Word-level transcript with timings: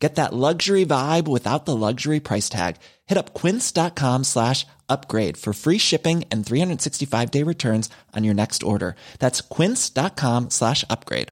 Get 0.00 0.14
that 0.14 0.32
luxury 0.32 0.86
vibe 0.86 1.28
without 1.28 1.66
the 1.66 1.76
luxury 1.76 2.20
price 2.20 2.48
tag. 2.48 2.76
Hit 3.06 3.18
up 3.18 3.34
quince.com 3.34 4.24
slash 4.24 4.66
upgrade 4.88 5.36
for 5.36 5.52
free 5.52 5.78
shipping 5.78 6.24
and 6.32 6.44
365 6.44 7.30
day 7.30 7.44
returns 7.44 7.90
on 8.16 8.24
your 8.24 8.34
next 8.34 8.62
order. 8.62 8.96
That's 9.18 9.42
quince.com 9.42 10.48
slash 10.48 10.84
upgrade. 10.88 11.28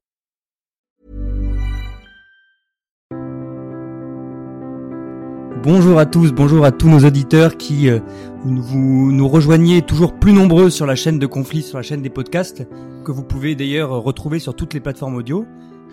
Bonjour 5.61 5.99
à 5.99 6.05
tous, 6.05 6.31
bonjour 6.31 6.63
à 6.63 6.71
tous 6.71 6.87
nos 6.87 7.05
auditeurs 7.05 7.57
qui 7.57 7.89
euh, 7.89 7.99
vous 8.45 9.11
nous 9.11 9.27
rejoignez 9.27 9.81
toujours 9.81 10.13
plus 10.13 10.31
nombreux 10.31 10.69
sur 10.69 10.85
la 10.85 10.95
chaîne 10.95 11.19
de 11.19 11.25
conflit, 11.25 11.63
sur 11.63 11.77
la 11.77 11.83
chaîne 11.83 12.01
des 12.01 12.09
podcasts, 12.09 12.65
que 13.03 13.11
vous 13.11 13.23
pouvez 13.23 13.55
d'ailleurs 13.55 13.89
retrouver 13.89 14.39
sur 14.39 14.55
toutes 14.55 14.73
les 14.73 14.79
plateformes 14.79 15.15
audio. 15.15 15.45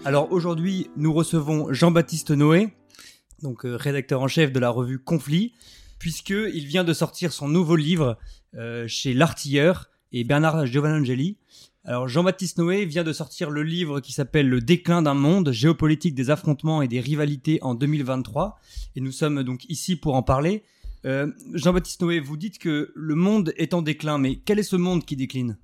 Alors 0.04 0.30
aujourd'hui, 0.32 0.88
nous 0.96 1.12
recevons 1.12 1.72
Jean-Baptiste 1.72 2.30
Noé, 2.30 2.68
donc 3.42 3.64
euh, 3.64 3.76
rédacteur 3.76 4.22
en 4.22 4.28
chef 4.28 4.52
de 4.52 4.60
la 4.60 4.70
revue 4.70 4.98
Conflit, 4.98 5.52
puisqu'il 5.98 6.66
vient 6.66 6.84
de 6.84 6.92
sortir 6.92 7.32
son 7.32 7.48
nouveau 7.48 7.76
livre 7.76 8.18
euh, 8.54 8.86
chez 8.86 9.14
L'Artilleur 9.14 9.88
et 10.12 10.24
Bernard 10.24 10.66
Giovannangeli. 10.66 11.38
Alors 11.84 12.08
Jean-Baptiste 12.08 12.58
Noé 12.58 12.84
vient 12.84 13.04
de 13.04 13.12
sortir 13.12 13.50
le 13.50 13.62
livre 13.62 14.00
qui 14.00 14.12
s'appelle 14.12 14.48
Le 14.48 14.60
déclin 14.60 15.02
d'un 15.02 15.14
monde, 15.14 15.52
géopolitique 15.52 16.14
des 16.14 16.30
affrontements 16.30 16.82
et 16.82 16.88
des 16.88 17.00
rivalités 17.00 17.58
en 17.62 17.74
2023. 17.74 18.58
Et 18.96 19.00
nous 19.00 19.12
sommes 19.12 19.42
donc 19.42 19.64
ici 19.68 19.96
pour 19.96 20.14
en 20.14 20.22
parler. 20.22 20.64
Euh, 21.04 21.30
Jean-Baptiste 21.54 22.02
Noé, 22.02 22.18
vous 22.18 22.36
dites 22.36 22.58
que 22.58 22.92
le 22.94 23.14
monde 23.14 23.52
est 23.56 23.74
en 23.74 23.82
déclin, 23.82 24.18
mais 24.18 24.36
quel 24.36 24.58
est 24.58 24.64
ce 24.64 24.76
monde 24.76 25.04
qui 25.04 25.14
décline? 25.14 25.56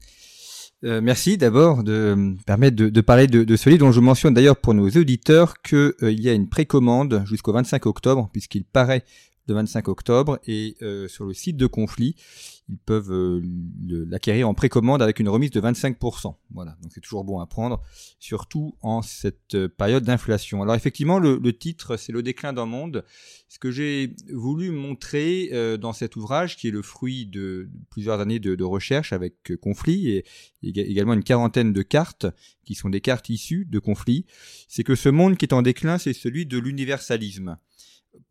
Euh, 0.85 1.01
merci 1.01 1.39
d'abord 1.39 1.85
de 1.85 2.15
me 2.17 2.37
permettre 2.45 2.77
de, 2.77 3.01
parler 3.01 3.29
de, 3.29 3.57
ce 3.57 3.71
livre 3.71 3.87
dont 3.87 3.93
je 3.93 4.01
mentionne 4.01 4.35
d'ailleurs 4.35 4.57
pour 4.57 4.75
nos 4.75 4.89
auditeurs 4.89 5.63
qu'il 5.63 5.95
euh, 6.03 6.13
y 6.13 6.29
a 6.29 6.33
une 6.33 6.49
précommande 6.49 7.23
jusqu'au 7.25 7.53
25 7.53 7.87
octobre 7.87 8.29
puisqu'il 8.33 8.65
paraît 8.65 9.05
le 9.47 9.55
25 9.55 9.89
octobre 9.89 10.39
et 10.47 10.77
euh, 10.83 11.09
sur 11.09 11.25
le 11.25 11.35
site 11.35 11.57
de 11.57 11.67
conflit 11.67 12.17
ils 12.69 12.79
peuvent 12.79 13.13
euh, 13.13 13.43
l'acquérir 14.09 14.49
en 14.49 14.55
précommande 14.55 15.03
avec 15.03 15.19
une 15.19 15.29
remise 15.29 15.51
de 15.51 15.61
25%. 15.61 16.37
Voilà, 16.53 16.77
donc 16.81 16.93
c'est 16.95 17.01
toujours 17.01 17.25
bon 17.25 17.41
à 17.41 17.47
prendre, 17.47 17.83
surtout 18.19 18.77
en 18.83 19.03
cette 19.03 19.57
euh, 19.57 19.69
période 19.69 20.05
d'inflation. 20.05 20.63
Alors 20.63 20.77
effectivement, 20.77 21.19
le, 21.19 21.53
titre, 21.53 21.97
c'est 21.97 22.13
le 22.13 22.23
déclin 22.23 22.53
d'un 22.53 22.65
monde. 22.65 23.05
Ce 23.49 23.59
que 23.59 23.71
j'ai 23.71 24.15
voulu 24.33 24.71
montrer 24.71 25.51
dans 25.79 25.93
cet 25.93 26.17
ouvrage, 26.17 26.57
qui 26.57 26.69
est 26.69 26.71
le 26.71 26.81
fruit 26.81 27.27
de 27.27 27.69
plusieurs 27.91 28.21
années 28.21 28.39
de, 28.39 28.65
recherche 28.65 29.13
avec 29.13 29.55
conflit 29.61 30.09
et, 30.09 30.25
également 30.63 31.13
une 31.13 31.25
quarantaine 31.25 31.73
de 31.73 31.83
cartes 31.83 32.27
qui 32.65 32.75
sont 32.75 32.89
des 32.89 33.01
cartes 33.01 33.29
issues 33.29 33.67
de 33.69 33.79
conflits, 33.79 34.25
c'est 34.69 34.85
que 34.85 34.95
ce 34.95 35.09
monde 35.09 35.37
qui 35.37 35.45
est 35.45 35.53
en 35.53 35.63
déclin, 35.63 35.99
c'est 35.99 36.13
celui 36.13 36.47
de 36.47 36.59
l'universalisme. 36.59 37.59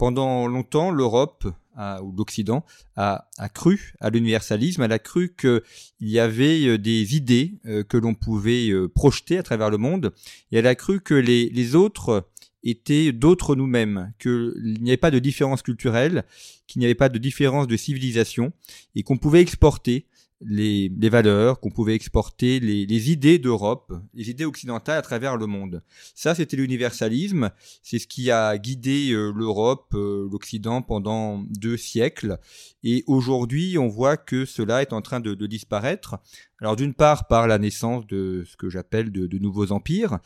Pendant 0.02 0.48
longtemps, 0.48 0.90
l'Europe 0.90 1.46
ou 1.78 2.12
l'Occident 2.18 2.66
a, 2.96 3.24
cru 3.54 3.94
à 4.00 4.10
l'universalisme, 4.10 4.82
elle 4.82 4.94
a 4.94 4.98
cru 4.98 5.36
qu'il 5.40 5.62
y 6.00 6.18
avait 6.18 6.66
euh, 6.66 6.80
des 6.80 7.16
idées 7.16 7.60
euh, 7.68 7.84
que 7.84 7.98
l'on 7.98 8.16
pouvait 8.16 8.72
euh, 8.72 8.88
projeter 8.88 9.38
à 9.38 9.44
travers 9.44 9.70
le 9.70 9.78
monde, 9.78 10.12
et 10.52 10.58
elle 10.58 10.66
a 10.66 10.74
cru 10.74 11.02
que 11.02 11.14
les, 11.14 11.50
les 11.50 11.76
autres 11.76 12.28
étaient 12.64 13.12
d'autres 13.12 13.56
nous-mêmes, 13.56 14.12
qu'il 14.18 14.80
n'y 14.82 14.90
avait 14.90 14.98
pas 14.98 15.12
de 15.12 15.20
différence 15.20 15.62
culturelle, 15.62 16.24
qu'il 16.66 16.80
n'y 16.80 16.86
avait 16.86 16.96
pas 16.96 17.10
de 17.10 17.20
différence 17.20 17.68
de 17.68 17.78
civilisation, 17.78 18.54
et 18.96 19.04
qu'on 19.04 19.20
pouvait 19.20 19.42
exporter 19.42 20.08
les, 20.44 21.10
valeurs, 21.10 21.60
qu'on 21.60 21.70
pouvait 21.70 21.96
exporter 21.96 22.60
les, 22.60 23.12
idées 23.12 23.40
d'Europe, 23.40 23.94
les 24.14 24.30
idées 24.30 24.46
occidentales 24.46 24.98
à 24.98 25.02
travers 25.02 25.38
le 25.38 25.46
monde. 25.46 25.84
Ça, 26.16 26.36
c'était 26.36 26.58
l'universalisme. 26.58 27.52
C'est 27.84 28.00
ce 28.00 28.08
qui 28.08 28.32
a 28.32 28.58
guidé 28.58 29.12
euh, 29.12 29.32
l'Europe, 29.36 29.94
euh, 29.94 30.28
l'Occident 30.32 30.82
pendant 30.82 31.44
deux 31.50 31.78
siècles. 31.78 32.38
Et 32.84 33.04
aujourd'hui, 33.08 33.78
on 33.78 33.88
voit 33.88 34.18
que 34.18 34.46
cela 34.46 34.82
est 34.82 34.94
en 34.94 35.02
train 35.02 35.20
de, 35.20 35.34
disparaître. 35.46 36.18
Alors 36.60 36.76
d'une 36.76 36.94
part 36.94 37.28
par 37.28 37.48
la 37.48 37.58
naissance 37.58 38.06
de 38.08 38.44
ce 38.46 38.56
que 38.56 38.70
j'appelle 38.70 39.12
de, 39.12 39.38
nouveaux 39.38 39.72
empires, 39.72 40.20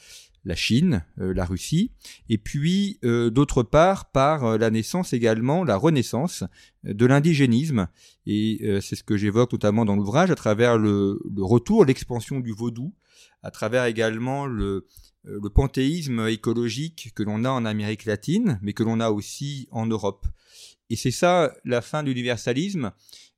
la 0.45 0.55
Chine, 0.55 1.03
euh, 1.19 1.33
la 1.33 1.43
Russie, 1.43 1.91
et 2.29 2.37
puis 2.37 2.99
euh, 3.03 3.29
d'autre 3.29 3.63
part 3.63 4.11
par 4.11 4.45
euh, 4.45 4.57
la 4.57 4.69
naissance 4.69 5.11
également, 5.11 5.63
la 5.63 5.75
renaissance 5.75 6.43
de 6.83 7.05
l'indigénisme. 7.05 7.87
Et 8.27 8.61
c'est 8.81 8.95
ce 8.95 9.03
que 9.03 9.17
j'évoque 9.17 9.51
notamment 9.51 9.85
dans 9.85 9.95
l'ouvrage 9.95 10.29
à 10.29 10.35
travers 10.35 10.77
le, 10.77 11.19
retour, 11.37 11.83
l'expansion 11.83 12.39
du 12.39 12.51
vaudou, 12.51 12.93
à 13.41 13.49
travers 13.49 13.85
également 13.85 14.45
le, 14.45 14.85
le 15.23 15.49
panthéisme 15.49 16.27
écologique 16.27 17.11
que 17.15 17.23
l'on 17.23 17.43
a 17.43 17.49
en 17.49 17.65
Amérique 17.65 18.05
latine, 18.05 18.59
mais 18.61 18.73
que 18.73 18.83
l'on 18.83 18.99
a 18.99 19.09
aussi 19.09 19.67
en 19.71 19.87
Europe. 19.87 20.27
Et 20.91 20.95
c'est 20.95 21.11
ça 21.11 21.55
la 21.65 21.81
fin 21.81 22.03
de 22.03 22.09
l'universalisme. 22.09 22.91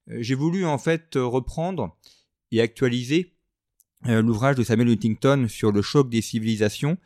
J'ai 0.08 0.36
voulu 0.36 0.66
en 0.66 0.78
fait 0.78 1.16
reprendre 1.16 1.98
et 2.52 2.62
actualiser 2.62 3.37
l'ouvrage 4.06 4.56
de 4.56 4.64
Samuel 4.64 4.90
Huntington 4.90 5.48
sur 5.50 5.72
le 5.72 5.82
choc 5.82 6.10
des 6.10 6.22
civilisations, 6.22 6.98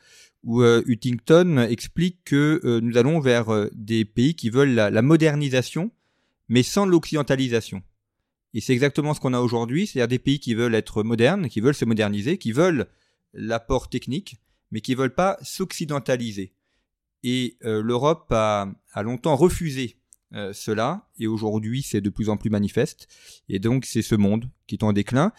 où 0.43 0.61
euh, 0.61 0.83
Huntington 0.87 1.67
explique 1.69 2.19
que 2.25 2.59
euh, 2.63 2.81
nous 2.81 2.97
allons 2.97 3.19
vers 3.19 3.69
des 3.73 4.05
pays 4.05 4.35
qui 4.35 4.49
veulent 4.49 4.73
la, 4.73 5.01
modernisation, 5.01 5.91
mais 6.49 6.63
sans 6.63 6.85
l'occidentalisation. 6.85 7.83
Et 8.53 8.61
c'est 8.61 8.73
exactement 8.73 9.13
ce 9.13 9.19
qu'on 9.19 9.33
a 9.33 9.39
aujourd'hui, 9.39 9.87
c'est-à-dire 9.87 10.09
des 10.09 10.19
pays 10.19 10.39
qui 10.39 10.53
veulent 10.53 10.75
être 10.75 11.03
modernes, 11.03 11.47
qui 11.47 11.61
veulent 11.61 11.75
se 11.75 11.85
moderniser, 11.85 12.37
qui 12.37 12.51
veulent 12.51 12.87
l'apport 13.33 13.89
technique, 13.89 14.37
mais 14.71 14.81
qui 14.81 14.95
veulent 14.95 15.15
pas 15.15 15.37
s'occidentaliser. 15.41 16.53
Et 17.23 17.55
l'Europe 17.61 18.25
a, 18.31 18.73
longtemps 19.03 19.37
refusé 19.37 19.95
cela, 20.51 21.07
et 21.17 21.27
aujourd'hui 21.27 21.81
c'est 21.81 22.01
de 22.01 22.09
plus 22.09 22.27
en 22.27 22.35
plus 22.35 22.49
manifeste. 22.49 23.07
Et 23.47 23.59
donc 23.59 23.85
c'est 23.85 24.01
ce 24.01 24.15
monde 24.15 24.49
qui 24.67 24.75
est 24.75 24.83
en 24.83 24.91
déclin. 24.91 25.31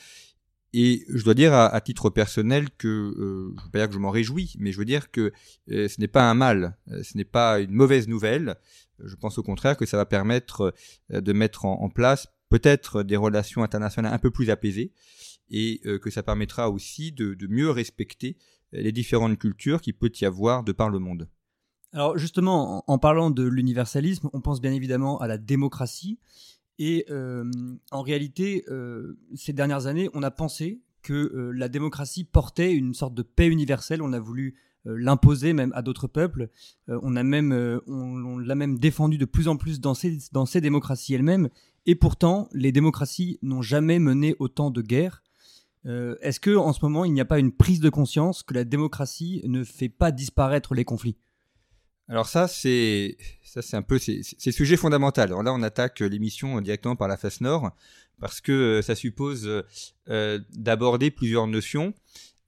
Et 0.75 1.05
je 1.09 1.23
dois 1.23 1.35
dire 1.35 1.53
à, 1.53 1.81
titre 1.83 2.09
personnel 2.09 2.71
que, 2.71 3.13
je 3.59 3.65
veux 3.65 3.71
pas 3.71 3.81
dire 3.81 3.89
que 3.89 3.95
je 3.95 3.99
m'en 3.99 4.11
réjouis, 4.11 4.55
mais 4.59 4.73
je 4.73 4.79
veux 4.79 4.87
dire 4.87 5.11
que 5.11 5.33
euh, 5.71 5.89
ce 5.89 6.01
n'est 6.01 6.09
pas 6.09 6.31
un 6.31 6.35
mal, 6.35 6.79
euh, 6.91 7.03
ce 7.03 7.17
n'est 7.17 7.27
pas 7.27 7.61
une 7.61 7.73
mauvaise 7.73 8.09
nouvelle. 8.09 8.57
Je 9.05 9.15
pense 9.15 9.37
au 9.37 9.43
contraire 9.43 9.77
que 9.77 9.85
ça 9.85 9.99
va 9.99 10.07
permettre 10.07 10.75
euh, 11.13 11.21
de 11.21 11.33
mettre 11.35 11.67
en, 11.67 11.91
place 11.91 12.29
peut-être 12.49 13.03
des 13.03 13.17
relations 13.17 13.63
internationales 13.63 14.15
un 14.15 14.19
peu 14.19 14.31
plus 14.31 14.49
apaisées 14.51 14.93
et 15.51 15.83
que 16.03 16.09
ça 16.09 16.23
permettra 16.23 16.71
aussi 16.71 17.13
de, 17.13 17.35
de 17.35 17.47
mieux 17.47 17.71
respecter 17.71 18.39
les 18.73 18.93
différentes 18.93 19.39
cultures 19.39 19.83
qu'il 19.83 19.95
peut 19.95 20.11
y 20.19 20.25
avoir 20.25 20.63
de 20.65 20.73
par 20.73 20.89
le 20.89 20.99
monde. 20.99 21.29
Alors 21.93 22.17
justement, 22.17 22.85
en 22.87 22.99
parlant 22.99 23.31
de 23.31 23.43
l'universalisme, 23.43 24.31
on 24.33 24.41
pense 24.41 24.63
bien 24.63 24.73
évidemment 24.73 25.19
à 25.19 25.27
la 25.27 25.37
démocratie. 25.37 26.19
Et 26.85 27.07
euh, 27.11 27.49
en 27.93 28.03
réalité, 28.03 28.65
euh, 28.69 29.17
ces 29.37 29.53
dernières 29.53 29.87
années, 29.87 30.11
on 30.15 30.25
a 30.25 30.33
pensé 30.33 30.81
que 31.03 31.13
euh, 31.13 31.53
la 31.53 31.69
démocratie 31.69 32.25
portait 32.25 32.75
une 32.75 32.93
sorte 32.93 33.15
de 33.15 33.23
paix 33.23 33.47
universelle. 33.47 34.03
On 34.03 34.13
a 34.13 34.19
voulu 34.19 34.57
l'imposer 34.85 35.53
même 35.53 35.71
à 35.77 35.83
d'autres 35.83 36.09
peuples. 36.09 36.49
on 36.89 37.11
l'a 37.11 37.23
même 37.23 38.79
défendu 38.81 39.17
de 39.17 39.25
plus 39.25 39.47
en 39.47 39.57
plus 39.57 39.81
dans 39.81 39.95
ces, 39.95 40.19
dans 40.33 40.45
démocraties 40.45 41.15
elles-mêmes. 41.15 41.51
Et 41.87 41.95
pourtant, 41.95 42.49
les 42.53 42.73
démocraties 42.73 43.39
n'ont 43.43 43.63
jamais 43.63 44.01
mené 44.01 44.35
autant 44.41 44.73
de 44.73 44.83
guerres. 44.83 45.23
Est-ce 45.85 46.41
que 46.41 46.57
en 46.57 46.73
ce 46.73 46.81
moment, 46.83 47.05
il 47.05 47.13
n'y 47.13 47.21
a 47.21 47.25
pas 47.25 47.39
une 47.39 47.53
prise 47.53 47.79
de 47.79 47.91
conscience 47.91 48.43
que 48.43 48.55
la 48.55 48.65
démocratie 48.65 49.41
ne 49.45 49.63
fait 49.63 49.89
pas 49.89 50.11
disparaître 50.11 50.75
les 50.75 50.85
conflits? 50.85 51.17
Alors 52.09 52.27
ça, 52.27 52.49
c'est 52.49 53.17
un 53.73 53.83
peu 53.83 53.99
c'est 53.99 54.53
sujet 54.53 54.77
fondamental. 54.77 55.29
Alors 55.29 55.43
là, 55.43 55.53
on 55.53 55.63
attaque 55.63 56.01
l'émission 56.01 56.61
directement 56.61 56.97
par 56.97 57.09
la 57.09 57.17
face 57.17 57.41
nord 57.41 57.71
parce 58.21 58.41
que 58.41 58.53
euh, 58.53 58.83
ça 58.83 58.95
suppose 58.95 59.65
euh, 60.09 60.39
d'aborder 60.55 61.11
plusieurs 61.11 61.47
notions. 61.47 61.93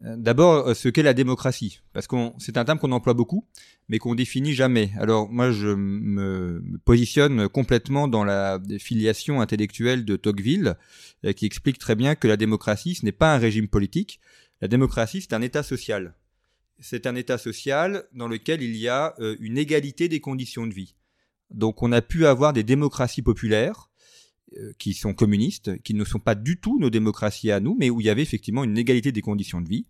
Euh, 0.04 0.16
d'abord, 0.16 0.74
ce 0.76 0.88
qu'est 0.88 1.02
la 1.02 1.14
démocratie, 1.14 1.80
parce 1.92 2.06
que 2.06 2.16
c'est 2.38 2.56
un 2.58 2.64
terme 2.64 2.78
qu'on 2.78 2.92
emploie 2.92 3.14
beaucoup, 3.14 3.46
mais 3.88 3.98
qu'on 3.98 4.14
définit 4.14 4.54
jamais. 4.54 4.92
Alors 4.98 5.28
moi, 5.28 5.50
je 5.50 5.68
me 5.68 6.62
positionne 6.84 7.48
complètement 7.48 8.06
dans 8.06 8.24
la 8.24 8.60
filiation 8.78 9.40
intellectuelle 9.40 10.04
de 10.04 10.16
Tocqueville, 10.16 10.76
qui 11.36 11.46
explique 11.46 11.78
très 11.78 11.96
bien 11.96 12.14
que 12.14 12.28
la 12.28 12.36
démocratie, 12.36 12.94
ce 12.94 13.04
n'est 13.04 13.12
pas 13.12 13.34
un 13.34 13.38
régime 13.38 13.68
politique. 13.68 14.20
La 14.60 14.68
démocratie, 14.68 15.22
c'est 15.22 15.32
un 15.32 15.42
État 15.42 15.62
social 15.62 16.14
c'est 16.80 17.06
un 17.06 17.14
État 17.14 17.38
social 17.38 18.04
dans 18.12 18.28
lequel 18.28 18.62
il 18.62 18.76
y 18.76 18.88
a 18.88 19.14
euh, 19.18 19.36
une 19.40 19.58
égalité 19.58 20.08
des 20.08 20.20
conditions 20.20 20.66
de 20.66 20.74
vie. 20.74 20.94
Donc 21.50 21.82
on 21.82 21.92
a 21.92 22.02
pu 22.02 22.26
avoir 22.26 22.52
des 22.52 22.64
démocraties 22.64 23.22
populaires, 23.22 23.90
qui 24.78 24.94
sont 24.94 25.14
communistes, 25.14 25.82
qui 25.82 25.94
ne 25.94 26.04
sont 26.04 26.20
pas 26.20 26.36
du 26.36 26.60
tout 26.60 26.78
nos 26.78 26.90
démocraties 26.90 27.50
à 27.50 27.58
nous, 27.58 27.74
mais 27.76 27.90
où 27.90 28.00
il 28.00 28.06
y 28.06 28.10
avait 28.10 28.22
effectivement 28.22 28.62
une 28.62 28.78
égalité 28.78 29.10
des 29.10 29.20
conditions 29.20 29.60
de 29.60 29.68
vie. 29.68 29.86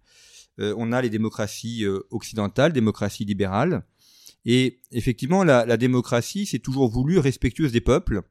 on 0.56 0.90
a 0.90 1.02
les 1.02 1.10
démocraties 1.10 1.84
occidentales, 2.10 2.72
démocraties 2.72 3.26
libérales, 3.26 3.84
et 4.46 4.80
effectivement, 4.90 5.44
la, 5.44 5.64
la 5.64 5.76
démocratie, 5.76 6.46
c'est 6.46 6.58
toujours 6.58 6.90
voulu 6.90 7.18
respectueuse 7.18 7.72
des 7.72 7.80
peuples. 7.80 8.22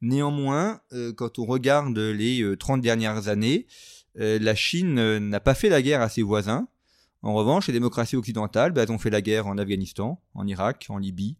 Néanmoins, 0.00 0.80
quand 1.16 1.38
on 1.38 1.46
regarde 1.46 1.96
les 1.96 2.44
30 2.58 2.80
dernières 2.80 3.28
années, 3.28 3.66
la 4.14 4.54
Chine 4.54 5.18
n'a 5.18 5.40
pas 5.40 5.54
fait 5.54 5.68
la 5.68 5.80
guerre 5.80 6.02
à 6.02 6.08
ses 6.08 6.22
voisins. 6.22 6.68
En 7.22 7.34
revanche, 7.34 7.68
les 7.68 7.72
démocraties 7.72 8.16
occidentales, 8.16 8.72
bah, 8.72 8.84
ont 8.88 8.98
fait 8.98 9.10
la 9.10 9.22
guerre 9.22 9.46
en 9.46 9.56
Afghanistan, 9.56 10.20
en 10.34 10.46
Irak, 10.46 10.86
en 10.88 10.98
Libye, 10.98 11.36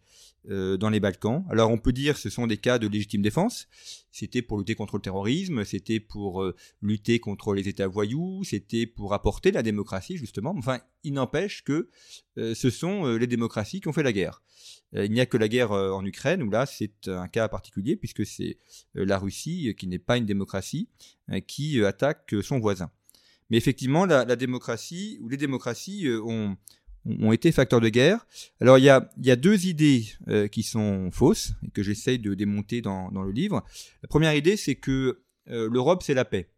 euh, 0.50 0.76
dans 0.76 0.90
les 0.90 0.98
Balkans. 0.98 1.44
Alors 1.50 1.70
on 1.70 1.78
peut 1.78 1.92
dire 1.92 2.14
que 2.14 2.20
ce 2.20 2.28
sont 2.28 2.48
des 2.48 2.56
cas 2.56 2.80
de 2.80 2.88
légitime 2.88 3.22
défense. 3.22 3.68
C'était 4.10 4.42
pour 4.42 4.58
lutter 4.58 4.74
contre 4.74 4.96
le 4.96 5.02
terrorisme, 5.02 5.64
c'était 5.64 6.00
pour 6.00 6.42
euh, 6.42 6.56
lutter 6.80 7.20
contre 7.20 7.54
les 7.54 7.68
États 7.68 7.86
voyous, 7.86 8.42
c'était 8.42 8.86
pour 8.86 9.14
apporter 9.14 9.52
la 9.52 9.62
démocratie 9.62 10.16
justement. 10.16 10.52
Enfin, 10.58 10.80
il 11.04 11.12
n'empêche 11.12 11.62
que 11.62 11.90
euh, 12.38 12.56
ce 12.56 12.70
sont 12.70 13.06
les 13.06 13.28
démocraties 13.28 13.80
qui 13.80 13.86
ont 13.86 13.92
fait 13.92 14.02
la 14.02 14.12
guerre. 14.12 14.42
il 14.92 15.12
n'y 15.12 15.20
a 15.20 15.26
que 15.26 15.36
la 15.36 15.46
guerre 15.46 15.70
en 15.70 16.04
Ukraine 16.04 16.42
où 16.42 16.50
là 16.50 16.66
c'est 16.66 17.06
un 17.06 17.28
cas 17.28 17.46
particulier 17.48 17.94
puisque 17.94 18.26
c'est 18.26 18.58
la 18.94 19.18
Russie 19.18 19.74
qui 19.78 19.86
n'est 19.86 20.00
pas 20.00 20.16
une 20.16 20.26
démocratie 20.26 20.88
qui 21.46 21.84
attaque 21.84 22.34
son 22.42 22.58
voisin. 22.58 22.90
Mais 23.52 23.58
effectivement, 23.58 24.06
la, 24.06 24.34
démocratie 24.34 25.18
ou 25.20 25.28
les 25.28 25.36
démocraties 25.36 26.08
ont 26.24 26.56
ont 27.04 27.32
été 27.32 27.52
facteurs 27.52 27.80
de 27.80 27.88
guerre. 27.88 28.26
Alors 28.60 28.78
il 28.78 28.84
y 28.84 28.90
a, 28.90 29.36
deux 29.36 29.66
idées 29.66 30.06
euh, 30.28 30.48
qui 30.48 30.62
sont 30.62 31.10
fausses 31.10 31.52
et 31.66 31.70
que 31.70 31.82
j'essaye 31.82 32.18
de 32.18 32.34
démonter 32.34 32.80
dans, 32.80 33.10
le 33.10 33.32
livre. 33.32 33.64
La 34.02 34.08
première 34.08 34.34
idée, 34.34 34.56
c'est 34.56 34.76
que 34.76 35.22
euh, 35.50 35.68
l'Europe, 35.70 36.02
c'est 36.02 36.14
la 36.14 36.24
paix, 36.24 36.48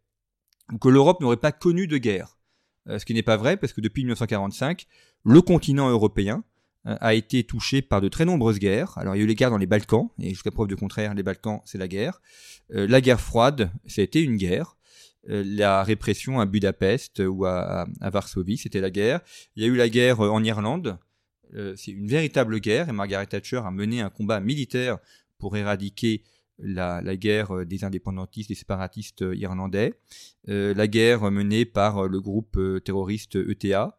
ou 0.71 0.77
que 0.77 0.89
l'Europe 0.89 1.21
n'aurait 1.21 1.37
pas 1.37 1.51
connu 1.51 1.87
de 1.87 1.97
guerre. 1.97 2.37
Euh, 2.87 2.99
ce 2.99 3.05
qui 3.05 3.13
n'est 3.13 3.23
pas 3.23 3.37
vrai, 3.37 3.57
parce 3.57 3.73
que 3.73 3.81
depuis 3.81 4.03
1945, 4.03 4.85
le 5.23 5.41
continent 5.41 5.89
européen 5.89 6.43
a 6.87 7.15
été 7.15 7.43
touché 7.43 7.81
par 7.81 7.99
de 7.99 8.09
très 8.09 8.25
nombreuses 8.25 8.59
guerres. 8.59 8.95
Alors 8.99 9.15
il 9.15 9.17
y 9.17 9.21
a 9.21 9.23
eu 9.23 9.27
les 9.27 9.33
guerres 9.33 9.49
dans 9.49 9.57
les 9.57 9.65
Balkans, 9.65 10.09
et 10.19 10.29
jusqu'à 10.29 10.51
preuve 10.51 10.67
du 10.67 10.75
contraire, 10.75 11.15
les 11.15 11.23
Balkans, 11.23 11.61
c'est 11.65 11.79
la 11.79 11.87
guerre. 11.87 12.21
la 12.69 13.01
guerre 13.01 13.19
froide, 13.19 13.71
ça 13.87 14.01
a 14.01 14.03
été 14.03 14.21
une 14.21 14.37
guerre. 14.37 14.74
Euh, 15.29 15.43
la 15.45 15.83
répression 15.83 16.39
à 16.39 16.45
Budapest 16.45 17.19
ou 17.19 17.45
à, 17.45 17.87
Varsovie, 18.01 18.57
c'était 18.57 18.81
la 18.81 18.91
guerre. 18.91 19.21
Il 19.55 19.63
y 19.63 19.65
a 19.65 19.69
eu 19.69 19.75
la 19.75 19.89
guerre 19.89 20.21
euh, 20.21 20.29
en 20.29 20.43
Irlande, 20.43 20.97
euh, 21.55 21.73
c'est 21.75 21.91
une 21.91 22.07
véritable 22.07 22.59
guerre 22.59 22.89
et 22.89 22.91
Margaret 22.91 23.27
Thatcher 23.27 23.61
a 23.63 23.71
mené 23.71 24.01
un 24.01 24.09
combat 24.09 24.39
militaire 24.39 24.97
pour 25.37 25.55
éradiquer 25.57 26.23
la, 26.57 27.01
guerre 27.17 27.65
des 27.65 27.83
indépendantistes, 27.83 28.49
des 28.49 28.55
séparatistes 28.55 29.25
irlandais, 29.33 29.93
la 30.47 30.87
guerre 30.87 31.29
menée 31.29 31.65
par 31.65 32.07
le 32.07 32.21
groupe 32.21 32.57
terroriste 32.85 33.35
ETA. 33.35 33.97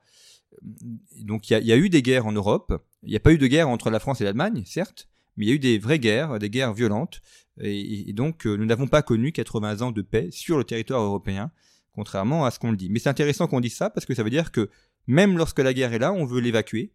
Donc 1.21 1.51
il 1.51 1.67
y, 1.67 1.73
a 1.73 1.77
eu 1.77 1.91
des 1.91 2.01
guerres 2.01 2.27
en 2.27 2.33
Europe. 2.33 2.83
Il 3.03 3.11
n'y 3.11 3.17
a 3.17 3.21
pas 3.21 3.35
eu 3.35 3.39
de 3.39 3.47
guerre 3.47 3.69
entre 3.69 3.91
la 3.91 4.01
France 4.01 4.23
et 4.23 4.25
l'Allemagne, 4.25 4.65
certes, 4.65 5.07
mais 5.37 5.45
il 5.45 5.49
y 5.51 5.53
a 5.53 5.55
eu 5.55 5.59
des 5.59 5.79
vraies 5.79 5.99
guerres, 5.99 6.39
des 6.39 6.49
guerres 6.49 6.73
violentes, 6.73 7.21
et, 7.61 8.13
donc 8.13 8.47
euh, 8.47 8.57
nous 8.57 8.67
n'avons 8.67 8.87
pas 8.87 9.03
connu 9.03 9.33
80 9.33 9.83
ans 9.83 9.93
de 9.93 10.03
paix 10.03 10.29
sur 10.31 10.59
le 10.59 10.65
territoire 10.65 11.03
européen, 11.03 11.51
contrairement 11.93 12.45
à 12.45 12.51
ce 12.51 12.59
qu'on 12.59 12.71
le 12.71 12.77
dit. 12.77 12.91
Mais 12.91 12.99
c'est 12.99 13.09
intéressant 13.09 13.47
qu'on 13.47 13.61
dise 13.61 13.75
ça 13.75 13.91
parce 13.91 14.07
que 14.07 14.15
ça 14.15 14.23
veut 14.23 14.31
dire 14.31 14.53
que 14.53 14.71
même 15.07 15.39
lorsque 15.39 15.61
la 15.61 15.73
guerre 15.73 15.93
est 15.93 15.99
là, 15.99 16.13
on 16.13 16.25
veut 16.25 16.41
l'évacuer, 16.41 16.93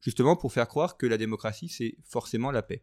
justement 0.00 0.36
pour 0.36 0.52
faire 0.52 0.68
croire 0.68 0.96
que 0.96 1.06
la 1.06 1.18
démocratie, 1.18 1.68
c'est 1.68 1.96
forcément 2.04 2.50
la 2.50 2.62
paix. 2.62 2.82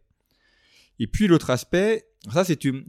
Et 0.99 1.07
puis 1.07 1.27
l'autre 1.27 1.49
aspect, 1.49 2.07
ça 2.31 2.45
c'est 2.45 2.63
une, 2.63 2.85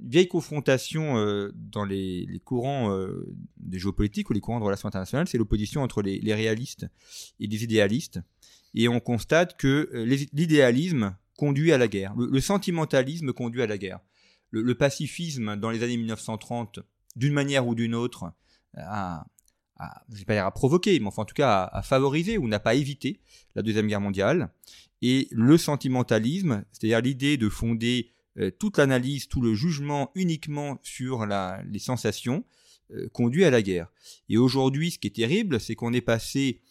vieille 0.00 0.28
confrontation 0.28 1.18
euh, 1.18 1.50
dans 1.54 1.84
les, 1.84 2.40
courants 2.44 2.92
euh, 2.92 3.34
des 3.58 3.78
géopolitiques 3.78 4.30
ou 4.30 4.32
les 4.32 4.40
courants 4.40 4.60
de 4.60 4.64
relations 4.64 4.88
internationales, 4.88 5.28
c'est 5.28 5.38
l'opposition 5.38 5.82
entre 5.82 6.00
les, 6.00 6.34
réalistes 6.34 6.86
et 7.40 7.46
les 7.46 7.64
idéalistes. 7.64 8.20
Et 8.74 8.88
on 8.88 9.00
constate 9.00 9.56
que 9.56 9.90
l'idéalisme 10.32 11.16
conduit 11.38 11.72
à 11.72 11.78
la 11.78 11.86
guerre. 11.88 12.14
Le, 12.16 12.40
sentimentalisme 12.40 13.32
conduit 13.32 13.62
à 13.62 13.66
la 13.66 13.78
guerre. 13.78 14.00
Le, 14.50 14.74
pacifisme 14.74 15.56
dans 15.56 15.70
les 15.70 15.84
années 15.84 15.96
1930, 15.96 16.80
d'une 17.14 17.32
manière 17.32 17.66
ou 17.66 17.76
d'une 17.76 17.94
autre, 17.94 18.32
a, 18.76 19.24
je 20.08 20.14
ne 20.14 20.18
vais 20.18 20.24
pas 20.24 20.34
dire 20.34 20.46
à 20.46 20.50
provoquer, 20.50 20.98
mais 20.98 21.06
enfin 21.06 21.22
en 21.22 21.24
tout 21.24 21.36
cas 21.36 21.70
a, 21.72 21.82
favorisé 21.82 22.38
ou 22.38 22.48
n'a 22.48 22.58
pas 22.58 22.74
évité 22.74 23.20
la 23.54 23.62
Deuxième 23.62 23.86
Guerre 23.86 24.00
mondiale. 24.00 24.50
Et 25.00 25.28
le 25.30 25.56
sentimentalisme, 25.56 26.64
c'est-à-dire 26.72 27.00
l'idée 27.00 27.36
de 27.36 27.48
fonder 27.48 28.10
euh, 28.38 28.50
toute 28.50 28.78
l'analyse, 28.78 29.28
tout 29.28 29.40
le 29.40 29.54
jugement 29.54 30.10
uniquement 30.16 30.80
sur 30.82 31.24
les 31.24 31.78
sensations, 31.78 32.44
euh, 32.90 33.08
conduit 33.10 33.44
à 33.44 33.50
la 33.50 33.62
guerre. 33.62 33.92
Et 34.28 34.38
aujourd'hui, 34.38 34.90
ce 34.90 34.98
qui 34.98 35.06
est 35.06 35.14
terrible, 35.14 35.60
c'est 35.60 35.76
qu'on 35.76 35.92
est 35.92 36.00
passé 36.00 36.62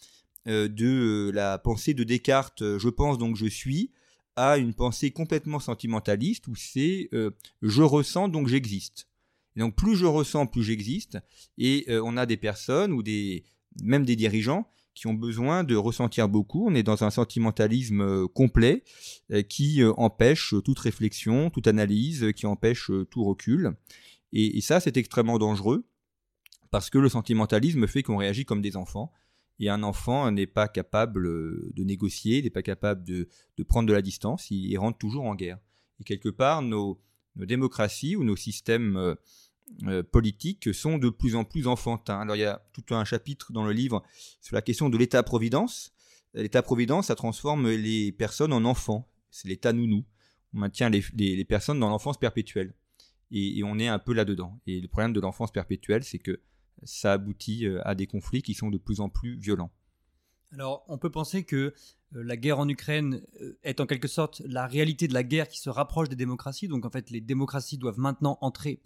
euh, 0.47 0.67
de 0.67 1.31
la 1.33 1.57
pensée 1.57 1.93
de 1.93 2.03
Descartes, 2.03 2.77
je 2.77 2.89
pense 2.89 3.17
donc 3.17 3.37
je 3.37 3.45
suis, 3.45 3.91
à 4.37 4.57
une 4.57 4.73
pensée 4.73 5.11
complètement 5.11 5.59
sentimentaliste 5.59 6.47
où 6.47 6.55
c'est 6.55 7.09
euh, 7.13 7.31
je 7.61 7.81
ressens 7.81 8.29
donc 8.29 8.47
j'existe. 8.47 9.09
Donc 9.57 9.75
plus 9.75 9.95
je 9.95 10.05
ressens, 10.05 10.45
plus 10.45 10.63
j'existe. 10.63 11.17
Et 11.57 11.85
euh, 11.89 12.01
on 12.05 12.15
a 12.15 12.25
des 12.25 12.37
personnes 12.37 12.93
ou 12.93 13.03
des 13.03 13.43
même 13.83 14.05
des 14.05 14.15
dirigeants 14.15 14.69
qui 14.93 15.07
ont 15.07 15.13
besoin 15.13 15.63
de 15.63 15.75
ressentir 15.75 16.29
beaucoup. 16.29 16.67
On 16.67 16.75
est 16.75 16.83
dans 16.83 17.03
un 17.03 17.09
sentimentalisme 17.09 18.01
euh, 18.01 18.27
complet 18.27 18.83
qui 19.49 19.83
empêche 19.97 20.53
toute 20.63 20.79
réflexion, 20.79 21.49
toute 21.49 21.67
analyse, 21.67 22.31
qui 22.35 22.45
empêche 22.45 22.91
tout 23.09 23.23
recul. 23.25 23.75
et 24.31 24.61
ça, 24.61 24.79
c'est 24.79 24.95
extrêmement 24.97 25.37
dangereux 25.37 25.85
parce 26.71 26.89
que 26.89 26.97
le 26.97 27.09
sentimentalisme 27.09 27.87
fait 27.87 28.03
qu'on 28.03 28.17
réagit 28.17 28.45
comme 28.45 28.61
des 28.61 28.77
enfants 28.77 29.11
et 29.59 29.69
un 29.69 29.83
enfant 29.83 30.29
n'est 30.31 30.47
pas 30.47 30.67
capable 30.67 31.27
euh, 31.27 31.71
de 31.73 31.83
négocier, 31.83 32.41
n'est 32.41 32.49
pas 32.49 32.61
capable 32.61 33.03
de, 33.03 33.27
prendre 33.67 33.87
de 33.87 33.93
la 33.93 34.01
distance, 34.01 34.51
il, 34.51 34.77
rentre 34.77 34.97
toujours 34.97 35.25
en 35.25 35.35
guerre. 35.35 35.57
Et 35.99 36.03
quelque 36.03 36.29
part, 36.29 36.61
nos, 36.61 37.01
démocraties 37.35 38.15
ou 38.15 38.23
nos 38.23 38.35
systèmes 38.35 38.97
euh, 38.97 39.15
euh, 39.83 40.03
politiques 40.03 40.73
sont 40.73 40.97
de 40.97 41.09
plus 41.09 41.35
en 41.35 41.43
plus 41.43 41.67
enfantins. 41.67 42.19
Alors 42.19 42.35
il 42.35 42.39
y 42.39 42.45
a 42.45 42.63
tout 42.73 42.95
un 42.95 43.03
chapitre 43.03 43.51
dans 43.51 43.65
le 43.65 43.73
livre 43.73 44.03
sur 44.41 44.55
la 44.55 44.61
question 44.61 44.89
de 44.89 44.97
l'État-providence. 44.97 45.93
L'État-providence, 46.33 47.07
ça 47.07 47.15
transforme 47.15 47.69
les 47.69 48.11
personnes 48.11 48.53
en 48.53 48.63
enfants. 48.65 49.09
C'est 49.31 49.47
l'État 49.47 49.73
nounou. 49.73 50.05
On 50.53 50.59
maintient 50.59 50.89
les, 50.89 51.45
personnes 51.45 51.79
dans 51.79 51.89
l'enfance 51.89 52.17
perpétuelle. 52.17 52.73
et, 53.31 53.63
on 53.63 53.77
est 53.79 53.87
un 53.87 53.99
peu 53.99 54.13
là-dedans. 54.13 54.59
Et 54.67 54.79
le 54.79 54.87
problème 54.87 55.13
de 55.13 55.19
l'enfance 55.19 55.51
perpétuelle, 55.51 56.03
c'est 56.03 56.19
que 56.19 56.41
ça 56.83 57.13
aboutit 57.13 57.65
euh, 57.65 57.81
à 57.85 57.95
des 57.95 58.07
conflits 58.07 58.41
qui 58.41 58.53
sont 58.53 58.69
de 58.69 58.77
plus 58.77 58.99
en 58.99 59.09
plus 59.09 59.37
violents. 59.37 59.71
Alors, 60.53 60.85
on 60.87 60.97
peut 60.97 61.09
penser 61.09 61.43
que 61.43 61.55
euh, 61.55 61.71
la 62.11 62.37
guerre 62.37 62.59
en 62.59 62.69
Ukraine 62.69 63.21
euh, 63.41 63.57
est 63.63 63.81
en 63.81 63.85
quelque 63.85 64.07
sorte 64.07 64.41
la 64.45 64.67
réalité 64.67 65.07
de 65.07 65.13
la 65.13 65.23
guerre 65.23 65.47
qui 65.47 65.59
se 65.59 65.69
rapproche 65.69 66.09
des 66.09 66.15
démocraties. 66.15 66.67
Donc, 66.67 66.85
en 66.85 66.89
fait, 66.89 67.09
les 67.09 67.21
démocraties 67.21 67.77
doivent 67.77 67.99
maintenant 67.99 68.37
entrer, 68.41 68.81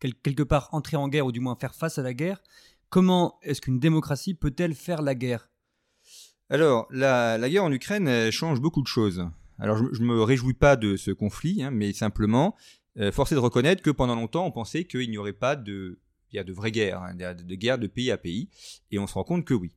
quelque 0.00 0.42
part, 0.42 0.68
entrer 0.72 0.96
en 0.96 1.08
guerre 1.08 1.26
ou 1.26 1.32
du 1.32 1.40
moins 1.40 1.56
faire 1.56 1.74
face 1.74 1.98
à 1.98 2.02
la 2.02 2.14
guerre. 2.14 2.42
Comment 2.90 3.38
est-ce 3.42 3.60
qu'une 3.60 3.78
démocratie 3.78 4.34
peut-elle 4.34 4.74
faire 4.74 5.02
la 5.02 5.14
guerre? 5.14 5.50
Alors, 6.50 6.86
la, 6.90 7.38
guerre 7.48 7.64
en 7.64 7.72
Ukraine 7.72 8.30
change 8.30 8.60
beaucoup 8.60 8.82
de 8.82 8.86
choses. 8.86 9.26
Alors, 9.58 9.76
je 9.76 10.00
ne 10.00 10.06
me 10.06 10.22
réjouis 10.22 10.54
pas 10.54 10.76
de 10.76 10.96
ce 10.96 11.10
conflit, 11.10 11.62
hein, 11.62 11.70
mais 11.70 11.92
simplement, 11.92 12.54
force 13.12 13.32
est 13.32 13.36
de 13.36 13.40
reconnaître 13.40 13.82
que 13.82 13.90
pendant 13.90 14.14
longtemps, 14.14 14.46
on 14.46 14.52
pensait 14.52 14.84
qu'il 14.84 15.10
n'y 15.10 15.16
aurait 15.16 15.32
pas 15.32 15.56
de 15.56 15.98
il 16.34 16.36
y 16.36 16.40
a 16.40 16.44
de 16.44 16.52
vraies 16.52 16.72
guerres, 16.72 17.00
hein, 17.00 17.14
de 17.14 17.54
guerres 17.54 17.78
de 17.78 17.86
pays 17.86 18.10
à 18.10 18.18
pays, 18.18 18.48
et 18.90 18.98
on 18.98 19.06
se 19.06 19.14
rend 19.14 19.24
compte 19.24 19.44
que 19.44 19.54
oui. 19.54 19.72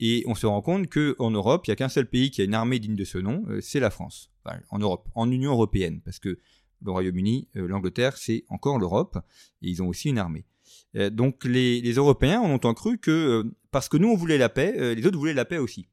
Et 0.00 0.24
on 0.26 0.34
se 0.34 0.44
rend 0.44 0.60
compte 0.60 0.88
qu'en 0.92 1.30
Europe, 1.30 1.66
il 1.66 1.70
n'y 1.70 1.72
a 1.72 1.76
qu'un 1.76 1.88
seul 1.88 2.06
pays 2.06 2.32
qui 2.32 2.40
a 2.40 2.44
une 2.44 2.54
armée 2.54 2.80
digne 2.80 2.96
de 2.96 3.04
ce 3.04 3.18
nom, 3.18 3.44
euh, 3.48 3.60
c'est 3.60 3.80
la 3.80 3.90
France. 3.90 4.30
en 4.70 4.78
Europe, 4.78 5.08
en 5.14 5.30
Union 5.30 5.52
européenne, 5.52 6.00
parce 6.04 6.18
que 6.18 6.38
le 6.84 6.90
Royaume-Uni, 6.90 7.48
euh, 7.56 7.68
l'Angleterre, 7.68 8.16
c'est 8.18 8.44
encore 8.48 8.78
l'Europe, 8.78 9.18
et 9.62 9.68
ils 9.70 9.82
ont 9.82 9.88
aussi 9.88 10.08
une 10.08 10.18
armée. 10.18 10.44
Euh, 10.96 11.10
donc 11.10 11.44
les, 11.44 11.80
Européens 11.92 12.40
ont 12.40 12.48
longtemps 12.48 12.74
cru 12.74 12.98
que 12.98 13.50
parce 13.70 13.88
que 13.88 13.96
nous 13.96 14.08
on 14.08 14.16
voulait 14.16 14.38
la 14.38 14.48
paix, 14.48 14.94
les 14.94 15.06
autres 15.06 15.18
voulaient 15.18 15.34
la 15.34 15.44
paix 15.44 15.58
aussi. 15.58 15.88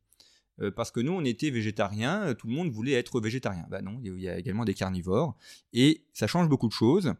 parce 0.75 0.91
que 0.91 0.99
nous 0.99 1.13
on 1.13 1.23
était 1.23 1.49
végétariens, 1.49 2.35
tout 2.35 2.47
le 2.47 2.53
monde 2.53 2.69
voulait 2.69 2.93
être 2.93 3.19
végétarien. 3.19 3.65
Bah 3.69 3.81
non, 3.81 3.99
il 4.03 4.19
y 4.19 4.29
a 4.29 4.37
également 4.37 4.65
des 4.65 4.75
carnivores, 4.75 5.35
et 5.73 6.03
ça 6.13 6.27
change 6.27 6.49
beaucoup 6.49 6.67
de 6.67 6.73
choses. 6.73 7.13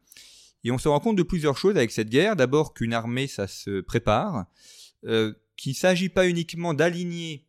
Et 0.63 0.71
on 0.71 0.77
se 0.77 0.87
rend 0.87 0.99
compte 0.99 1.15
de 1.15 1.23
plusieurs 1.23 1.57
choses 1.57 1.75
avec 1.75 1.91
cette 1.91 2.09
guerre. 2.09 2.35
D'abord 2.35 2.73
qu'une 2.73 2.93
armée, 2.93 3.27
ça 3.27 3.47
se 3.47 3.81
prépare, 3.81 4.45
euh, 5.05 5.33
qu'il 5.57 5.71
ne 5.71 5.77
s'agit 5.77 6.09
pas 6.09 6.27
uniquement 6.27 6.73
d'aligner 6.73 7.47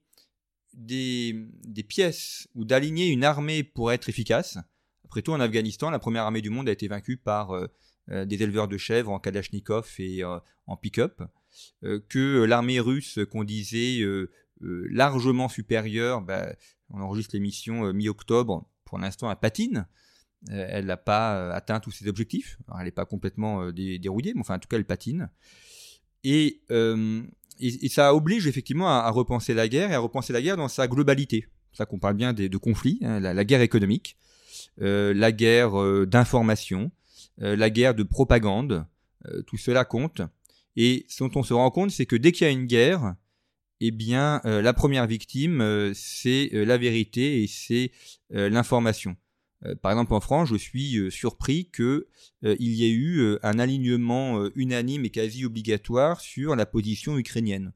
des, 0.73 1.49
pièces 1.87 2.49
ou 2.55 2.65
d'aligner 2.65 3.09
une 3.09 3.25
armée 3.25 3.63
pour 3.63 3.93
être 3.93 4.09
efficace. 4.09 4.59
Après 5.05 5.21
tout, 5.21 5.33
en 5.33 5.41
Afghanistan, 5.41 5.91
la 5.91 5.99
première 5.99 6.23
armée 6.23 6.41
du 6.41 6.51
monde 6.51 6.69
a 6.69 6.73
été 6.73 6.89
vaincue 6.89 7.19
par 7.19 7.51
euh, 7.51 7.67
euh, 8.11 8.25
des 8.25 8.43
éleveurs 8.43 8.69
de 8.69 8.79
chèvres 8.79 9.11
en 9.11 9.19
Kalachnikov 9.19 9.89
et 9.99 10.25
en 10.25 10.77
pick-up. 10.77 11.23
que 11.83 12.45
l'armée 12.45 12.81
russe, 12.81 13.19
qu'on 13.31 13.45
disait 13.45 14.01
largement 14.61 15.51
supérieure, 15.51 16.23
bah, 16.23 16.55
on 16.89 17.01
enregistre 17.01 17.35
l'émission 17.35 17.93
mi-octobre, 17.93 18.67
pour 18.85 18.99
l'instant 18.99 19.29
à 19.29 19.37
patine 19.37 19.87
elle 20.51 20.87
n'a 20.87 20.97
pas 20.97 21.53
atteint 21.53 21.81
tous 21.81 21.91
ses 21.91 22.09
objectifs. 22.09 22.59
elle 22.79 22.85
n'est 22.85 22.91
pas 22.91 23.05
complètement 23.05 23.71
dérouillée, 23.71 24.35
mais 24.35 24.41
enfin, 24.41 24.57
en 24.57 24.59
tout 24.59 24.69
cas, 24.69 24.77
elle 24.77 24.85
patine. 24.85 25.31
Et, 26.25 26.61
ça 27.89 28.15
oblige 28.15 28.47
effectivement 28.47 28.89
à, 28.89 29.09
repenser 29.11 29.55
la 29.55 29.69
guerre 29.69 29.91
et 29.91 29.95
à 29.95 29.99
repenser 29.99 30.33
la 30.33 30.43
guerre 30.43 30.57
dans 30.57 30.69
sa 30.69 30.89
globalité. 30.89 31.47
C'est 31.71 31.79
ça 31.79 31.87
qu'on 31.87 31.99
parle 31.99 32.15
bien 32.15 32.33
de 32.33 32.57
conflits, 32.57 32.99
hein, 33.03 33.21
la, 33.21 33.45
guerre 33.45 33.61
économique, 33.61 34.17
la 34.79 35.33
guerre 35.33 36.07
d'information, 36.07 36.91
la 37.39 37.71
guerre 37.71 37.95
de 37.95 38.03
propagande, 38.03 38.85
tout 39.47 39.59
cela 39.59 39.85
compte. 39.85 40.23
Et 40.77 41.07
ce 41.09 41.25
dont 41.25 41.31
on 41.37 41.43
se 41.43 41.55
rend 41.55 41.71
compte, 41.71 41.91
c'est 41.91 42.07
que 42.07 42.17
dès 42.17 42.33
qu'il 42.33 42.47
y 42.47 42.51
a 42.51 42.53
une 42.53 42.67
guerre, 42.67 43.15
eh 43.85 43.91
bien, 43.91 44.41
euh, 44.45 44.63
la 44.63 44.73
première 44.73 45.07
victime, 45.07 45.61
euh, 45.61 45.93
c'est 45.95 46.51
euh, 46.55 46.65
la 46.65 46.79
vérité 46.79 47.43
et 47.43 47.47
c'est 47.47 47.91
l'information. 48.31 49.17
Par 49.81 49.93
exemple, 49.93 50.15
en 50.15 50.21
France, 50.21 50.49
je 50.49 50.57
suis 50.57 51.11
surpris 51.11 51.71
qu'il 51.71 52.05
y 52.59 52.85
ait 52.85 52.91
eu 52.91 53.39
un 53.43 53.59
alignement 53.59 54.49
unanime 54.55 55.05
et 55.05 55.11
quasi 55.11 55.45
obligatoire 55.45 56.21
sur 56.21 56.57
la 56.57 56.67
position 56.67 57.19
ukrainienne. 57.19 57.73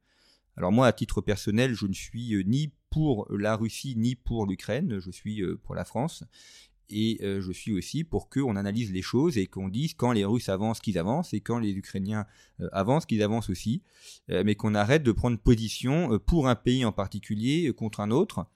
Alors 0.56 0.72
moi, 0.72 0.86
à 0.86 0.92
titre 0.92 1.20
personnel, 1.20 1.74
je 1.74 1.86
ne 1.86 1.92
suis 1.92 2.42
ni 2.46 2.72
pour 2.90 3.26
la 3.30 3.56
Russie 3.56 3.94
ni 3.96 4.14
pour 4.14 4.46
l'Ukraine, 4.46 4.98
je 4.98 5.10
suis 5.10 5.42
pour 5.64 5.74
la 5.74 5.84
France. 5.84 6.24
Et 6.88 7.18
euh, 7.22 7.40
je 7.40 7.52
suis 7.52 7.72
aussi 7.72 8.04
pour 8.04 8.28
qu'on 8.28 8.54
analyse 8.56 8.92
les 8.92 9.02
choses 9.02 9.38
et 9.38 9.46
qu'on 9.46 9.68
dise 9.68 9.94
quand 9.94 10.12
les 10.12 10.24
Russes 10.24 10.48
avancent 10.48 10.80
qu'ils 10.80 10.98
avancent 10.98 11.34
et 11.34 11.40
quand 11.40 11.58
les 11.58 11.72
Ukrainiens 11.72 12.26
euh, 12.60 12.68
avancent 12.72 13.06
qu'ils 13.06 13.22
avancent 13.22 13.50
aussi, 13.50 13.82
euh, 14.30 14.42
mais 14.44 14.54
qu'on 14.54 14.74
arrête 14.74 15.02
de 15.02 15.12
prendre 15.12 15.38
position 15.38 16.18
pour 16.20 16.48
un 16.48 16.54
pays 16.54 16.84
en 16.84 16.92
particulier 16.92 17.72
contre 17.76 18.00
un 18.00 18.10
autre. 18.10 18.46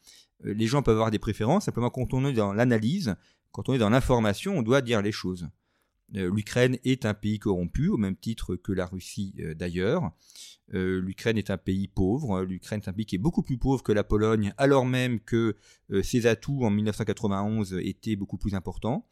les 0.45 0.67
gens 0.67 0.83
peuvent 0.83 0.97
avoir 0.97 1.11
des 1.11 1.19
préférences, 1.19 1.65
simplement 1.65 1.91
quand 1.91 2.15
on 2.15 2.25
est 2.25 2.33
dans 2.33 2.53
l'analyse, 2.53 3.15
quand 3.53 3.69
on 3.69 3.75
est 3.75 3.79
dans 3.79 3.91
l'information, 3.91 4.57
on 4.57 4.63
doit 4.63 4.81
dire 4.81 5.03
les 5.03 5.13
choses. 5.13 5.49
Euh, 6.17 6.31
L'Ukraine 6.35 6.79
est 6.85 7.05
un 7.07 7.15
pays 7.15 7.39
corrompu, 7.39 7.89
au 7.89 7.97
même 7.97 8.17
titre 8.17 8.57
que 8.57 8.73
la 8.73 8.87
Russie 8.87 9.35
euh, 9.41 9.55
d'ailleurs. 9.55 10.13
Euh, 10.75 11.01
L'Ukraine 11.01 11.39
est 11.39 11.51
un 11.51 11.57
pays 11.57 11.89
pauvre. 11.89 12.43
L'Ukraine 12.43 12.81
est 12.85 12.89
un 12.89 12.93
pays 12.93 13.07
qui 13.07 13.17
est 13.17 13.19
beaucoup 13.19 13.43
plus 13.43 13.59
pauvre 13.59 13.83
que 13.83 13.93
la 13.93 14.05
Pologne, 14.05 14.53
alors 14.57 14.87
même 14.87 15.21
que 15.21 15.57
ses 16.03 16.27
atouts 16.27 16.65
en 16.65 16.71
1991 16.71 17.79
étaient 17.83 18.15
beaucoup 18.15 18.39
plus 18.39 18.55
importants. 18.55 19.09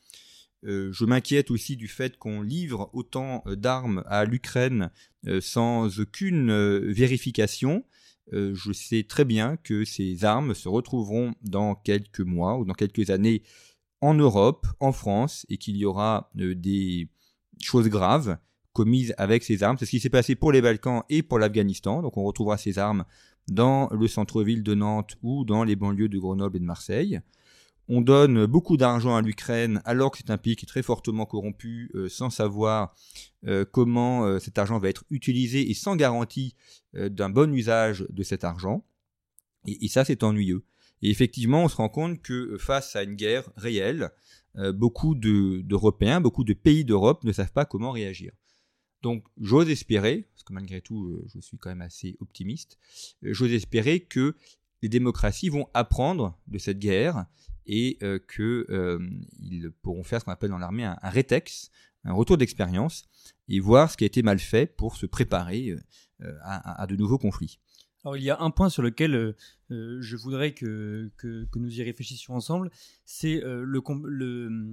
je 0.62 1.04
m'inquiète 1.04 1.50
aussi 1.50 1.76
du 1.76 1.88
fait 1.88 2.16
qu'on 2.16 2.42
livre 2.42 2.90
autant 2.92 3.42
d'armes 3.46 4.04
à 4.06 4.24
l'Ukraine 4.24 4.90
sans 5.40 5.98
aucune 5.98 6.52
vérification. 6.84 7.84
je 8.32 8.72
sais 8.72 9.02
très 9.02 9.24
bien 9.24 9.56
que 9.56 9.84
ces 9.84 10.24
armes 10.24 10.54
se 10.54 10.68
retrouveront 10.68 11.34
dans 11.42 11.74
quelques 11.74 12.20
mois 12.20 12.56
ou 12.56 12.64
dans 12.64 12.74
quelques 12.74 13.10
années 13.10 13.42
en 14.00 14.14
Europe, 14.14 14.66
en 14.80 14.92
France, 14.92 15.46
et 15.48 15.56
qu'il 15.56 15.76
y 15.76 15.84
aura 15.84 16.30
euh, 16.38 16.54
des 16.54 17.08
choses 17.60 17.88
graves 17.88 18.38
commises 18.72 19.14
avec 19.18 19.42
ces 19.42 19.62
armes. 19.62 19.76
C'est 19.78 19.86
ce 19.86 19.90
qui 19.90 20.00
s'est 20.00 20.10
passé 20.10 20.34
pour 20.34 20.52
les 20.52 20.62
Balkans 20.62 21.02
et 21.08 21.22
pour 21.22 21.38
l'Afghanistan. 21.38 22.02
Donc 22.02 22.16
on 22.16 22.24
retrouvera 22.24 22.56
ces 22.56 22.78
armes 22.78 23.04
dans 23.48 23.88
le 23.90 24.06
centre-ville 24.06 24.62
de 24.62 24.74
Nantes 24.74 25.16
ou 25.22 25.44
dans 25.44 25.64
les 25.64 25.74
banlieues 25.74 26.08
de 26.08 26.18
Grenoble 26.18 26.56
et 26.56 26.60
de 26.60 26.64
Marseille. 26.64 27.20
On 27.88 28.02
donne 28.02 28.44
beaucoup 28.44 28.76
d'argent 28.76 29.16
à 29.16 29.22
l'Ukraine 29.22 29.80
alors 29.86 30.10
que 30.10 30.18
c'est 30.18 30.30
un 30.30 30.36
pays 30.36 30.54
qui 30.54 30.66
est 30.66 30.68
très 30.68 30.82
fortement 30.82 31.24
corrompu 31.24 31.90
euh, 31.94 32.08
sans 32.08 32.28
savoir 32.28 32.94
euh, 33.46 33.64
comment 33.64 34.38
cet 34.38 34.58
argent 34.58 34.78
va 34.78 34.90
être 34.90 35.04
utilisé 35.10 35.70
et 35.70 35.74
sans 35.74 35.96
garantie 35.96 36.54
d'un 36.92 37.30
bon 37.30 37.52
usage 37.52 38.06
de 38.10 38.22
cet 38.22 38.44
argent. 38.44 38.84
et 39.66 39.88
ça 39.88 40.04
c'est 40.04 40.22
ennuyeux. 40.22 40.62
Et 41.02 41.10
effectivement, 41.10 41.64
on 41.64 41.68
se 41.68 41.76
rend 41.76 41.88
compte 41.88 42.22
que 42.22 42.32
euh, 42.32 42.58
face 42.58 42.96
à 42.96 43.02
une 43.02 43.14
guerre 43.14 43.48
réelle, 43.56 44.10
euh, 44.56 44.72
beaucoup 44.72 45.14
d'Européens, 45.14 46.20
beaucoup 46.20 46.44
de 46.44 46.54
pays 46.54 46.84
d'Europe 46.84 47.24
ne 47.24 47.32
savent 47.32 47.52
pas 47.52 47.64
comment 47.64 47.90
réagir. 47.90 48.32
Donc 49.02 49.24
j'ose 49.40 49.70
espérer, 49.70 50.28
parce 50.34 50.42
que 50.42 50.52
malgré 50.52 50.80
tout 50.80 51.06
euh, 51.06 51.24
je 51.32 51.40
suis 51.40 51.56
quand 51.56 51.68
même 51.68 51.82
assez 51.82 52.16
optimiste, 52.20 52.78
j'ose 53.22 53.52
espérer 53.52 54.00
que 54.00 54.34
les 54.82 54.88
démocraties 54.88 55.48
vont 55.48 55.68
apprendre 55.74 56.36
de 56.48 56.58
cette 56.58 56.78
guerre 56.78 57.26
et 57.66 57.98
qu'ils 58.34 59.72
pourront 59.82 60.02
faire 60.02 60.20
ce 60.20 60.24
qu'on 60.24 60.32
appelle 60.32 60.50
dans 60.50 60.58
l'armée 60.58 60.84
un, 60.84 60.96
un, 61.02 61.10
rétex, 61.10 61.70
un 62.04 62.14
retour 62.14 62.38
d'expérience, 62.38 63.04
et 63.48 63.60
voir 63.60 63.90
ce 63.90 63.96
qui 63.96 64.04
a 64.04 64.06
été 64.06 64.22
mal 64.22 64.38
fait 64.38 64.66
pour 64.66 64.96
se 64.96 65.04
préparer 65.04 65.76
à 66.42 66.86
de 66.86 66.96
nouveaux 66.96 67.18
conflits. 67.18 67.58
Alors 68.08 68.16
il 68.16 68.24
y 68.24 68.30
a 68.30 68.40
un 68.40 68.50
point 68.50 68.70
sur 68.70 68.80
lequel 68.80 69.14
euh, 69.14 69.36
euh, 69.70 69.98
je 70.00 70.16
voudrais 70.16 70.54
que, 70.54 71.10
que, 71.18 71.46
nous 71.56 71.78
y 71.78 71.82
réfléchissions 71.82 72.34
ensemble, 72.34 72.70
c'est 73.04 73.44
euh, 73.44 73.62
le, 73.66 73.82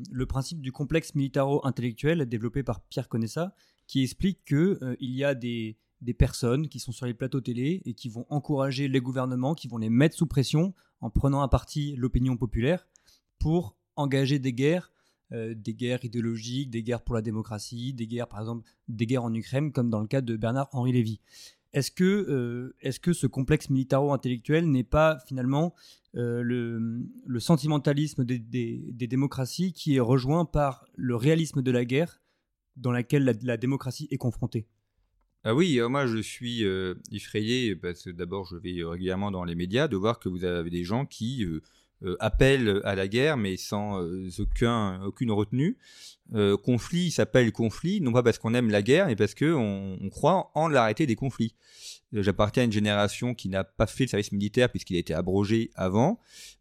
le, 0.10 0.25
principe 0.25 0.62
du 0.62 0.72
complexe 0.72 1.15
militaro-intellectuel 1.15 2.25
développé 2.27 2.63
par 2.63 2.80
Pierre 2.80 3.10
Conessa, 3.10 3.54
qui 3.88 4.04
explique 4.04 4.46
qu'il 4.46 4.77
il 5.01 5.12
y 5.12 5.25
a 5.25 5.36
des, 5.36 5.75
des, 6.00 6.13
personnes 6.13 6.70
qui 6.70 6.80
sont 6.80 6.94
sur 6.94 7.08
les 7.08 7.13
plateaux 7.13 7.42
télé 7.42 7.82
et 7.84 7.94
qui 7.94 8.08
vont 8.08 8.25
encourager 8.30 8.88
les 8.88 9.01
gouvernements, 9.01 9.54
qui 9.54 9.68
vont 9.68 9.80
les 9.80 9.89
mettre 9.89 10.15
sous 10.15 10.27
pression 10.27 10.74
en 11.01 11.10
prenant 11.10 11.42
à 11.42 11.50
partie 11.50 11.98
l'opinion 11.98 12.38
populaire 12.38 12.88
pour 13.38 13.75
engager 13.98 14.39
des 14.39 14.54
guerres 14.54 14.94
des 15.32 15.74
guerres 15.74 16.06
idéologiques, 16.06 16.70
des 16.70 16.84
guerres 16.84 17.01
pour 17.01 17.15
la 17.15 17.22
démocratie, 17.22 17.94
des 17.94 18.08
guerres, 18.08 18.30
par 18.30 18.39
exemple, 18.39 18.63
des 18.88 19.06
guerres 19.06 19.24
en 19.24 19.34
Ukraine, 19.34 19.74
comme 19.74 19.89
dans 19.89 20.00
le 20.00 20.08
cas 20.08 20.22
de 20.22 20.38
Bernard-Henri 20.38 20.94
Lévy. 20.94 21.20
Est-ce 21.75 21.91
que, 21.91 22.03
euh, 22.05 22.74
est 22.79 22.98
que 23.00 23.12
ce 23.12 23.27
complexe 23.27 23.70
militaro-intellectuel 23.70 24.72
n'est 24.72 24.86
pas 24.86 25.20
finalement 25.27 25.75
euh, 26.15 26.41
le, 26.41 27.39
sentimentalisme 27.39 28.24
des, 28.24 28.38
démocraties 28.94 29.74
qui 29.74 29.98
est 29.98 30.00
rejoint 30.00 30.46
par 30.46 30.86
le 30.96 31.17
réalisme 31.17 31.62
de 31.62 31.72
la 31.72 31.84
guerre 31.84 32.22
dans 32.77 32.94
laquelle 32.94 33.25
la, 33.41 33.58
démocratie 33.58 34.08
est 34.10 34.17
confrontée? 34.17 34.67
Ah 35.44 35.53
oui, 35.53 35.77
euh, 35.82 35.89
moi 35.89 36.08
je 36.08 36.17
suis 36.17 36.63
effrayé 37.12 37.75
parce 37.75 38.03
que 38.03 38.10
d'abord 38.10 38.46
je 38.46 38.55
vais 38.55 38.82
régulièrement 38.82 39.29
dans 39.29 39.44
les 39.44 39.55
médias 39.55 39.89
de 39.89 39.98
voir 39.98 40.20
que 40.20 40.29
vous 40.29 40.46
avez 40.46 40.70
des 40.70 40.86
gens 40.86 41.05
qui 41.05 41.46
appel 42.20 42.82
à 42.84 42.96
la 42.96 43.08
guerre, 43.08 43.38
mais 43.38 43.58
sans 43.58 44.02
euh, 44.02 44.30
aucun, 44.40 45.02
aucune 45.04 45.32
retenue. 45.32 45.78
Euh, 46.34 46.58
conflit 46.58 47.12
s'appelle 47.12 47.52
conflit, 47.52 48.02
non 48.02 48.12
pas 48.12 48.24
parce 48.24 48.40
qu'on 48.40 48.54
aime 48.54 48.70
la 48.70 48.82
guerre, 48.82 49.08
mais 49.08 49.16
parce 49.16 49.36
qu'on 49.36 49.98
on 50.02 50.10
croit 50.10 50.52
en 50.56 50.68
l'arrêté 50.68 51.06
des 51.06 51.16
conflits. 51.16 51.56
J'appartiens 52.14 52.64
à 52.64 52.66
une 52.66 52.72
génération 52.72 53.34
qui 53.34 53.50
n'a 53.50 53.64
pas 53.64 53.88
fait 53.88 54.06
le 54.06 54.10
service 54.10 54.32
militaire 54.32 54.70
puisqu'il 54.70 54.96
a 54.96 55.00
été 55.00 55.14
abrogé 55.14 55.72
avant. 55.75 56.20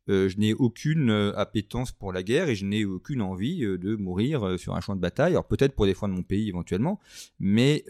je 0.08 0.36
n'ai 0.36 0.52
aucune 0.52 1.10
appétence 1.36 1.92
pour 1.92 2.12
la 2.12 2.24
guerre 2.24 2.48
et 2.48 2.56
je 2.56 2.64
n'ai 2.64 2.84
aucune 2.84 3.22
envie 3.22 3.60
de 3.60 3.94
mourir 3.94 4.58
sur 4.58 4.74
un 4.74 4.80
champ 4.80 4.96
de 4.96 5.00
bataille. 5.00 5.32
Alors 5.32 5.46
peut-être 5.46 5.74
pour 5.74 5.86
défendre 5.86 6.14
mon 6.14 6.24
pays 6.24 6.48
éventuellement, 6.48 6.98
mais 7.38 7.84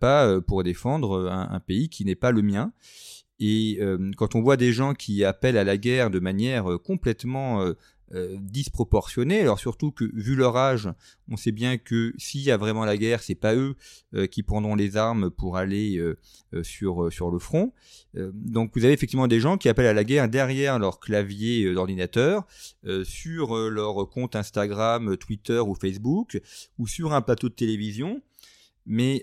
pas 0.00 0.40
pour 0.40 0.64
défendre 0.64 1.28
un 1.30 1.60
pays 1.60 1.88
qui 1.88 2.04
n'est 2.04 2.16
pas 2.16 2.32
le 2.32 2.42
mien. 2.42 2.72
Et 3.40 3.78
euh, 3.80 4.10
quand 4.16 4.34
on 4.34 4.40
voit 4.40 4.56
des 4.56 4.72
gens 4.72 4.94
qui 4.94 5.24
appellent 5.24 5.58
à 5.58 5.64
la 5.64 5.76
guerre 5.76 6.10
de 6.10 6.18
manière 6.18 6.70
euh, 6.70 6.78
complètement 6.78 7.62
euh, 7.62 7.74
disproportionnée, 8.40 9.40
alors 9.40 9.58
surtout 9.58 9.92
que 9.92 10.10
vu 10.14 10.34
leur 10.34 10.56
âge, 10.56 10.88
on 11.30 11.36
sait 11.36 11.52
bien 11.52 11.76
que 11.76 12.14
s'il 12.16 12.40
y 12.40 12.50
a 12.50 12.56
vraiment 12.56 12.84
la 12.84 12.96
guerre, 12.96 13.22
c'est 13.22 13.34
pas 13.34 13.54
eux 13.54 13.76
qui 14.30 14.42
prendront 14.42 14.74
les 14.74 14.96
armes 14.96 15.28
pour 15.28 15.58
aller 15.58 16.02
sur 16.62 17.12
sur 17.12 17.30
le 17.30 17.38
front. 17.38 17.74
donc 18.14 18.70
vous 18.74 18.86
avez 18.86 18.94
effectivement 18.94 19.28
des 19.28 19.40
gens 19.40 19.58
qui 19.58 19.68
appellent 19.68 19.84
à 19.84 19.92
la 19.92 20.04
guerre 20.04 20.30
derrière 20.30 20.78
leur 20.78 21.00
clavier 21.00 21.70
d'ordinateur, 21.74 22.46
sur 23.04 23.54
leur 23.68 24.08
compte 24.08 24.36
Instagram, 24.36 25.18
Twitter 25.18 25.58
ou 25.58 25.74
Facebook, 25.74 26.40
ou 26.78 26.86
sur 26.86 27.12
un 27.12 27.20
plateau 27.20 27.50
de 27.50 27.54
télévision. 27.54 28.22
Mais 28.86 29.22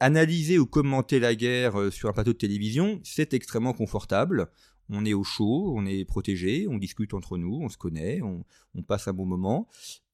analyser 0.00 0.58
ou 0.58 0.66
commenter 0.66 1.20
la 1.20 1.34
guerre 1.34 1.78
euh, 1.78 1.90
sur 1.90 2.08
un 2.08 2.12
plateau 2.12 2.32
de 2.32 2.38
télévision, 2.38 3.00
c'est 3.04 3.34
extrêmement 3.34 3.74
confortable. 3.74 4.48
On 4.88 5.04
est 5.04 5.12
au 5.12 5.22
chaud, 5.22 5.72
on 5.76 5.86
est 5.86 6.04
protégé, 6.04 6.66
on 6.68 6.78
discute 6.78 7.14
entre 7.14 7.38
nous, 7.38 7.60
on 7.62 7.68
se 7.68 7.76
connaît, 7.76 8.20
on, 8.22 8.44
passe 8.82 9.06
un 9.06 9.12
bon 9.12 9.26
moment. 9.26 9.68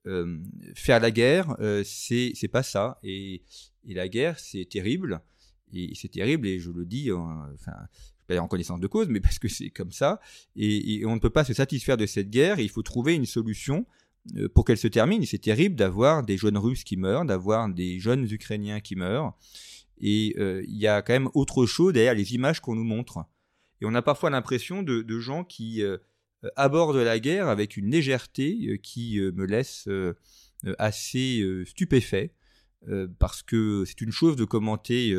Euh, 0.06 0.38
faire 0.74 1.00
la 1.00 1.10
guerre, 1.10 1.56
euh, 1.60 1.82
c'est 1.84 2.48
pas 2.50 2.62
ça. 2.62 2.98
Et, 3.02 3.42
la 3.86 4.08
guerre, 4.08 4.38
c'est 4.38 4.68
terrible. 4.68 5.22
Et 5.72 5.94
c'est 5.94 6.10
terrible, 6.10 6.46
et 6.46 6.58
je 6.58 6.70
le 6.70 6.84
dis, 6.84 7.10
enfin, 7.10 7.72
pas 8.26 8.38
en 8.38 8.48
connaissance 8.48 8.80
de 8.80 8.86
cause, 8.86 9.08
mais 9.08 9.20
parce 9.26 9.38
que 9.38 9.48
c'est 9.48 9.70
comme 9.70 9.92
ça. 9.92 10.20
Et, 10.56 10.96
et, 10.96 11.06
on 11.06 11.14
ne 11.14 11.20
peut 11.20 11.30
pas 11.30 11.44
se 11.44 11.54
satisfaire 11.54 11.96
de 11.96 12.04
cette 12.04 12.28
guerre. 12.28 12.58
il 12.58 12.68
faut 12.68 12.82
trouver 12.82 13.14
une 13.14 13.24
solution 13.24 13.86
pour 14.54 14.64
qu'elle 14.64 14.78
se 14.78 14.88
termine. 14.88 15.24
C'est 15.24 15.38
terrible 15.38 15.76
d'avoir 15.76 16.22
des 16.22 16.36
jeunes 16.36 16.58
Russes 16.58 16.84
qui 16.84 16.96
meurent, 16.96 17.24
d'avoir 17.24 17.68
des 17.68 17.98
jeunes 17.98 18.30
Ukrainiens 18.30 18.80
qui 18.80 18.96
meurent. 18.96 19.34
Et 19.98 20.34
euh, 20.38 20.62
il 20.66 20.76
y 20.76 20.86
a 20.86 21.02
quand 21.02 21.12
même 21.12 21.30
autre 21.34 21.66
chose 21.66 21.92
derrière 21.92 22.14
les 22.14 22.34
images 22.34 22.60
qu'on 22.60 22.74
nous 22.74 22.84
montre. 22.84 23.24
Et 23.80 23.86
on 23.86 23.94
a 23.94 24.02
parfois 24.02 24.30
l'impression 24.30 24.82
de, 24.82 25.18
gens 25.18 25.44
qui 25.44 25.82
euh, 25.82 25.98
abordent 26.56 26.96
la 26.96 27.18
guerre 27.18 27.48
avec 27.48 27.76
une 27.76 27.90
légèreté 27.90 28.58
euh, 28.68 28.76
qui 28.76 29.20
me 29.20 29.44
laisse 29.44 29.88
assez 30.78 31.44
stupéfait. 31.66 32.32
parce 33.18 33.42
que 33.42 33.84
c'est 33.86 34.00
une 34.00 34.12
chose 34.12 34.36
de 34.36 34.44
commenter 34.44 35.14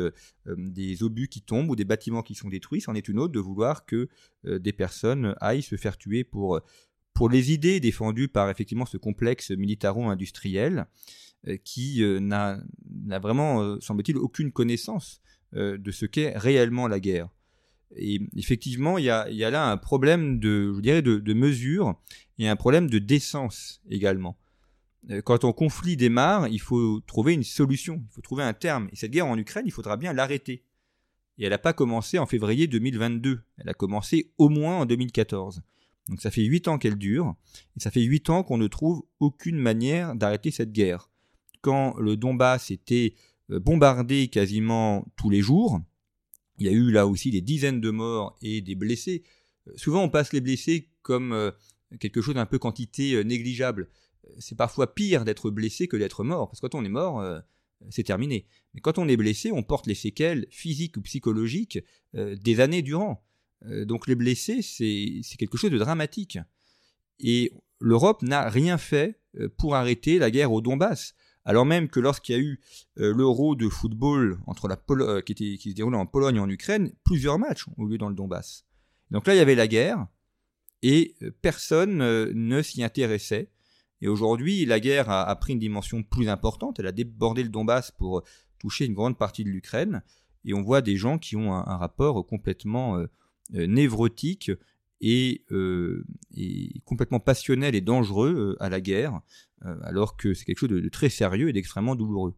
des 0.46 1.02
obus 1.02 1.28
qui 1.28 1.42
tombent 1.42 1.70
ou 1.70 1.76
des 1.76 1.84
bâtiments 1.84 2.22
qui 2.22 2.34
sont 2.34 2.48
détruits, 2.48 2.80
c'en 2.80 2.94
est 2.94 3.08
une 3.08 3.18
autre 3.18 3.32
de 3.32 3.40
vouloir 3.40 3.86
que 3.86 4.08
des 4.44 4.72
personnes 4.72 5.34
aillent 5.40 5.62
se 5.62 5.76
faire 5.76 5.96
tuer 5.96 6.24
pour 6.24 6.60
pour 7.18 7.28
les 7.28 7.52
idées 7.52 7.80
défendues 7.80 8.28
par 8.28 8.48
effectivement 8.48 8.86
ce 8.86 8.96
complexe 8.96 9.50
militaro-industriel 9.50 10.86
qui 11.64 12.02
n'a 12.20 12.60
vraiment, 13.20 13.80
semble-t-il, 13.80 14.16
aucune 14.16 14.52
connaissance 14.52 15.20
de 15.52 15.90
ce 15.90 16.06
qu'est 16.06 16.36
réellement 16.36 16.88
la 16.88 17.00
guerre. 17.00 17.28
Et 17.96 18.20
effectivement, 18.36 18.98
il 18.98 19.04
y 19.04 19.10
a, 19.10 19.50
là 19.50 19.70
un 19.70 19.76
problème 19.76 20.38
de, 20.38 20.74
je 20.74 20.80
dirais, 20.80 21.02
de, 21.02 21.34
mesure 21.34 21.98
et 22.38 22.48
un 22.48 22.56
problème 22.56 22.90
de 22.90 22.98
décence 22.98 23.80
également. 23.88 24.38
Euh, 25.10 25.22
quand 25.22 25.44
un 25.44 25.52
conflit 25.52 25.96
démarre, 25.96 26.48
il 26.48 26.60
faut 26.60 27.00
trouver 27.00 27.32
une 27.32 27.44
solution, 27.44 28.02
il 28.10 28.12
faut 28.12 28.20
trouver 28.20 28.42
un 28.42 28.52
terme. 28.52 28.88
Et 28.92 28.96
cette 28.96 29.10
guerre 29.10 29.26
en 29.26 29.38
Ukraine, 29.38 29.64
il 29.66 29.72
faudra 29.72 29.96
bien 29.96 30.12
l'arrêter. 30.12 30.64
Et 31.38 31.44
elle 31.44 31.50
n'a 31.50 31.58
pas 31.58 31.72
commencé 31.72 32.18
en 32.18 32.26
février 32.26 32.66
2022, 32.66 33.40
elle 33.58 33.68
a 33.68 33.74
commencé 33.74 34.32
au 34.38 34.48
moins 34.48 34.80
en 34.80 34.86
2014. 34.86 35.62
Donc 36.08 36.20
ça 36.20 36.30
fait 36.30 36.42
huit 36.42 36.68
ans 36.68 36.78
qu'elle 36.78 36.96
dure, 36.96 37.36
et 37.76 37.80
ça 37.80 37.90
fait 37.90 38.02
huit 38.02 38.28
ans 38.28 38.42
qu'on 38.42 38.58
ne 38.58 38.66
trouve 38.66 39.04
aucune 39.20 39.58
manière 39.58 40.16
d'arrêter 40.16 40.50
cette 40.50 40.72
guerre. 40.72 41.10
Quand 41.60 41.96
le 41.98 42.16
Donbass 42.16 42.70
était 42.70 43.14
euh, 43.50 43.60
bombardé 43.60 44.28
quasiment 44.28 45.06
tous 45.16 45.30
les 45.30 45.40
jours, 45.40 45.80
il 46.58 46.66
y 46.66 46.68
a 46.68 46.72
eu 46.72 46.90
là 46.90 47.06
aussi 47.06 47.30
des 47.30 47.40
dizaines 47.40 47.80
de 47.80 47.90
morts 47.90 48.36
et 48.42 48.60
des 48.60 48.74
blessés. 48.74 49.22
Euh, 49.68 49.72
souvent, 49.76 50.02
on 50.02 50.08
passe 50.08 50.32
les 50.32 50.40
blessés 50.40 50.90
comme 51.02 51.32
euh, 51.32 51.50
quelque 52.00 52.20
chose 52.20 52.34
d'un 52.34 52.46
peu 52.46 52.58
quantité 52.58 53.22
négligeable. 53.24 53.88
C'est 54.38 54.56
parfois 54.56 54.94
pire 54.94 55.24
d'être 55.24 55.50
blessé 55.50 55.88
que 55.88 55.96
d'être 55.96 56.22
mort, 56.22 56.48
parce 56.48 56.60
que 56.60 56.66
quand 56.66 56.78
on 56.78 56.84
est 56.84 56.90
mort, 56.90 57.24
c'est 57.88 58.02
terminé. 58.02 58.46
Mais 58.74 58.82
quand 58.82 58.98
on 58.98 59.08
est 59.08 59.16
blessé, 59.16 59.50
on 59.52 59.62
porte 59.62 59.86
les 59.86 59.94
séquelles 59.94 60.46
physiques 60.50 60.98
ou 60.98 61.00
psychologiques 61.00 61.78
des 62.12 62.60
années 62.60 62.82
durant. 62.82 63.24
donc 63.64 64.06
les 64.06 64.16
blessés, 64.16 64.60
c'est 64.60 65.22
quelque 65.38 65.56
chose 65.56 65.70
de 65.70 65.78
dramatique. 65.78 66.38
Et 67.20 67.54
l'Europe 67.80 68.20
n'a 68.20 68.50
rien 68.50 68.76
fait 68.76 69.18
pour 69.56 69.76
arrêter 69.76 70.18
la 70.18 70.30
guerre 70.30 70.52
au 70.52 70.60
Donbass 70.60 71.14
alors 71.48 71.64
même 71.64 71.88
que 71.88 71.98
lorsqu'il 71.98 72.36
y 72.36 72.38
a 72.38 72.42
eu 72.42 72.60
euh, 72.98 73.14
l'Euro 73.14 73.56
de 73.56 73.70
football 73.70 74.38
entre 74.46 74.68
la 74.68 74.78
euh, 74.90 75.22
qui, 75.22 75.32
était, 75.32 75.56
qui 75.56 75.70
se 75.70 75.74
déroulait 75.74 75.96
en 75.96 76.04
Pologne 76.04 76.36
et 76.36 76.40
en 76.40 76.48
Ukraine, 76.50 76.92
plusieurs 77.04 77.38
matchs 77.38 77.64
ont 77.78 77.86
eu 77.86 77.92
lieu 77.92 77.98
dans 77.98 78.10
le 78.10 78.14
Donbass. 78.14 78.66
Donc 79.10 79.26
là, 79.26 79.34
il 79.34 79.38
y 79.38 79.40
avait 79.40 79.54
la 79.54 79.66
guerre 79.66 80.06
et 80.82 81.14
euh, 81.22 81.30
personne 81.40 81.96
ne 81.96 82.60
s'y 82.60 82.84
intéressait. 82.84 83.50
Et 84.02 84.08
aujourd'hui, 84.08 84.66
la 84.66 84.78
guerre 84.78 85.08
a, 85.08 85.34
pris 85.36 85.54
une 85.54 85.58
dimension 85.58 86.02
plus 86.02 86.28
importante. 86.28 86.80
Elle 86.80 86.86
a 86.86 86.92
débordé 86.92 87.42
le 87.42 87.48
Donbass 87.48 87.92
pour 87.92 88.22
toucher 88.58 88.84
une 88.84 88.92
grande 88.92 89.16
partie 89.16 89.42
de 89.42 89.48
l'Ukraine. 89.48 90.02
Et 90.44 90.52
on 90.52 90.60
voit 90.60 90.82
des 90.82 90.96
gens 90.96 91.16
qui 91.16 91.34
ont 91.34 91.54
un, 91.54 91.76
rapport 91.78 92.26
complètement 92.26 93.02
névrotique 93.50 94.52
et, 95.00 95.44
complètement 96.84 97.20
passionnel 97.20 97.74
et 97.74 97.80
dangereux 97.80 98.56
à 98.60 98.68
la 98.68 98.80
guerre. 98.80 99.20
Euh, 99.64 99.76
alors 99.82 100.16
que 100.16 100.34
c'est 100.34 100.44
quelque 100.44 100.58
chose 100.58 100.68
de, 100.68 100.88
très 100.88 101.08
sérieux 101.08 101.48
et 101.48 101.52
d'extrêmement 101.52 101.96
douloureux. 101.96 102.34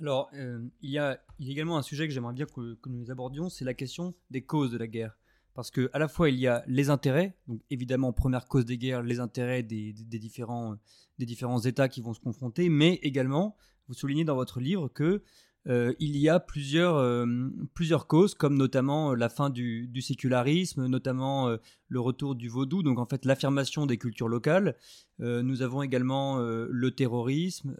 Alors, 0.00 0.30
euh, 0.34 0.66
il, 0.80 0.90
y 0.90 0.98
a, 0.98 1.20
également 1.40 1.76
un 1.76 1.82
sujet 1.82 2.06
que 2.06 2.14
j'aimerais 2.14 2.32
bien 2.32 2.46
que, 2.46 2.78
nous 2.86 3.10
abordions, 3.10 3.48
c'est 3.48 3.64
la 3.64 3.74
question 3.74 4.14
des 4.30 4.42
causes 4.42 4.70
de 4.70 4.78
la 4.78 4.86
guerre. 4.86 5.18
Parce 5.54 5.70
que 5.72 5.90
à 5.92 5.98
la 5.98 6.06
fois 6.06 6.30
il 6.30 6.36
y 6.36 6.46
a 6.46 6.62
les 6.68 6.88
intérêts, 6.88 7.36
donc 7.48 7.60
évidemment 7.68 8.12
première 8.12 8.46
cause 8.46 8.64
des 8.64 8.78
guerres, 8.78 9.02
les 9.02 9.18
intérêts 9.18 9.64
des, 9.64 9.92
différents, 9.92 10.76
des 11.18 11.26
différents 11.26 11.58
États 11.58 11.88
qui 11.88 12.00
vont 12.00 12.14
se 12.14 12.20
confronter, 12.20 12.68
mais 12.68 13.00
également 13.02 13.56
vous 13.88 13.94
soulignez 13.94 14.24
dans 14.24 14.36
votre 14.36 14.60
livre 14.60 14.86
que 14.86 15.24
euh, 15.66 15.92
il 15.98 16.16
y 16.16 16.28
a 16.28 16.40
plusieurs, 16.40 16.96
euh, 16.96 17.26
causes, 18.06 18.34
comme 18.34 18.56
notamment 18.56 19.12
euh, 19.12 19.14
la 19.16 19.28
fin 19.28 19.50
du, 19.50 19.90
sécularisme, 20.00 20.86
notamment 20.86 21.50
le 21.88 22.00
retour 22.00 22.34
du 22.34 22.48
vaudou, 22.48 22.82
donc 22.82 22.98
en 22.98 23.06
fait 23.06 23.24
l'affirmation 23.24 23.86
des 23.86 23.98
cultures 23.98 24.28
locales. 24.28 24.76
nous 25.18 25.62
avons 25.62 25.82
également 25.82 26.38
le 26.38 26.90
terrorisme 26.92 27.74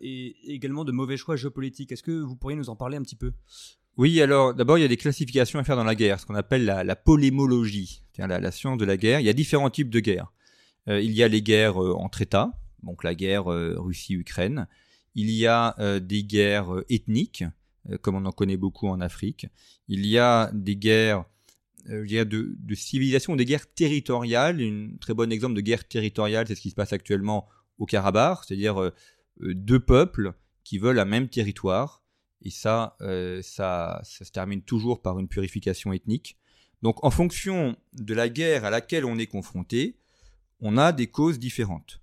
et 0.00 0.36
également 0.52 0.84
de 0.84 0.92
mauvais 0.92 1.16
choix 1.16 1.36
géopolitiques. 1.36 1.92
Est-ce 1.92 2.02
que 2.02 2.12
vous 2.12 2.36
pourriez 2.36 2.56
nous 2.56 2.68
en 2.68 2.76
parler 2.76 2.98
un 2.98 3.02
petit 3.02 3.16
peu? 3.16 3.32
Oui, 3.96 4.20
alors 4.20 4.54
d'abord 4.54 4.78
il 4.78 4.82
y 4.82 4.84
a 4.84 4.88
des 4.88 4.96
classifications 4.96 5.58
à 5.58 5.64
faire 5.64 5.76
dans 5.76 5.84
la 5.84 5.94
guerre, 5.94 6.20
ce 6.20 6.26
qu'on 6.26 6.34
appelle 6.34 6.64
la, 6.64 6.96
polémologie, 6.96 8.02
c'est-à-dire 8.12 8.40
la, 8.40 8.52
science 8.52 8.78
de 8.78 8.84
la 8.84 8.96
guerre. 8.96 9.20
Il 9.20 9.26
y 9.26 9.30
a 9.30 9.34
différents 9.34 9.70
types 9.70 9.90
de 9.90 10.00
guerres. 10.00 10.32
il 10.86 11.12
y 11.12 11.22
a 11.22 11.28
les 11.28 11.42
guerres 11.42 11.78
entre 11.78 12.20
États, 12.20 12.52
donc 12.82 13.02
la 13.02 13.14
guerre 13.14 13.46
Russie-Ukraine. 13.46 14.68
Il 15.14 15.30
y 15.30 15.46
a 15.46 15.74
euh, 15.78 16.00
des 16.00 16.24
guerres 16.24 16.74
euh, 16.74 16.84
ethniques, 16.88 17.44
euh, 17.90 17.98
comme 17.98 18.14
on 18.14 18.24
en 18.24 18.32
connaît 18.32 18.56
beaucoup 18.56 18.88
en 18.88 19.00
Afrique. 19.00 19.46
Il 19.88 20.06
y 20.06 20.18
a 20.18 20.50
des 20.52 20.76
guerres 20.76 21.24
de, 21.86 22.54
de, 22.56 22.74
civilisation, 22.74 23.34
des 23.34 23.44
guerres 23.44 23.72
territoriales. 23.72 24.60
Un 24.60 24.96
très 25.00 25.14
bon 25.14 25.30
exemple 25.32 25.54
de 25.54 25.60
guerre 25.60 25.86
territoriale, 25.86 26.46
c'est 26.46 26.54
ce 26.54 26.60
qui 26.60 26.70
se 26.70 26.76
passe 26.76 26.92
actuellement 26.92 27.48
au 27.78 27.86
Karabakh, 27.86 28.44
c'est-à-dire 28.46 28.92
deux 29.40 29.80
peuples 29.80 30.34
qui 30.62 30.78
veulent 30.78 31.00
un 31.00 31.04
même 31.04 31.28
territoire. 31.28 32.04
Et 32.40 32.50
ça, 32.50 32.96
ça, 33.42 34.00
ça 34.04 34.24
se 34.24 34.30
termine 34.30 34.62
toujours 34.62 35.02
par 35.02 35.18
une 35.18 35.26
purification 35.26 35.92
ethnique. 35.92 36.38
Donc 36.82 37.04
en 37.04 37.10
fonction 37.10 37.76
de 37.94 38.14
la 38.14 38.28
guerre 38.28 38.64
à 38.64 38.70
laquelle 38.70 39.04
on 39.04 39.18
est 39.18 39.26
confronté, 39.26 39.98
on 40.60 40.76
a 40.76 40.92
des 40.92 41.08
causes 41.08 41.40
différentes. 41.40 42.01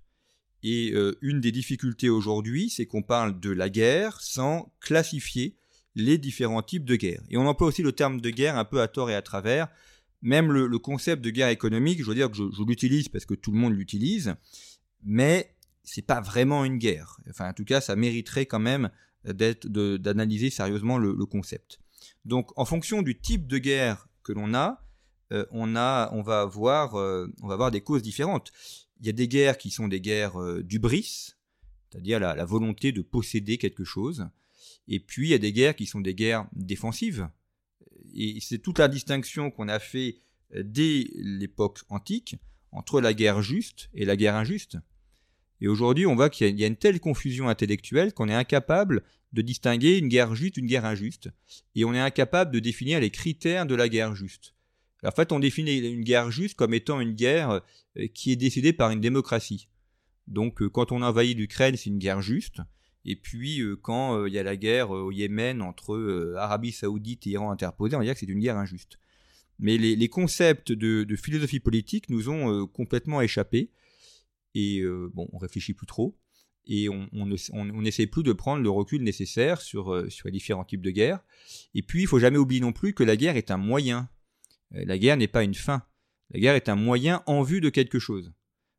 Et 0.62 0.92
euh, 0.92 1.16
une 1.22 1.40
des 1.40 1.52
difficultés 1.52 2.10
aujourd'hui, 2.10 2.70
c'est 2.70 2.86
qu'on 2.86 3.02
parle 3.02 3.40
de 3.40 3.50
la 3.50 3.68
guerre 3.68 4.20
sans 4.20 4.72
classifier 4.80 5.56
les 5.94 6.18
différents 6.18 6.62
types 6.62 6.84
de 6.84 6.96
guerre. 6.96 7.22
Et 7.30 7.36
on 7.36 7.46
emploie 7.46 7.68
aussi 7.68 7.82
le 7.82 7.92
terme 7.92 8.20
de 8.20 8.30
guerre 8.30 8.56
un 8.56 8.64
peu 8.64 8.80
à 8.80 8.88
tort 8.88 9.10
et 9.10 9.14
à 9.14 9.22
travers. 9.22 9.68
Même 10.22 10.52
le, 10.52 10.78
concept 10.78 11.22
de 11.22 11.30
guerre 11.30 11.48
économique, 11.48 12.00
je 12.02 12.04
veux 12.04 12.14
dire 12.14 12.30
que 12.30 12.36
je, 12.36 12.62
l'utilise 12.62 13.08
parce 13.08 13.24
que 13.24 13.34
tout 13.34 13.52
le 13.52 13.58
monde 13.58 13.74
l'utilise, 13.74 14.34
mais 15.02 15.54
c'est 15.82 16.02
pas 16.02 16.20
vraiment 16.20 16.64
une 16.64 16.76
guerre. 16.76 17.18
Enfin, 17.30 17.48
en 17.48 17.52
tout 17.54 17.64
cas, 17.64 17.80
ça 17.80 17.96
mériterait 17.96 18.44
quand 18.44 18.58
même 18.58 18.90
d'analyser 19.24 20.50
sérieusement 20.50 20.98
le, 20.98 21.26
concept. 21.26 21.80
Donc, 22.26 22.56
en 22.58 22.66
fonction 22.66 23.00
du 23.00 23.18
type 23.18 23.46
de 23.46 23.56
guerre 23.56 24.08
que 24.22 24.32
l'on 24.32 24.52
a, 24.52 24.84
euh, 25.32 25.46
on 25.52 25.74
a, 25.74 26.10
on 26.12 26.22
va 26.22 26.42
avoir, 26.42 26.96
euh, 26.96 27.28
on 27.42 27.48
va 27.48 27.54
avoir 27.54 27.70
des 27.70 27.80
causes 27.80 28.02
différentes. 28.02 28.52
Il 29.00 29.06
y 29.06 29.08
a 29.08 29.12
des 29.12 29.28
guerres 29.28 29.58
qui 29.58 29.70
sont 29.70 29.88
des 29.88 30.00
guerres 30.00 30.40
euh, 30.40 30.62
du 30.62 30.78
bris, 30.78 31.34
c'est-à-dire 31.90 32.20
la, 32.20 32.44
volonté 32.44 32.92
de 32.92 33.02
posséder 33.02 33.58
quelque 33.58 33.84
chose. 33.84 34.28
Et 34.88 35.00
puis 35.00 35.28
il 35.28 35.30
y 35.30 35.34
a 35.34 35.38
des 35.38 35.52
guerres 35.52 35.76
qui 35.76 35.86
sont 35.86 36.00
des 36.00 36.14
guerres 36.14 36.46
défensives. 36.52 37.28
Et 38.14 38.38
c'est 38.40 38.58
toute 38.58 38.78
la 38.78 38.88
distinction 38.88 39.50
qu'on 39.50 39.68
a 39.68 39.78
fait 39.78 40.18
euh, 40.54 40.62
dès 40.64 41.08
l'époque 41.14 41.80
antique 41.88 42.36
entre 42.72 43.00
la 43.00 43.14
guerre 43.14 43.42
juste 43.42 43.88
et 43.94 44.04
la 44.04 44.16
guerre 44.16 44.36
injuste. 44.36 44.78
Et 45.60 45.68
aujourd'hui, 45.68 46.06
on 46.06 46.14
voit 46.14 46.30
qu'il 46.30 46.58
y, 46.58 46.64
a 46.64 46.66
une 46.66 46.76
telle 46.76 47.00
confusion 47.00 47.48
intellectuelle 47.48 48.14
qu'on 48.14 48.28
est 48.28 48.34
incapable 48.34 49.02
de 49.32 49.42
distinguer 49.42 49.98
une 49.98 50.08
guerre 50.08 50.34
juste 50.34 50.54
d'une 50.54 50.66
guerre 50.66 50.86
injuste. 50.86 51.28
Et 51.74 51.84
on 51.84 51.92
est 51.92 52.00
incapable 52.00 52.50
de 52.50 52.60
définir 52.60 53.00
les 53.00 53.10
critères 53.10 53.66
de 53.66 53.74
la 53.74 53.88
guerre 53.88 54.14
juste. 54.14 54.54
En 55.02 55.10
fait, 55.10 55.32
on 55.32 55.40
définit 55.40 55.78
une 55.78 56.02
guerre 56.02 56.30
juste 56.30 56.56
comme 56.56 56.74
étant 56.74 57.00
une 57.00 57.12
guerre 57.12 57.62
euh, 57.98 58.06
qui 58.14 58.32
est 58.32 58.36
décidée 58.36 58.72
par 58.72 58.90
une 58.90 59.00
démocratie. 59.00 59.68
Donc, 60.26 60.62
euh, 60.62 60.68
quand 60.68 60.92
on 60.92 61.02
envahit 61.02 61.36
l'Ukraine, 61.36 61.76
c'est 61.76 61.90
une 61.90 61.98
guerre 61.98 62.20
juste. 62.20 62.60
Et 63.04 63.16
puis, 63.16 63.60
euh, 63.60 63.76
quand 63.76 64.26
il 64.26 64.32
y 64.32 64.38
a 64.38 64.42
la 64.42 64.56
guerre 64.56 64.90
au 64.90 65.10
Yémen 65.10 65.62
entre 65.62 66.34
Arabie 66.36 66.72
Saoudite 66.72 67.26
et 67.26 67.30
Iran 67.30 67.50
interposés, 67.50 67.96
on 67.96 68.02
dire 68.02 68.12
que 68.12 68.20
c'est 68.20 68.26
une 68.26 68.40
guerre 68.40 68.58
injuste. 68.58 68.98
Mais 69.58 69.76
les, 69.76 70.08
concepts 70.08 70.72
de, 70.72 71.16
philosophie 71.16 71.60
politique 71.60 72.08
nous 72.08 72.30
ont 72.30 72.66
complètement 72.66 73.20
échappé. 73.20 73.70
Et 74.54 74.82
bon, 75.12 75.28
on 75.34 75.38
réfléchit 75.38 75.74
plus 75.74 75.86
trop. 75.86 76.16
Et 76.66 76.88
on 76.88 77.82
n'essaie 77.82 78.06
plus 78.06 78.22
de 78.22 78.32
prendre 78.32 78.62
le 78.62 78.70
recul 78.70 79.02
nécessaire 79.02 79.60
sur, 79.60 80.10
sur 80.10 80.28
les 80.28 80.32
différents 80.32 80.64
types 80.64 80.80
de 80.80 80.90
guerres. 80.90 81.20
Et 81.74 81.82
puis, 81.82 82.00
il 82.02 82.06
faut 82.06 82.18
jamais 82.18 82.38
oublier 82.38 82.62
non 82.62 82.72
plus 82.72 82.94
que 82.94 83.04
la 83.04 83.18
guerre 83.18 83.36
est 83.36 83.50
un 83.50 83.58
moyen 83.58 84.08
la 84.72 84.98
guerre 84.98 85.16
n'est 85.16 85.28
pas 85.28 85.42
une 85.42 85.54
fin. 85.54 85.82
La 86.30 86.40
guerre 86.40 86.54
est 86.54 86.68
un 86.68 86.76
moyen 86.76 87.22
en 87.26 87.42
vue 87.42 87.60
de 87.60 87.70
quelque 87.70 87.98
chose. 87.98 88.32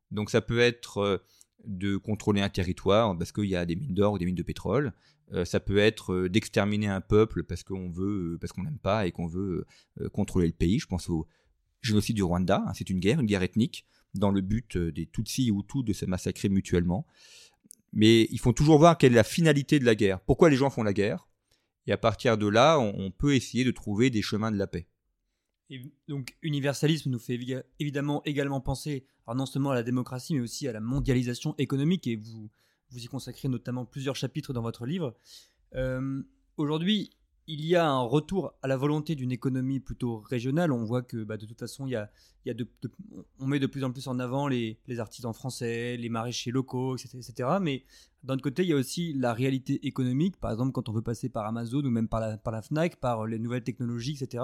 Donc 0.10 0.30
ça 0.30 0.42
peut 0.42 0.60
être 0.60 0.98
euh, 0.98 1.18
de 1.66 1.98
contrôler 1.98 2.42
un 2.42 2.50
territoire 2.50 3.18
parce 3.18 3.32
qu'il 3.32 3.46
y 3.46 3.56
a 3.56 3.66
des 3.66 3.76
mines 3.76 3.94
d'or 3.94 4.14
ou 4.14 4.18
des 4.18 4.26
mines 4.26 4.36
de 4.36 4.44
pétrole. 4.44 4.94
Euh, 5.34 5.46
ça 5.46 5.60
peut 5.60 5.78
être 5.78 6.28
d'exterminer 6.28 6.88
un 6.88 7.02
peuple 7.02 7.44
parce 7.44 7.64
qu'on 7.64 7.90
veut, 7.90 8.38
parce 8.40 8.54
qu'on 8.54 8.64
n'aime 8.64 8.80
pas 8.80 9.06
et 9.06 9.12
qu'on 9.12 9.28
veut 9.28 9.66
contrôler 10.14 10.48
le 10.48 10.54
pays. 10.54 10.80
Je 10.80 10.88
pense 10.88 11.10
au 11.10 11.28
génocide 11.82 12.16
du 12.16 12.24
Rwanda. 12.24 12.64
Hein, 12.68 12.74
c'est 12.74 12.90
une 12.90 13.00
guerre, 13.00 13.20
une 13.20 13.26
guerre 13.26 13.44
ethnique, 13.44 13.86
dans 14.14 14.32
le 14.32 14.42
but 14.42 14.78
des 14.78 15.06
Tutsis 15.06 15.52
ou 15.52 15.62
Hutus 15.62 15.86
de 15.86 15.94
se 15.94 16.06
massacrer 16.06 16.50
mutuellement. 16.50 17.06
Mais 17.94 18.28
il 18.32 18.40
faut 18.40 18.54
toujours 18.54 18.78
voir 18.78 18.98
quelle 18.98 19.14
est 19.14 19.16
la 19.16 19.24
finalité 19.24 19.80
de 19.80 19.86
la 19.86 19.96
guerre. 19.96 20.22
Pourquoi 20.22 20.50
les 20.50 20.56
gens 20.56 20.70
font 20.70 20.84
la 20.84 20.94
guerre? 20.94 21.28
Et 21.88 21.92
à 21.92 21.98
partir 21.98 22.38
de 22.38 22.48
là, 22.48 22.80
on 22.80 23.12
peut 23.12 23.36
essayer 23.36 23.64
de 23.64 23.72
trouver 23.72 24.10
des 24.10 24.22
chemins 24.22 24.52
de 24.52 24.58
la 24.58 24.68
paix 24.68 24.88
donc, 26.08 26.36
universalisme 26.42 27.10
nous 27.10 27.20
fait 27.20 27.40
évidemment 27.80 28.22
également 28.26 28.62
penser, 28.62 29.06
non 29.34 29.46
seulement 29.46 29.72
à 29.72 29.76
la 29.76 29.84
démocratie, 29.84 30.34
mais 30.34 30.42
aussi 30.42 30.68
à 30.68 30.74
la 30.74 30.82
mondialisation 30.82 31.56
économique, 31.58 32.08
et 32.08 32.16
vous, 32.16 32.50
vous 32.90 33.04
y 33.04 33.08
consacrez 33.08 33.48
notamment 33.48 33.86
plusieurs 33.86 34.16
chapitres 34.16 34.54
dans 34.54 34.62
votre 34.62 34.86
livre. 34.86 35.16
Euh, 35.76 36.22
aujourd'hui, 36.58 37.12
il 37.48 37.66
y 37.66 37.76
a 37.76 37.90
un 37.90 38.02
retour 38.02 38.54
à 38.62 38.68
la 38.68 38.78
volonté 38.78 39.16
d'une 39.16 39.32
économie 39.32 39.80
plutôt 39.80 40.20
régionale. 40.20 40.72
On 40.72 40.84
voit 40.84 41.02
que 41.02 41.24
bah, 41.24 41.38
de 41.38 41.46
toute 41.46 41.60
façon, 41.60 41.90
on 43.40 43.48
met 43.48 43.60
de 43.60 43.68
plus 43.68 43.84
en 43.84 43.92
plus 43.92 44.08
en 44.08 44.20
avant 44.20 44.48
les, 44.48 44.80
les, 44.88 45.00
artisans 45.00 45.34
français, 45.34 45.98
les 45.98 46.10
maraîchers 46.10 46.52
locaux, 46.52 46.96
etc. 46.98 47.50
Mais 47.60 47.84
d'un 48.24 48.36
autre 48.36 48.44
côté, 48.44 48.64
il 48.64 48.70
y 48.70 48.74
a 48.74 48.76
aussi 48.76 49.14
la 49.14 49.34
réalité 49.34 49.86
économique. 49.88 50.38
Par 50.38 50.52
exemple, 50.52 50.72
quand 50.72 50.88
on 50.88 50.94
veut 50.94 51.02
passer 51.02 51.30
par 51.30 51.46
Amazon 51.46 51.84
ou 51.84 51.90
même 51.90 52.08
par 52.08 52.20
la 52.20 52.62
FNAC, 52.62 52.98
par 52.98 53.26
les 53.26 53.40
nouvelles 53.40 53.64
technologies, 53.64 54.18
etc. 54.22 54.44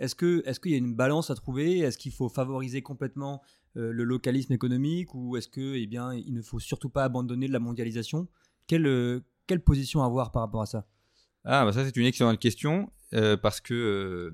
Est-ce 0.00 0.14
qu'il 0.14 0.42
est 0.46 0.60
qu'il 0.60 0.72
y 0.72 0.74
a 0.74 0.78
une 0.78 0.94
balance 0.94 1.30
à 1.30 1.34
trouver? 1.34 1.78
Est-ce 1.78 1.98
qu'il 1.98 2.12
faut 2.12 2.30
favoriser 2.30 2.80
complètement 2.80 3.42
euh, 3.76 3.92
le 3.92 4.02
localisme 4.02 4.52
économique 4.52 5.14
ou 5.14 5.36
est-ce 5.36 5.48
que, 5.48 5.76
eh 5.76 5.86
bien, 5.86 6.14
il 6.14 6.32
ne 6.32 6.42
faut 6.42 6.58
surtout 6.58 6.88
pas 6.88 7.04
abandonner 7.04 7.48
la 7.48 7.60
mondialisation? 7.60 8.26
Quelle, 8.66 8.86
euh, 8.86 9.20
quelle 9.46 9.60
position 9.60 10.02
avoir 10.02 10.32
par 10.32 10.42
rapport 10.42 10.62
à 10.62 10.66
ça? 10.66 10.86
Ah, 11.44 11.64
bah 11.64 11.72
ça 11.72 11.86
c'est 11.86 11.96
une 11.96 12.04
excellente 12.04 12.38
question 12.38 12.90
euh, 13.14 13.34
parce 13.34 13.62
que 13.62 14.30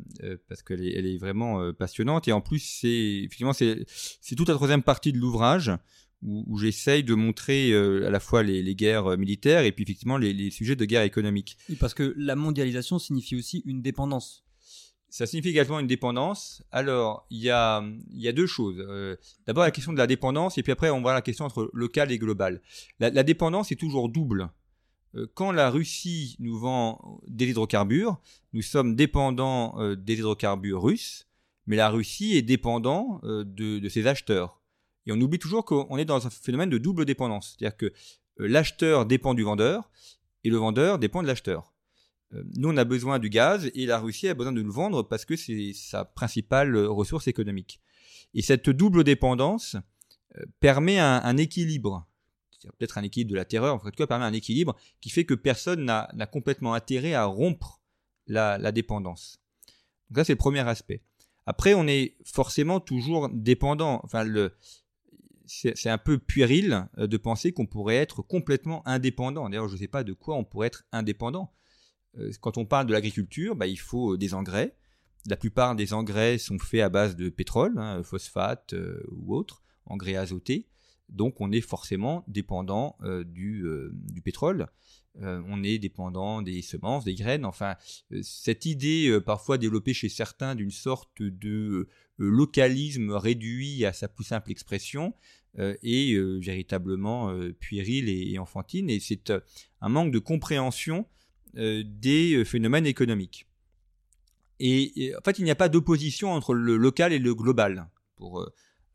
parce 0.48 0.64
qu'elle 0.64 0.84
est, 0.84 0.92
elle 0.96 1.06
est 1.06 1.18
vraiment 1.18 1.72
passionnante 1.72 2.26
et 2.26 2.32
en 2.32 2.40
plus 2.40 2.58
c'est 2.58 3.22
effectivement 3.22 3.52
c'est 3.52 3.84
c'est 3.86 4.34
toute 4.34 4.48
la 4.48 4.54
troisième 4.54 4.82
partie 4.82 5.12
de 5.12 5.18
l'ouvrage 5.18 5.70
où, 6.22 6.42
où 6.48 6.58
j'essaye 6.58 7.04
de 7.04 7.14
montrer 7.14 7.72
à 7.76 8.10
la 8.10 8.18
fois 8.18 8.42
les, 8.42 8.60
les, 8.60 8.74
guerres 8.74 9.16
militaires 9.18 9.62
et 9.62 9.70
puis 9.70 9.84
effectivement 9.84 10.18
les, 10.18 10.32
les 10.32 10.50
sujets 10.50 10.74
de 10.74 10.84
guerre 10.84 11.02
économique. 11.02 11.56
Parce 11.78 11.94
que 11.94 12.12
la 12.16 12.34
mondialisation 12.34 12.98
signifie 12.98 13.36
aussi 13.36 13.62
une 13.66 13.82
dépendance. 13.82 14.45
Ça 15.16 15.24
signifie 15.24 15.48
également 15.48 15.80
une 15.80 15.86
dépendance. 15.86 16.62
Alors, 16.70 17.26
il 17.30 17.38
y 17.38 17.48
a, 17.48 17.82
deux 18.34 18.46
choses. 18.46 18.86
D'abord, 19.46 19.64
la 19.64 19.70
question 19.70 19.94
de 19.94 19.96
la 19.96 20.06
dépendance, 20.06 20.58
et 20.58 20.62
puis 20.62 20.72
après, 20.72 20.90
on 20.90 21.00
voit 21.00 21.14
la 21.14 21.22
question 21.22 21.46
entre 21.46 21.70
local 21.72 22.12
et 22.12 22.18
global. 22.18 22.60
La, 23.00 23.22
dépendance 23.22 23.72
est 23.72 23.76
toujours 23.76 24.10
double. 24.10 24.50
Euh, 25.14 25.26
quand 25.32 25.52
la 25.52 25.70
Russie 25.70 26.36
nous 26.38 26.58
vend 26.58 27.22
des 27.28 27.48
hydrocarbures, 27.48 28.20
nous 28.52 28.60
sommes 28.60 28.94
dépendants 28.94 29.80
euh, 29.80 29.96
des 29.96 30.18
hydrocarbures 30.18 30.82
russes, 30.82 31.26
mais 31.66 31.76
la 31.76 31.88
Russie 31.88 32.36
est 32.36 32.42
dépendant 32.42 33.22
euh, 33.24 33.42
de, 33.42 33.88
ses 33.88 34.06
acheteurs. 34.06 34.60
Et 35.06 35.12
on 35.12 35.20
oublie 35.22 35.38
toujours 35.38 35.64
qu'on 35.64 35.96
est 35.96 36.04
dans 36.04 36.26
un 36.26 36.30
phénomène 36.30 36.68
de 36.68 36.76
double 36.76 37.06
dépendance. 37.06 37.56
C'est-à-dire 37.58 37.78
que 37.78 37.90
l'acheteur 38.36 39.06
dépend 39.06 39.32
du 39.32 39.44
vendeur 39.44 39.90
et 40.44 40.50
le 40.50 40.58
vendeur 40.58 40.98
dépend 40.98 41.22
de 41.22 41.26
l'acheteur. 41.26 41.72
Nous, 42.56 42.68
on 42.68 42.76
a 42.76 42.84
besoin 42.84 43.18
du 43.18 43.30
gaz 43.30 43.70
et 43.74 43.86
la 43.86 43.98
Russie 43.98 44.28
a 44.28 44.34
besoin 44.34 44.52
de 44.52 44.60
le 44.60 44.70
vendre 44.70 45.02
parce 45.02 45.24
que 45.24 45.36
c'est 45.36 45.72
sa 45.74 46.04
principale 46.04 46.76
ressource 46.76 47.28
économique. 47.28 47.80
Et 48.34 48.42
cette 48.42 48.68
double 48.70 49.04
dépendance 49.04 49.76
permet 50.60 50.98
un 50.98 51.36
équilibre 51.36 52.06
peut-être 52.78 52.98
un 52.98 53.02
équilibre 53.02 53.30
de 53.30 53.36
la 53.36 53.44
terreur, 53.44 53.74
en 53.74 53.78
tout 53.78 53.90
cas 53.90 54.06
permet 54.06 54.24
un 54.24 54.32
équilibre 54.32 54.76
qui 55.00 55.10
fait 55.10 55.24
que 55.24 55.34
personne 55.34 55.84
n'a 55.84 56.26
complètement 56.26 56.74
intérêt 56.74 57.14
à 57.14 57.24
rompre 57.24 57.80
la, 58.26 58.72
dépendance. 58.72 59.40
Donc 60.10 60.18
ça 60.18 60.24
c'est 60.24 60.32
le 60.32 60.38
premier 60.38 60.60
aspect. 60.60 61.02
Après 61.46 61.74
on 61.74 61.86
est 61.86 62.16
forcément 62.24 62.80
toujours 62.80 63.28
dépendant. 63.32 64.00
Enfin 64.04 64.26
c'est 65.46 65.90
un 65.90 65.98
peu 65.98 66.18
puéril 66.18 66.88
euh, 66.98 67.06
de 67.06 67.16
penser 67.16 67.52
qu'on 67.52 67.66
pourrait 67.66 67.94
être 67.94 68.20
complètement 68.20 68.82
indépendant. 68.84 69.48
D'ailleurs, 69.48 69.68
je 69.68 69.74
ne 69.74 69.78
sais 69.78 69.86
pas 69.86 70.02
de 70.02 70.12
quoi 70.12 70.34
on 70.34 70.42
pourrait 70.42 70.66
être 70.66 70.82
indépendant. 70.90 71.52
Euh, 72.18 72.30
quand 72.40 72.58
on 72.58 72.64
parle 72.64 72.86
de 72.86 72.92
l'agriculture, 72.92 73.56
bah, 73.56 73.66
il 73.66 73.78
faut 73.78 74.14
euh, 74.14 74.18
des 74.18 74.34
engrais. 74.34 74.76
La 75.28 75.36
plupart 75.36 75.74
des 75.74 75.92
engrais 75.92 76.38
sont 76.38 76.58
faits 76.58 76.82
à 76.82 76.88
base 76.88 77.16
de 77.16 77.28
pétrole, 77.28 77.78
hein, 77.78 78.02
phosphate 78.04 78.74
ou 79.10 79.34
autres, 79.34 79.62
engrais 79.84 80.14
azotés. 80.14 80.68
Donc 81.08 81.40
on 81.40 81.52
est 81.52 81.60
forcément 81.60 82.24
dépendant 82.26 82.96
euh, 83.02 83.24
euh, 83.38 83.90
du, 83.92 84.20
pétrole. 84.22 84.66
Euh, 85.22 85.40
on 85.46 85.62
est 85.62 85.78
dépendant 85.78 86.42
des 86.42 86.62
semences, 86.62 87.04
des 87.04 87.14
graines. 87.14 87.44
Enfin, 87.44 87.76
cette 88.22 88.66
idée 88.66 89.18
parfois 89.24 89.58
développée 89.58 89.94
chez 89.94 90.08
certains 90.08 90.54
d'une 90.54 90.70
sorte 90.70 91.10
de 91.18 91.88
localisme 92.18 93.12
réduit 93.12 93.84
à 93.84 93.92
sa 93.92 94.08
plus 94.08 94.24
simple 94.24 94.50
expression 94.50 95.14
est 95.58 96.18
véritablement 96.44 97.34
puérile 97.60 98.10
et, 98.10 98.38
enfantine. 98.38 98.90
Et 98.90 99.00
c'est 99.00 99.32
un 99.80 99.88
manque 99.88 100.12
de 100.12 100.18
compréhension 100.18 101.06
des 101.56 102.44
phénomènes 102.44 102.86
économiques. 102.86 103.46
Et, 104.60 105.12
en 105.16 105.22
fait, 105.24 105.38
il 105.38 105.44
n'y 105.44 105.50
a 105.50 105.56
pas 105.56 105.68
d'opposition 105.68 106.32
entre 106.32 106.54
le 106.54 106.76
local 106.76 107.12
et 107.12 107.18
le 107.18 107.34
global 107.34 107.88
pour 108.16 108.46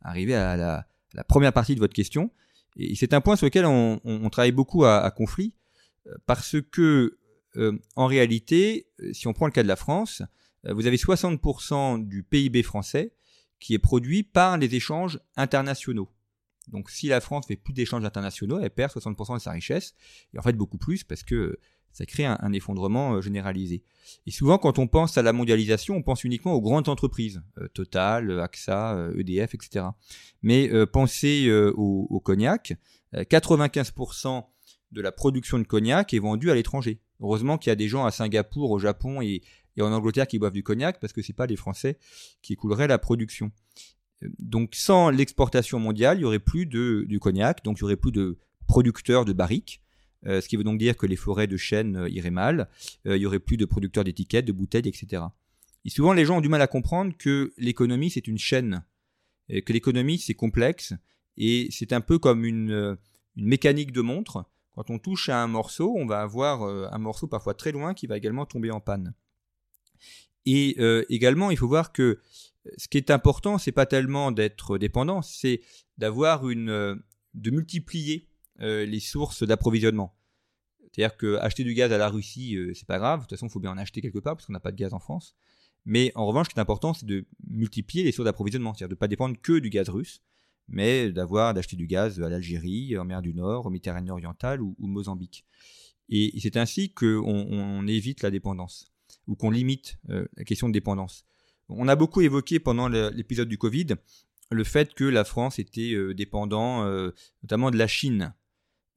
arriver 0.01 0.35
à 0.35 0.57
la, 0.57 1.23
première 1.27 1.53
partie 1.53 1.75
de 1.75 1.79
votre 1.79 1.93
question. 1.93 2.31
Et 2.77 2.95
c'est 2.95 3.13
un 3.13 3.21
point 3.21 3.35
sur 3.35 3.45
lequel 3.45 3.65
on, 3.65 4.29
travaille 4.29 4.51
beaucoup 4.51 4.85
à, 4.85 5.09
conflit, 5.11 5.53
euh, 6.07 6.15
parce 6.25 6.57
que 6.71 7.17
euh, 7.57 7.77
en 7.95 8.07
réalité, 8.07 8.87
euh, 9.01 9.13
si 9.13 9.27
on 9.27 9.33
prend 9.33 9.45
le 9.45 9.51
cas 9.51 9.63
de 9.63 9.67
la 9.67 9.75
France, 9.75 10.23
vous 10.63 10.85
avez 10.85 10.97
60% 10.97 12.07
du 12.07 12.21
PIB 12.21 12.61
français 12.61 13.13
qui 13.59 13.73
est 13.73 13.79
produit 13.79 14.21
par 14.21 14.59
les 14.59 14.75
échanges 14.75 15.19
internationaux. 15.35 16.09
Donc 16.67 16.91
si 16.91 17.07
la 17.07 17.19
France 17.19 17.47
fait 17.47 17.55
plus 17.55 17.73
d'échanges 17.73 18.05
internationaux, 18.05 18.59
elle 18.59 18.69
perd 18.69 18.91
60% 18.91 19.37
de 19.37 19.41
sa 19.41 19.51
richesse, 19.51 19.95
et 20.33 20.39
en 20.39 20.43
fait 20.43 20.53
beaucoup 20.53 20.77
plus 20.77 21.03
parce 21.03 21.23
que 21.23 21.57
ça 21.93 22.05
crée 22.05 22.25
un, 22.25 22.53
effondrement 22.53 23.15
euh, 23.15 23.21
généralisé. 23.21 23.83
Et 24.25 24.31
souvent, 24.31 24.57
quand 24.57 24.79
on 24.79 24.87
pense 24.87 25.17
à 25.17 25.21
la 25.21 25.33
mondialisation, 25.33 25.95
on 25.95 26.01
pense 26.01 26.23
uniquement 26.23 26.53
aux 26.53 26.61
grandes 26.61 26.89
entreprises, 26.89 27.41
euh, 27.59 27.67
Total, 27.73 28.39
AXA, 28.39 29.11
EDF, 29.17 29.55
etc. 29.55 29.85
Mais 30.41 30.69
euh, 30.71 30.85
pensez 30.85 31.51
au, 31.51 32.19
cognac, 32.23 32.73
95% 33.13 34.45
de 34.91 35.01
la 35.01 35.11
production 35.11 35.59
de 35.59 35.63
cognac 35.63 36.13
est 36.13 36.19
vendue 36.19 36.51
à 36.51 36.55
l'étranger. 36.55 36.99
Heureusement 37.19 37.57
qu'il 37.57 37.69
y 37.69 37.73
a 37.73 37.75
des 37.75 37.87
gens 37.87 38.05
à 38.05 38.11
Singapour, 38.11 38.71
au 38.71 38.79
Japon 38.79 39.21
et, 39.21 39.41
en 39.79 39.91
Angleterre 39.91 40.27
qui 40.27 40.37
boivent 40.37 40.53
du 40.53 40.63
cognac, 40.63 40.99
parce 40.99 41.13
que 41.13 41.21
ce 41.21 41.31
n'est 41.31 41.35
pas 41.35 41.47
les 41.47 41.55
Français 41.55 41.97
qui 42.41 42.53
écouleraient 42.53 42.87
la 42.87 42.99
production. 42.99 43.51
Donc 44.37 44.75
sans 44.75 45.09
l'exportation 45.09 45.79
mondiale, 45.79 46.19
il 46.19 46.21
y 46.21 46.25
aurait 46.25 46.39
plus 46.39 46.65
de, 46.65 47.07
cognac, 47.19 47.63
donc 47.63 47.79
il 47.79 47.81
y 47.81 47.83
aurait 47.85 47.95
plus 47.95 48.11
de 48.11 48.37
producteurs 48.67 49.25
de 49.25 49.33
barriques, 49.33 49.81
euh, 49.81 49.90
ce 50.25 50.47
qui 50.47 50.55
veut 50.55 50.63
donc 50.63 50.77
dire 50.77 50.97
que 50.97 51.05
les 51.05 51.15
forêts 51.15 51.47
de 51.47 51.57
chênes 51.57 51.95
euh, 51.95 52.09
iraient 52.09 52.29
mal, 52.29 52.69
euh, 53.07 53.17
il 53.17 53.21
y 53.21 53.25
aurait 53.25 53.39
plus 53.39 53.57
de 53.57 53.65
producteurs 53.65 54.03
d'étiquettes, 54.03 54.45
de 54.45 54.51
bouteilles, 54.51 54.87
etc. 54.87 55.23
Et 55.83 55.89
souvent, 55.89 56.13
les 56.13 56.25
gens 56.25 56.37
ont 56.37 56.41
du 56.41 56.49
mal 56.49 56.61
à 56.61 56.67
comprendre 56.67 57.13
que 57.17 57.53
l'économie, 57.57 58.11
c'est 58.11 58.27
une 58.27 58.37
chaîne, 58.37 58.83
que 59.49 59.73
l'économie, 59.73 60.19
c'est 60.19 60.35
complexe, 60.35 60.93
et 61.37 61.67
c'est 61.71 61.91
un 61.91 62.01
peu 62.01 62.19
comme 62.19 62.45
une, 62.45 62.97
une, 63.35 63.45
mécanique 63.45 63.91
de 63.91 64.01
montre. 64.01 64.45
Quand 64.75 64.91
on 64.91 64.99
touche 64.99 65.27
à 65.29 65.41
un 65.41 65.47
morceau, 65.47 65.91
on 65.97 66.05
va 66.05 66.21
avoir 66.21 66.61
un 66.63 66.97
morceau 66.99 67.25
parfois 67.27 67.55
très 67.55 67.71
loin 67.71 67.95
qui 67.95 68.05
va 68.05 68.15
également 68.15 68.45
tomber 68.45 68.69
en 68.69 68.79
panne. 68.79 69.15
Et 70.45 70.77
également, 71.09 71.49
il 71.49 71.57
faut 71.57 71.67
voir 71.67 71.91
que 71.91 72.19
ce 72.77 72.87
qui 72.87 72.97
est 72.97 73.09
important, 73.09 73.57
c'est 73.57 73.71
pas 73.71 73.87
tellement 73.87 74.31
d'être 74.31 74.77
dépendant, 74.77 75.23
c'est 75.23 75.61
d'avoir 75.97 76.47
une, 76.47 77.01
de 77.33 77.51
multiplier 77.51 78.27
euh, 78.61 78.85
les 78.85 78.99
sources 78.99 79.43
d'approvisionnement. 79.43 80.15
C'est-à-dire 80.91 81.17
que 81.17 81.37
acheter 81.37 81.63
du 81.63 81.73
gaz 81.73 81.91
à 81.91 81.97
la 81.97 82.09
Russie, 82.09 82.55
euh, 82.55 82.73
c'est 82.73 82.87
pas 82.87 82.99
grave. 82.99 83.19
De 83.19 83.23
toute 83.23 83.31
façon, 83.31 83.47
il 83.47 83.51
faut 83.51 83.59
bien 83.59 83.71
en 83.71 83.77
acheter 83.77 84.01
quelque 84.01 84.19
part 84.19 84.35
parce 84.35 84.45
qu'on 84.45 84.53
n'a 84.53 84.59
pas 84.59 84.71
de 84.71 84.77
gaz 84.77 84.93
en 84.93 84.99
France. 84.99 85.35
Mais 85.85 86.11
en 86.15 86.25
revanche, 86.27 86.47
ce 86.49 86.53
qui 86.53 86.59
est 86.59 86.61
important, 86.61 86.93
c'est 86.93 87.05
de 87.05 87.25
multiplier 87.47 88.03
les 88.03 88.11
sources 88.11 88.25
d'approvisionnement, 88.25 88.73
c'est-à-dire 88.73 88.89
de 88.89 88.95
ne 88.95 88.99
pas 88.99 89.07
dépendre 89.07 89.35
que 89.41 89.57
du 89.57 89.69
gaz 89.69 89.89
russe, 89.89 90.21
mais 90.67 91.11
d'avoir 91.11 91.53
d'acheter 91.53 91.75
du 91.75 91.87
gaz 91.87 92.21
à 92.21 92.29
l'Algérie, 92.29 92.97
en 92.97 93.05
mer 93.05 93.21
du 93.21 93.33
Nord, 93.33 93.65
au 93.65 93.69
Méditerranée 93.69 94.11
orientale 94.11 94.61
ou, 94.61 94.75
au 94.79 94.87
Mozambique. 94.87 95.45
Et, 96.09 96.37
c'est 96.39 96.57
ainsi 96.57 96.93
qu'on 96.93 97.87
évite 97.87 98.21
la 98.21 98.29
dépendance 98.29 98.91
ou 99.27 99.35
qu'on 99.35 99.49
limite 99.49 99.97
euh, 100.09 100.27
la 100.35 100.43
question 100.43 100.67
de 100.67 100.73
dépendance. 100.73 101.25
On 101.69 101.87
a 101.87 101.95
beaucoup 101.95 102.21
évoqué 102.21 102.59
pendant 102.59 102.89
l'épisode 102.89 103.47
du 103.47 103.57
Covid 103.57 103.87
le 104.51 104.63
fait 104.65 104.93
que 104.93 105.05
la 105.05 105.23
France 105.23 105.57
était 105.57 105.95
dépendant 106.13 106.85
notamment 107.43 107.71
de 107.71 107.77
la 107.77 107.87
Chine 107.87 108.33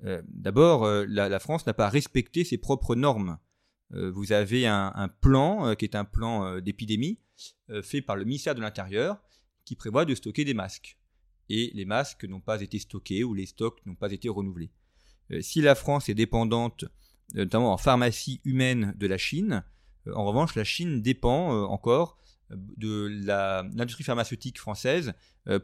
euh, 0.05 0.23
d'abord, 0.29 0.85
euh, 0.85 1.05
la, 1.09 1.39
France 1.39 1.67
n'a 1.67 1.75
pas 1.75 1.89
respecté 1.89 2.45
ses 2.45 2.59
propres 2.59 2.95
normes. 2.95 3.39
Euh, 3.93 4.11
vous 4.11 4.33
avez 4.33 4.67
un, 4.67 5.09
plan 5.21 5.75
qui 5.77 5.85
est 5.85 5.95
un 5.95 6.05
plan 6.05 6.61
d'épidémie 6.61 7.21
fait 7.83 8.01
par 8.01 8.17
le 8.17 8.25
ministère 8.25 8.55
de 8.55 8.61
l'Intérieur 8.61 9.21
qui 9.65 9.77
prévoit 9.77 10.05
de 10.05 10.15
stocker 10.15 10.45
des 10.45 10.55
masques. 10.55 10.99
Et 11.49 11.71
les 11.75 11.85
masques 11.85 12.25
n'ont 12.25 12.41
pas 12.41 12.61
été 12.63 12.79
stockés 12.79 13.25
ou 13.25 13.35
les 13.35 13.47
stocks 13.47 13.85
n'ont 13.87 13.95
pas 13.95 14.13
été 14.13 14.29
renouvelés. 14.29 14.71
si 15.41 15.61
la 15.61 15.75
France 15.75 16.09
est 16.09 16.15
dépendante, 16.15 16.85
notamment 17.35 17.73
en 17.73 17.77
pharmacie 17.77 18.41
humaine, 18.45 18.95
de 18.97 19.07
la 19.07 19.19
Chine, 19.19 19.65
en 20.13 20.25
revanche, 20.25 20.55
la 20.55 20.65
Chine 20.65 21.03
dépend 21.03 21.65
encore 21.65 22.19
de 22.51 23.09
l'industrie 23.75 24.05
pharmaceutique 24.05 24.59
française 24.59 25.13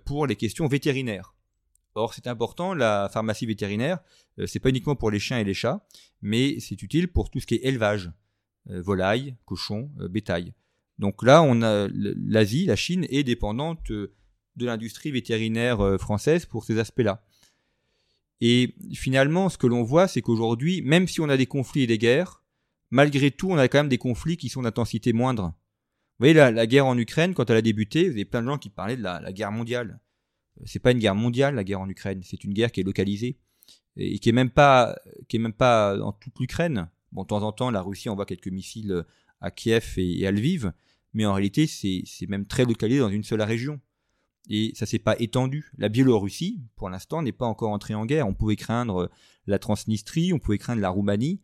pour 0.04 0.26
les 0.26 0.36
questions 0.36 0.66
vétérinaires. 0.66 1.34
Or, 2.00 2.14
c'est 2.14 2.26
important, 2.26 2.72
la 2.72 3.10
pharmacie 3.12 3.44
vétérinaire, 3.44 3.98
euh, 4.38 4.46
c'est 4.46 4.58
pas 4.58 4.70
uniquement 4.70 4.96
pour 4.96 5.10
les 5.10 5.18
chiens 5.18 5.38
et 5.38 5.44
les 5.44 5.52
chats, 5.52 5.86
mais 6.22 6.58
c'est 6.58 6.80
utile 6.82 7.08
pour 7.08 7.28
tout 7.28 7.40
ce 7.40 7.46
qui 7.46 7.56
est 7.56 7.64
élevage, 7.64 8.10
euh, 8.70 8.80
volailles, 8.80 9.36
cochons, 9.44 9.90
euh, 10.00 10.08
bétail. 10.08 10.54
Donc 10.98 11.22
là, 11.22 11.42
on 11.42 11.60
a 11.60 11.88
l'Asie, 11.92 12.64
la 12.64 12.76
Chine 12.76 13.06
est 13.10 13.22
dépendante 13.22 13.90
de 13.90 14.12
l'industrie 14.56 15.10
vétérinaire 15.10 15.96
française 15.98 16.44
pour 16.44 16.64
ces 16.64 16.78
aspects-là. 16.78 17.24
Et 18.42 18.74
finalement, 18.92 19.48
ce 19.48 19.56
que 19.56 19.66
l'on 19.66 19.82
voit, 19.82 20.08
c'est 20.08 20.20
qu'aujourd'hui, 20.20 20.82
même 20.82 21.08
si 21.08 21.22
on 21.22 21.30
a 21.30 21.38
des 21.38 21.46
conflits 21.46 21.82
et 21.82 21.86
des 21.86 21.96
guerres, 21.96 22.42
malgré 22.90 23.30
tout, 23.30 23.50
on 23.50 23.56
a 23.56 23.68
quand 23.68 23.78
même 23.78 23.88
des 23.88 23.96
conflits 23.96 24.36
qui 24.36 24.50
sont 24.50 24.60
d'intensité 24.60 25.14
moindre. 25.14 25.54
Vous 26.18 26.26
voyez, 26.26 26.34
la, 26.34 26.66
guerre 26.66 26.86
en 26.86 26.98
Ukraine, 26.98 27.32
quand 27.32 27.48
elle 27.48 27.56
a 27.56 27.62
débuté, 27.62 28.04
vous 28.04 28.12
avez 28.12 28.26
plein 28.26 28.42
de 28.42 28.48
gens 28.48 28.58
qui 28.58 28.68
parlaient 28.68 28.98
de 28.98 29.02
la 29.02 29.32
guerre 29.32 29.52
mondiale. 29.52 30.00
C'est 30.64 30.78
pas 30.78 30.92
une 30.92 30.98
guerre 30.98 31.14
mondiale, 31.14 31.54
la 31.54 31.64
guerre 31.64 31.80
en 31.80 31.88
Ukraine. 31.88 32.20
C'est 32.22 32.44
une 32.44 32.52
guerre 32.52 32.72
qui 32.72 32.80
est 32.80 32.84
localisée 32.84 33.38
et 33.96 34.18
qui 34.18 34.28
est 34.28 34.32
même 34.32 34.50
pas, 34.50 34.96
qui 35.28 35.36
est 35.36 35.40
même 35.40 35.52
pas 35.52 35.96
dans 35.96 36.12
toute 36.12 36.38
l'Ukraine. 36.38 36.88
Bon, 37.12 37.22
de 37.22 37.28
temps 37.28 37.42
en 37.42 37.52
temps, 37.52 37.70
la 37.70 37.82
Russie 37.82 38.08
envoie 38.08 38.26
quelques 38.26 38.48
missiles 38.48 39.04
à 39.40 39.50
Kiev 39.50 39.94
et, 39.96 40.26
à 40.26 40.30
Lviv, 40.30 40.72
mais 41.12 41.26
en 41.26 41.32
réalité, 41.32 41.66
c'est 41.66 42.04
même 42.28 42.46
très 42.46 42.64
localisé 42.64 43.00
dans 43.00 43.08
une 43.08 43.24
seule 43.24 43.42
région. 43.42 43.80
Et 44.48 44.72
ça 44.74 44.86
s'est 44.86 44.98
pas 44.98 45.16
étendu. 45.20 45.70
La 45.76 45.88
Biélorussie, 45.88 46.60
pour 46.76 46.88
l'instant, 46.88 47.22
n'est 47.22 47.32
pas 47.32 47.46
encore 47.46 47.70
entrée 47.70 47.94
en 47.94 48.06
guerre. 48.06 48.26
On 48.26 48.34
pouvait 48.34 48.56
craindre 48.56 49.10
la 49.46 49.58
Transnistrie, 49.58 50.32
on 50.32 50.38
pouvait 50.38 50.58
craindre 50.58 50.80
la 50.80 50.88
Roumanie. 50.88 51.40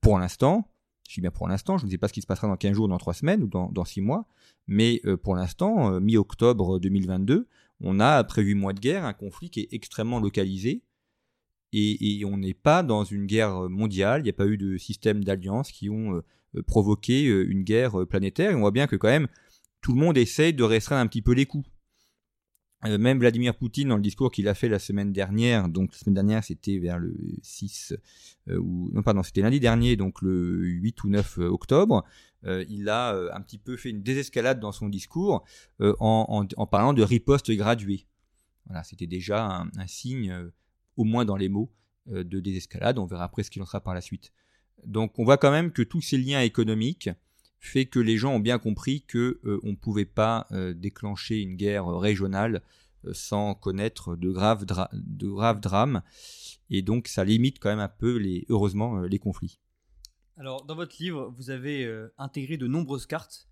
Pour 0.00 0.18
l'instant, 0.18 0.68
je 1.08 1.14
dis 1.14 1.20
bien 1.20 1.30
pour 1.30 1.48
l'instant, 1.48 1.78
je 1.78 1.86
ne 1.86 1.90
sais 1.90 1.98
pas 1.98 2.08
ce 2.08 2.12
qui 2.12 2.22
se 2.22 2.26
passera 2.26 2.48
dans 2.48 2.56
15 2.56 2.74
jours, 2.74 2.88
dans 2.88 2.98
3 2.98 3.14
semaines 3.14 3.42
ou 3.42 3.46
dans, 3.46 3.70
dans 3.70 3.84
6 3.84 4.00
mois, 4.00 4.26
mais 4.66 5.00
euh, 5.04 5.16
pour 5.16 5.34
l'instant, 5.34 5.92
euh, 5.92 6.00
mi-octobre 6.00 6.78
2022, 6.78 7.48
on 7.82 8.00
a, 8.00 8.10
après 8.10 8.42
8 8.42 8.54
mois 8.54 8.72
de 8.72 8.80
guerre, 8.80 9.04
un 9.04 9.12
conflit 9.12 9.50
qui 9.50 9.60
est 9.60 9.68
extrêmement 9.72 10.20
localisé, 10.20 10.82
et, 11.74 12.22
on 12.26 12.36
n'est 12.36 12.54
pas 12.54 12.82
dans 12.82 13.02
une 13.02 13.24
guerre 13.24 13.70
mondiale, 13.70 14.20
il 14.20 14.24
n'y 14.24 14.30
a 14.30 14.34
pas 14.34 14.46
eu 14.46 14.58
de 14.58 14.76
système 14.76 15.24
d'alliance 15.24 15.72
qui 15.72 15.88
ont 15.88 16.22
euh, 16.54 16.62
provoqué 16.66 17.24
une 17.24 17.62
guerre 17.62 18.06
planétaire, 18.06 18.50
et 18.50 18.54
on 18.54 18.60
voit 18.60 18.72
bien 18.72 18.86
que 18.86 18.96
quand 18.96 19.08
même, 19.08 19.28
tout 19.80 19.94
le 19.94 19.98
monde 19.98 20.18
essaye 20.18 20.52
de 20.52 20.62
restreindre 20.62 21.00
un 21.00 21.06
petit 21.06 21.22
peu 21.22 21.32
les 21.32 21.46
coups. 21.46 21.68
Euh, 22.84 22.98
même 22.98 23.18
Vladimir 23.18 23.54
Poutine, 23.54 23.88
dans 23.88 23.96
le 23.96 24.02
discours 24.02 24.30
qu'il 24.30 24.48
a 24.48 24.54
fait 24.54 24.68
la 24.68 24.78
semaine 24.78 25.12
dernière, 25.12 25.68
donc 25.68 25.92
la 25.92 25.98
semaine 25.98 26.14
dernière 26.14 26.42
c'était 26.42 26.78
vers 26.78 26.98
le 26.98 27.14
6, 27.42 27.94
euh, 28.48 28.58
ou 28.58 28.90
non 28.92 29.02
pardon, 29.02 29.22
c'était 29.22 29.42
lundi 29.42 29.60
dernier, 29.60 29.96
donc 29.96 30.20
le 30.20 30.64
8 30.64 31.04
ou 31.04 31.08
9 31.08 31.38
euh, 31.38 31.48
octobre, 31.48 32.04
il 32.44 32.88
a 32.88 33.12
un 33.32 33.40
petit 33.40 33.58
peu 33.58 33.76
fait 33.76 33.90
une 33.90 34.02
désescalade 34.02 34.58
dans 34.58 34.72
son 34.72 34.88
discours 34.88 35.44
en, 35.78 36.66
parlant 36.68 36.92
de 36.92 37.04
riposte 37.04 37.52
graduée. 37.52 38.08
Voilà, 38.66 38.82
c'était 38.82 39.06
déjà 39.06 39.64
un 39.76 39.86
signe, 39.86 40.50
au 40.96 41.04
moins 41.04 41.24
dans 41.24 41.36
les 41.36 41.48
mots, 41.48 41.70
de 42.08 42.40
désescalade. 42.40 42.98
On 42.98 43.06
verra 43.06 43.22
après 43.22 43.44
ce 43.44 43.50
qu'il 43.52 43.62
en 43.62 43.64
sera 43.64 43.80
par 43.80 43.94
la 43.94 44.00
suite. 44.00 44.32
Donc 44.84 45.20
on 45.20 45.24
voit 45.24 45.36
quand 45.36 45.52
même 45.52 45.70
que 45.70 45.82
tous 45.82 46.00
ces 46.00 46.18
liens 46.18 46.40
économiques 46.40 47.10
fait 47.62 47.86
que 47.86 48.00
les 48.00 48.18
gens 48.18 48.34
ont 48.34 48.40
bien 48.40 48.58
compris 48.58 49.02
que 49.02 49.40
euh, 49.44 49.60
on 49.62 49.70
ne 49.70 49.76
pouvait 49.76 50.04
pas 50.04 50.48
euh, 50.50 50.74
déclencher 50.74 51.40
une 51.40 51.54
guerre 51.54 51.86
régionale 51.86 52.60
euh, 53.04 53.14
sans 53.14 53.54
connaître 53.54 54.16
de 54.16 54.30
graves, 54.30 54.66
de 54.92 55.28
graves 55.28 55.60
drames. 55.60 56.02
Et 56.70 56.82
donc 56.82 57.06
ça 57.06 57.24
limite 57.24 57.60
quand 57.60 57.70
même 57.70 57.78
un 57.78 57.88
peu, 57.88 58.16
les, 58.16 58.44
heureusement, 58.48 59.02
les 59.02 59.20
conflits. 59.20 59.60
Alors 60.36 60.64
dans 60.64 60.74
votre 60.74 60.96
livre, 60.98 61.32
vous 61.36 61.50
avez 61.50 61.88
intégré 62.18 62.56
de 62.56 62.66
nombreuses 62.66 63.06
cartes. 63.06 63.48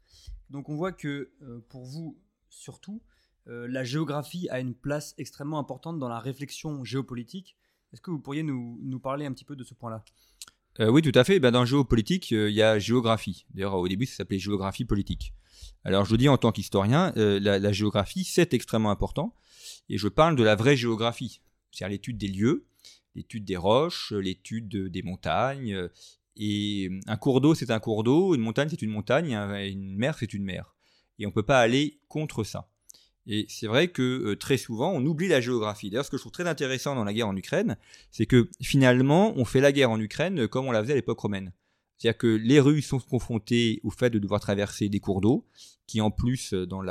Donc 0.49 0.69
on 0.69 0.75
voit 0.75 0.93
que 0.93 1.31
pour 1.69 1.85
vous, 1.85 2.19
surtout, 2.49 3.03
la 3.47 3.85
géographie 3.85 4.49
a 4.49 4.59
une 4.59 4.75
place 4.75 5.15
extrêmement 5.19 5.59
importante 5.59 5.99
dans 5.99 6.09
la 6.09 6.19
réflexion 6.19 6.83
géopolitique. 6.83 7.57
Est-ce 7.93 8.01
que 8.01 8.11
vous 8.11 8.19
pourriez 8.19 8.43
nous, 8.43 8.79
nous 8.83 8.99
parler 8.99 9.27
un 9.27 9.33
petit 9.33 9.45
peu 9.45 9.55
de 9.55 9.65
ce 9.65 9.75
point-là? 9.75 10.03
Euh, 10.79 10.89
oui, 10.89 11.03
tout 11.03 11.13
à 11.15 11.25
fait. 11.25 11.41
Ben, 11.41 11.51
dans 11.51 11.65
géopolitique, 11.65 12.33
euh, 12.33 12.49
il 12.49 12.55
y 12.55 12.63
a 12.63 12.79
géographie. 12.79 13.45
D'ailleurs, 13.55 13.75
au 13.75 13.89
début, 13.89 14.07
ça 14.07 14.19
s'appelait 14.19 14.39
géographie 14.39 14.85
politique. 14.85 15.35
Alors, 15.85 16.05
je 16.05 16.15
dis 16.15 16.29
en 16.29 16.37
tant 16.37 16.53
qu'historien, 16.53 17.13
euh, 17.17 17.41
la, 17.41 17.73
géographie, 17.73 18.25
c'est 18.25 18.55
extrêmement 18.55 18.91
important. 18.91 19.35
Et 19.89 19.99
je 19.99 20.09
parle 20.09 20.37
de 20.37 20.43
la 20.45 20.55
vraie 20.55 20.77
géographie, 20.77 21.41
c'est-à-dire 21.71 21.93
l'étude 21.93 22.19
des 22.19 22.29
lieux, 22.29 22.67
l'étude 23.15 23.45
des 23.45 23.57
roches, 23.57 24.13
l'étude 24.13 24.69
des 24.69 25.03
montagnes. 25.03 25.89
et 26.37 26.91
un 27.07 27.17
cours 27.17 27.41
d'eau, 27.41 27.55
c'est 27.55 27.71
un 27.71 27.81
cours 27.81 28.05
d'eau, 28.05 28.35
une 28.35 28.41
montagne, 28.41 28.69
c'est 28.71 28.83
une 28.83 28.91
montagne, 28.91 29.35
une 29.35 29.97
mer, 29.97 30.17
c'est 30.19 30.33
une 30.33 30.45
mer. 30.45 30.75
Et 31.19 31.27
on 31.27 31.31
ne 31.31 31.35
peut 31.35 31.43
pas 31.43 31.61
aller 31.61 31.99
contre 32.09 32.45
ça. 32.45 32.69
Et 33.27 33.47
c'est 33.49 33.67
vrai 33.67 33.89
que 33.89 34.03
euh, 34.03 34.37
très 34.37 34.57
souvent, 34.57 34.91
on 34.93 35.05
oublie 35.05 35.29
la 35.29 35.41
géographie. 35.41 35.91
D'ailleurs, 35.91 36.05
ce 36.05 36.11
que 36.11 36.17
je 36.17 36.23
trouve 36.23 36.33
très 36.33 36.49
intéressant 36.49 36.95
dans 36.95 37.05
la 37.05 37.13
guerre 37.13 37.29
en 37.29 37.37
Ukraine, 37.37 37.77
c'est 38.11 38.27
que 38.27 38.49
finalement, 38.63 39.33
on 39.37 39.45
fait 39.45 39.61
la 39.61 39.73
guerre 39.73 39.91
en 39.91 40.01
Ukraine 40.01 40.49
comme 40.49 40.67
on 40.67 40.73
la 40.73 40.83
faisait 40.83 40.95
à 40.95 40.97
l'époque 40.97 41.21
romaine. 41.21 41.53
C'est-à-dire 42.01 42.19
que 42.19 42.27
les 42.29 42.61
Russes 42.61 42.87
sont 42.87 42.99
confrontés 42.99 43.81
au 43.85 43.91
fait 43.91 44.09
de 44.09 44.19
devoir 44.19 44.41
traverser 44.41 44.89
des 44.89 45.01
cours 45.01 45.21
d'eau, 45.21 45.47
qui 45.87 46.01
en 46.01 46.11
plus, 46.11 46.55
euh, 46.55 46.67
dans 46.67 46.83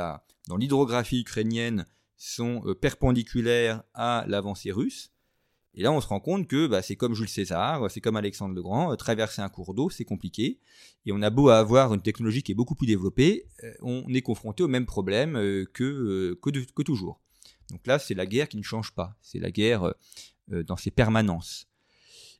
l'hydrographie 0.56 1.20
ukrainienne, 1.20 1.84
sont 2.16 2.62
euh, 2.66 2.74
perpendiculaires 2.74 3.82
à 3.92 4.24
l'avancée 4.28 4.70
russe. 4.70 5.10
Et 5.74 5.82
là, 5.82 5.92
on 5.92 6.00
se 6.00 6.08
rend 6.08 6.20
compte 6.20 6.48
que 6.48 6.66
bah, 6.66 6.82
c'est 6.82 6.96
comme 6.96 7.14
Jules 7.14 7.28
César, 7.28 7.88
c'est 7.90 8.00
comme 8.00 8.16
Alexandre 8.16 8.54
le 8.54 8.62
Grand, 8.62 8.94
traverser 8.96 9.40
un 9.40 9.48
cours 9.48 9.74
d'eau, 9.74 9.88
c'est 9.88 10.04
compliqué. 10.04 10.58
Et 11.06 11.12
on 11.12 11.22
a 11.22 11.30
beau 11.30 11.48
avoir 11.48 11.94
une 11.94 12.02
technologie 12.02 12.42
qui 12.42 12.52
est 12.52 12.56
beaucoup 12.56 12.74
plus 12.74 12.86
développée, 12.86 13.46
euh, 13.62 13.72
on 13.82 14.12
est 14.12 14.22
confronté 14.22 14.62
au 14.62 14.68
même 14.68 14.86
problème 14.86 15.36
euh, 15.36 15.64
que, 15.72 15.84
euh, 15.84 16.40
que, 16.42 16.82
toujours. 16.82 17.20
Donc 17.70 17.86
là, 17.86 17.98
c'est 17.98 18.14
la 18.14 18.26
guerre 18.26 18.48
qui 18.48 18.56
ne 18.56 18.62
change 18.62 18.92
pas. 18.92 19.16
C'est 19.22 19.38
la 19.38 19.52
guerre 19.52 19.94
dans 20.48 20.76
ses 20.76 20.90
permanences. 20.90 21.68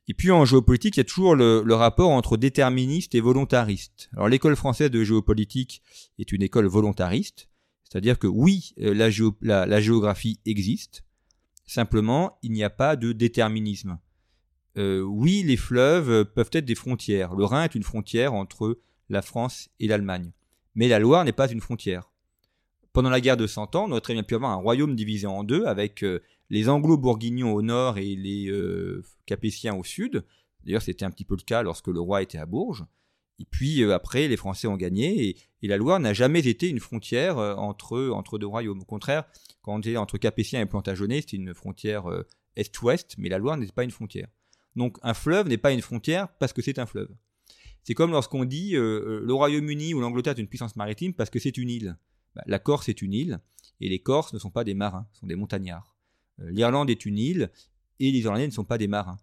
Et 0.09 0.13
puis 0.13 0.29
en 0.29 0.43
géopolitique, 0.43 0.97
il 0.97 0.99
y 0.99 1.01
a 1.01 1.05
toujours 1.05 1.35
le, 1.35 1.73
rapport 1.73 2.09
entre 2.09 2.35
déterministe 2.35 3.15
et 3.15 3.21
volontariste. 3.21 4.09
Alors 4.13 4.27
l'école 4.27 4.57
française 4.57 4.91
de 4.91 5.05
géopolitique 5.05 5.81
est 6.19 6.33
une 6.33 6.41
école 6.41 6.65
volontariste, 6.65 7.47
c'est-à-dire 7.85 8.19
que 8.19 8.27
oui, 8.27 8.73
la 8.75 9.09
géographie 9.79 10.41
existe, 10.45 11.05
simplement 11.65 12.37
il 12.41 12.51
n'y 12.51 12.63
a 12.63 12.69
pas 12.69 12.95
de 12.95 13.11
déterminisme. 13.11 13.99
Euh, 14.77 15.01
oui, 15.01 15.43
les 15.43 15.57
fleuves 15.57 16.25
peuvent 16.25 16.49
être 16.53 16.65
des 16.65 16.75
frontières. 16.75 17.35
Le 17.35 17.45
Rhin 17.45 17.63
est 17.63 17.75
une 17.75 17.83
frontière 17.83 18.33
entre 18.33 18.79
la 19.09 19.21
France 19.21 19.69
et 19.79 19.87
l'Allemagne. 19.87 20.31
Mais 20.75 20.87
la 20.87 20.99
Loire 20.99 21.25
n'est 21.25 21.33
pas 21.33 21.51
une 21.51 21.61
frontière. 21.61 22.11
Pendant 22.93 23.09
la 23.09 23.21
guerre 23.21 23.37
de 23.37 23.47
Cent 23.47 23.75
Ans, 23.75 23.85
on 23.87 23.91
aurait 23.91 24.01
très 24.01 24.13
bien 24.13 24.23
pu 24.23 24.35
avoir 24.35 24.51
un 24.51 24.55
royaume 24.55 24.95
divisé 24.95 25.27
en 25.27 25.43
deux, 25.43 25.65
avec 25.65 26.03
euh, 26.03 26.21
les 26.49 26.67
Anglo-Bourguignons 26.67 27.53
au 27.53 27.61
nord 27.61 27.97
et 27.97 28.15
les 28.15 28.49
euh, 28.49 29.03
Capétiens 29.25 29.75
au 29.75 29.83
sud. 29.83 30.25
D'ailleurs, 30.65 30.81
c'était 30.81 31.05
un 31.05 31.11
petit 31.11 31.25
peu 31.25 31.35
le 31.35 31.43
cas 31.43 31.63
lorsque 31.63 31.87
le 31.87 31.99
roi 31.99 32.21
était 32.21 32.37
à 32.37 32.45
Bourges. 32.45 32.85
Et 33.41 33.45
puis 33.49 33.83
après, 33.91 34.27
les 34.27 34.37
Français 34.37 34.67
ont 34.67 34.77
gagné, 34.77 35.35
et, 35.61 35.67
la 35.67 35.77
Loire 35.77 35.99
n'a 35.99 36.13
jamais 36.13 36.47
été 36.47 36.69
une 36.69 36.79
frontière 36.79 37.37
entre, 37.37 38.09
entre 38.09 38.37
deux 38.37 38.47
royaumes. 38.47 38.81
Au 38.81 38.85
contraire, 38.85 39.25
quand 39.61 39.73
on 39.73 39.79
était 39.79 39.97
entre 39.97 40.17
Capétiens 40.17 40.61
et 40.61 40.65
Plantagenet, 40.65 41.21
c'était 41.21 41.37
une 41.37 41.53
frontière 41.53 42.05
est-ouest, 42.55 43.15
mais 43.17 43.29
la 43.29 43.37
Loire 43.37 43.57
n'était 43.57 43.71
pas 43.71 43.83
une 43.83 43.91
frontière. 43.91 44.27
Donc 44.75 44.97
un 45.01 45.13
fleuve 45.13 45.47
n'est 45.47 45.57
pas 45.57 45.71
une 45.71 45.81
frontière 45.81 46.29
parce 46.39 46.53
que 46.53 46.61
c'est 46.61 46.79
un 46.79 46.85
fleuve. 46.85 47.09
C'est 47.83 47.93
comme 47.93 48.11
lorsqu'on 48.11 48.45
dit 48.45 48.75
euh, 48.75 48.81
euh, 48.81 49.21
le 49.23 49.33
Royaume-Uni 49.33 49.93
ou 49.93 50.01
l'Angleterre 50.01 50.37
est 50.37 50.41
une 50.41 50.47
puissance 50.47 50.75
maritime 50.75 51.13
parce 51.13 51.29
que 51.29 51.39
c'est 51.39 51.57
une 51.57 51.69
île. 51.69 51.97
Bah, 52.35 52.43
la 52.45 52.59
Corse 52.59 52.89
est 52.89 53.01
une 53.01 53.13
île 53.13 53.39
et 53.79 53.89
les 53.89 53.99
Corses 53.99 54.33
ne 54.33 54.39
sont 54.39 54.51
pas 54.51 54.63
des 54.63 54.75
marins, 54.75 55.07
sont 55.13 55.27
des 55.27 55.35
montagnards. 55.35 55.95
Euh, 56.39 56.51
L'Irlande 56.51 56.89
est 56.89 57.05
une 57.05 57.17
île 57.17 57.51
et 57.99 58.11
les 58.11 58.19
Irlandais 58.19 58.47
ne 58.47 58.51
sont 58.51 58.63
pas 58.63 58.77
des 58.77 58.87
marins. 58.87 59.19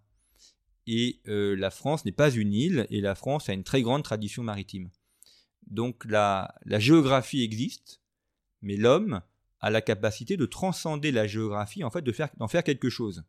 Et 0.91 1.21
la 1.25 1.69
France 1.69 2.03
n'est 2.03 2.11
pas 2.11 2.31
une 2.31 2.51
île 2.51 2.87
et 2.89 2.99
la 2.99 3.13
France 3.13 3.47
a 3.47 3.53
une 3.53 3.63
très 3.63 3.83
grande 3.83 4.03
tradition 4.03 4.41
maritime. 4.41 4.89
Donc 5.67 6.03
la, 6.05 6.55
géographie 6.65 7.43
existe, 7.43 8.01
mais 8.63 8.75
l'homme 8.75 9.21
a 9.59 9.69
la 9.69 9.81
capacité 9.81 10.35
de 10.35 10.47
transcender 10.47 11.11
la 11.11 11.27
géographie, 11.27 11.83
en 11.83 11.91
fait, 11.91 12.03
d'en 12.37 12.47
faire 12.47 12.63
quelque 12.63 12.89
chose. 12.89 13.23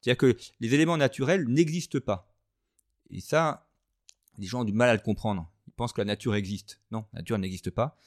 C'est-à-dire 0.00 0.18
que 0.18 0.36
les 0.60 0.72
éléments 0.74 0.96
naturels 0.96 1.48
n'existent 1.48 1.98
pas. 1.98 2.32
Et 3.10 3.20
ça, 3.20 3.68
les 4.38 4.46
gens 4.46 4.60
ont 4.60 4.64
du 4.64 4.72
mal 4.72 4.88
à 4.88 4.94
le 4.94 5.00
comprendre. 5.00 5.50
Ils 5.66 5.72
pensent 5.72 5.92
que 5.92 6.00
la 6.00 6.06
nature 6.06 6.36
existe. 6.36 6.80
Non, 6.92 7.06
la 7.12 7.20
nature 7.20 7.38
n'existe 7.38 7.70
pas. 7.70 7.98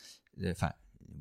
Euh, 0.42 0.52
enfin, 0.52 0.72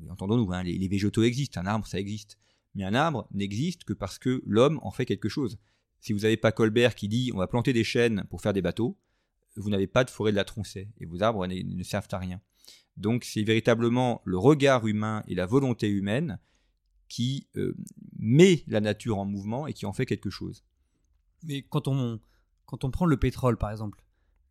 entendons-nous, 0.09 0.53
hein, 0.53 0.63
les, 0.63 0.87
végétaux 0.87 1.23
existent, 1.23 1.59
un 1.59 1.65
arbre, 1.65 1.85
ça 1.85 1.99
existe. 1.99 2.37
Mais 2.75 2.85
un 2.85 2.93
arbre 2.93 3.27
n'existe 3.33 3.83
que 3.83 3.93
parce 3.93 4.17
que 4.17 4.41
l'homme 4.45 4.79
en 4.83 4.91
fait 4.91 5.05
quelque 5.05 5.29
chose. 5.29 5.59
Si 6.03 6.11
vous 6.11 6.19
n'avez 6.19 6.35
pas 6.35 6.51
Colbert 6.51 6.95
qui 6.95 7.07
dit 7.07 7.31
on 7.33 7.37
va 7.37 7.47
planter 7.47 7.71
des 7.71 7.85
chênes 7.85 8.25
pour 8.29 8.41
faire 8.41 8.51
des 8.51 8.61
bateaux, 8.61 8.97
vous 9.55 9.69
n'avez 9.69 9.87
pas 9.87 10.03
de 10.03 10.09
forêt 10.09 10.31
de 10.31 10.35
la 10.35 10.43
Troncée 10.43 10.89
et 10.99 11.05
vos 11.05 11.23
arbres 11.23 11.47
ne 11.47 11.83
servent 11.83 12.09
à 12.11 12.17
rien. 12.17 12.41
Donc 12.97 13.23
c'est 13.23 13.43
véritablement 13.43 14.21
le 14.25 14.37
regard 14.37 14.85
humain 14.85 15.23
et 15.29 15.33
la 15.33 15.45
volonté 15.45 15.87
humaine 15.87 16.39
qui 17.07 17.47
euh, 17.55 17.73
met 18.19 18.65
la 18.67 18.81
nature 18.81 19.17
en 19.17 19.23
mouvement 19.23 19.65
et 19.65 19.71
qui 19.71 19.85
en 19.85 19.93
fait 19.93 20.05
quelque 20.05 20.29
chose. 20.29 20.65
Mais 21.43 21.61
quand 21.61 21.87
on, 21.87 22.19
prend 22.67 23.05
le 23.05 23.15
pétrole, 23.15 23.57
par 23.57 23.71
exemple, 23.71 24.03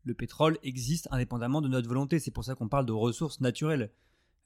le 0.05 0.15
pétrole 0.15 0.57
existe 0.63 1.07
indépendamment 1.11 1.61
de 1.61 1.69
notre 1.69 1.87
volonté. 1.87 2.19
C'est 2.19 2.31
pour 2.31 2.45
ça 2.45 2.55
qu'on 2.55 2.69
parle 2.69 2.87
de 2.87 2.93
ressources 2.93 3.43
naturelles. 3.43 3.93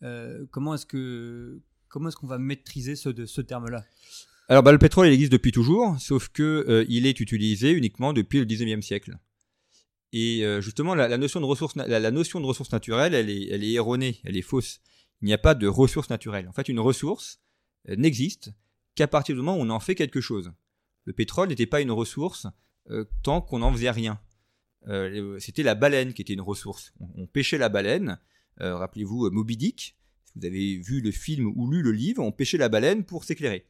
Euh, 0.02 0.44
comment 0.50 0.74
est-ce 0.74 0.86
que 0.86 1.62
est-ce 1.94 2.16
qu'on 2.16 2.26
va 2.26 2.38
maîtriser 2.38 2.96
ce 2.96 3.40
terme-là? 3.40 3.84
Alors, 4.48 4.62
bah, 4.62 4.70
le 4.70 4.78
pétrole, 4.78 5.08
il 5.08 5.12
existe 5.12 5.32
depuis 5.32 5.50
toujours, 5.50 5.98
sauf 6.00 6.28
que 6.28 6.64
euh, 6.68 6.84
il 6.88 7.06
est 7.06 7.18
utilisé 7.18 7.72
uniquement 7.72 8.12
depuis 8.12 8.38
le 8.38 8.46
19e 8.46 8.80
siècle. 8.80 9.18
Et 10.12 10.44
justement, 10.62 10.94
la, 10.94 11.18
notion 11.18 11.40
de 11.40 11.44
ressources, 11.44 11.76
la, 11.76 12.10
naturelles, 12.10 13.14
elle 13.14 13.28
est, 13.28 13.72
erronée, 13.72 14.20
elle 14.24 14.36
est 14.36 14.42
fausse. 14.42 14.80
Il 15.20 15.26
n'y 15.26 15.34
a 15.34 15.38
pas 15.38 15.54
de 15.54 15.66
ressources 15.66 16.08
naturelles. 16.08 16.48
En 16.48 16.52
fait, 16.52 16.70
une 16.70 16.80
ressource, 16.80 17.40
euh, 17.90 17.96
n'existe 17.96 18.52
qu'à 18.94 19.08
partir 19.08 19.34
du 19.34 19.42
moment 19.42 19.58
où 19.58 19.60
on 19.60 19.68
en 19.68 19.80
fait 19.80 19.94
quelque 19.94 20.22
chose. 20.22 20.52
Le 21.04 21.12
pétrole 21.12 21.48
n'était 21.48 21.66
pas 21.66 21.82
une 21.82 21.90
ressource 21.90 22.46
euh, 22.90 23.04
tant 23.22 23.42
qu'on 23.42 23.58
n'en 23.58 23.72
faisait 23.72 23.90
rien. 23.90 24.18
c'était 25.38 25.64
la 25.64 25.74
baleine 25.74 26.14
qui 26.14 26.22
était 26.22 26.32
une 26.32 26.40
ressource. 26.40 26.94
On, 27.16 27.26
pêchait 27.26 27.58
la 27.58 27.68
baleine. 27.68 28.18
Rappelez-vous 28.58 29.30
Moby 29.30 29.56
Dick. 29.56 29.96
Vous 30.36 30.46
avez 30.46 30.78
vu 30.78 31.00
le 31.00 31.10
film 31.10 31.52
ou 31.56 31.70
lu 31.70 31.82
le 31.82 31.92
livre, 31.92 32.22
on 32.22 32.30
pêchait 32.30 32.58
la 32.58 32.68
baleine 32.68 33.04
pour 33.04 33.24
s'éclairer. 33.24 33.66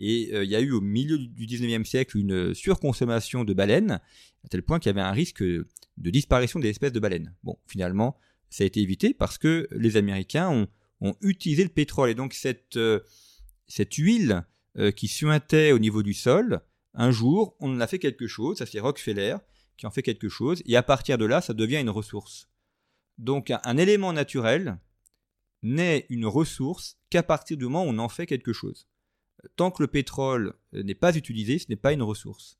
Et 0.00 0.30
il 0.34 0.50
y 0.50 0.56
a 0.56 0.60
eu 0.60 0.72
au 0.72 0.80
milieu 0.80 1.18
du 1.18 1.46
19e 1.46 1.84
siècle 1.84 2.16
une 2.16 2.54
surconsommation 2.54 3.44
de 3.44 3.52
baleines, 3.52 4.00
à 4.44 4.48
tel 4.48 4.62
point 4.62 4.78
qu'il 4.78 4.88
y 4.88 4.90
avait 4.90 5.00
un 5.00 5.12
risque 5.12 5.42
de 5.42 6.10
disparition 6.10 6.58
des 6.58 6.70
espèces 6.70 6.92
de 6.92 7.00
baleines. 7.00 7.34
Bon, 7.44 7.58
finalement, 7.66 8.16
ça 8.48 8.64
a 8.64 8.66
été 8.66 8.80
évité 8.80 9.14
parce 9.14 9.38
que 9.38 9.68
les 9.70 9.96
Américains 9.96 10.50
ont, 10.50 11.14
utilisé 11.22 11.62
le 11.62 11.70
pétrole. 11.70 12.10
Et 12.10 12.14
donc 12.14 12.34
cette, 12.34 12.76
euh, 12.76 13.00
cette 13.68 13.94
huile 13.94 14.44
euh, 14.76 14.90
qui 14.90 15.08
suintait 15.08 15.72
au 15.72 15.78
niveau 15.78 16.02
du 16.02 16.12
sol, 16.12 16.60
un 16.92 17.10
jour, 17.10 17.56
on 17.58 17.74
en 17.74 17.80
a 17.80 17.86
fait 17.86 17.98
quelque 17.98 18.26
chose, 18.26 18.58
ça 18.58 18.66
c'est 18.66 18.80
Rockefeller 18.80 19.36
qui 19.78 19.86
en 19.86 19.90
fait 19.90 20.02
quelque 20.02 20.28
chose, 20.28 20.62
et 20.66 20.76
à 20.76 20.82
partir 20.82 21.16
de 21.16 21.24
là, 21.24 21.40
ça 21.40 21.54
devient 21.54 21.80
une 21.80 21.88
ressource. 21.88 22.50
Donc 23.16 23.50
un, 23.50 23.76
élément 23.78 24.12
naturel 24.12 24.78
n'est 25.62 26.04
une 26.10 26.26
ressource 26.26 26.98
qu'à 27.08 27.22
partir 27.22 27.56
du 27.56 27.64
moment 27.64 27.84
où 27.84 27.88
on 27.88 27.98
en 27.98 28.10
fait 28.10 28.26
quelque 28.26 28.52
chose. 28.52 28.89
Tant 29.56 29.70
que 29.70 29.82
le 29.82 29.86
pétrole 29.86 30.54
n'est 30.72 30.94
pas 30.94 31.16
utilisé, 31.16 31.58
ce 31.58 31.66
n'est 31.68 31.76
pas 31.76 31.92
une 31.92 32.02
ressource. 32.02 32.58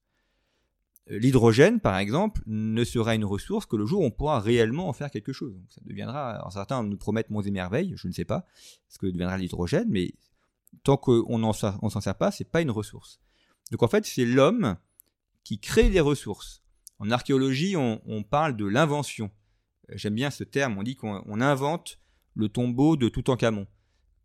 L'hydrogène, 1.07 1.81
par 1.81 1.99
exemple, 1.99 2.41
ne 2.47 2.85
sera 2.85 3.15
une 3.15 3.25
ressource 3.25 3.67
que 3.67 3.77
le 3.77 3.85
jour 3.85 4.03
où 4.03 4.05
on 4.05 4.11
pourra 4.11 4.39
réellement 4.39 4.89
en 4.89 4.93
faire 4.93 5.11
quelque 5.11 5.33
chose. 5.33 5.57
ça 5.69 5.81
deviendra, 5.85 6.31
alors 6.31 6.53
certains 6.53 6.83
nous 6.85 6.97
promettent 6.97 7.31
monts 7.31 7.43
et 7.43 7.51
merveilles, 7.51 7.95
je 7.97 8.07
ne 8.07 8.13
sais 8.13 8.25
pas 8.25 8.47
ce 8.89 8.99
que 8.99 9.07
deviendra 9.07 9.37
l'hydrogène, 9.37 9.89
mais 9.89 10.15
tant 10.85 10.97
qu'on 10.97 11.39
ne 11.39 11.53
s'en 11.53 12.01
sert 12.01 12.15
pas, 12.15 12.31
c'est 12.31 12.49
pas 12.49 12.61
une 12.61 12.71
ressource. 12.71 13.21
Donc 13.73 13.83
en 13.83 13.89
fait, 13.89 14.07
c'est 14.07 14.25
l'homme 14.25 14.77
qui 15.43 15.59
crée 15.59 15.89
les 15.89 16.01
ressources. 16.01 16.63
En 16.99 17.11
archéologie, 17.11 17.77
on, 17.77 18.23
parle 18.23 18.57
de 18.57 18.67
l'invention. 18.67 19.31
J'aime 19.89 20.15
bien 20.15 20.31
ce 20.31 20.45
terme, 20.45 20.79
on 20.79 20.83
dit 20.83 20.97
qu'on 20.97 21.41
invente 21.41 21.99
le 22.35 22.49
tombeau 22.49 22.97
de 22.97 23.09
Toutankhamon. 23.09 23.67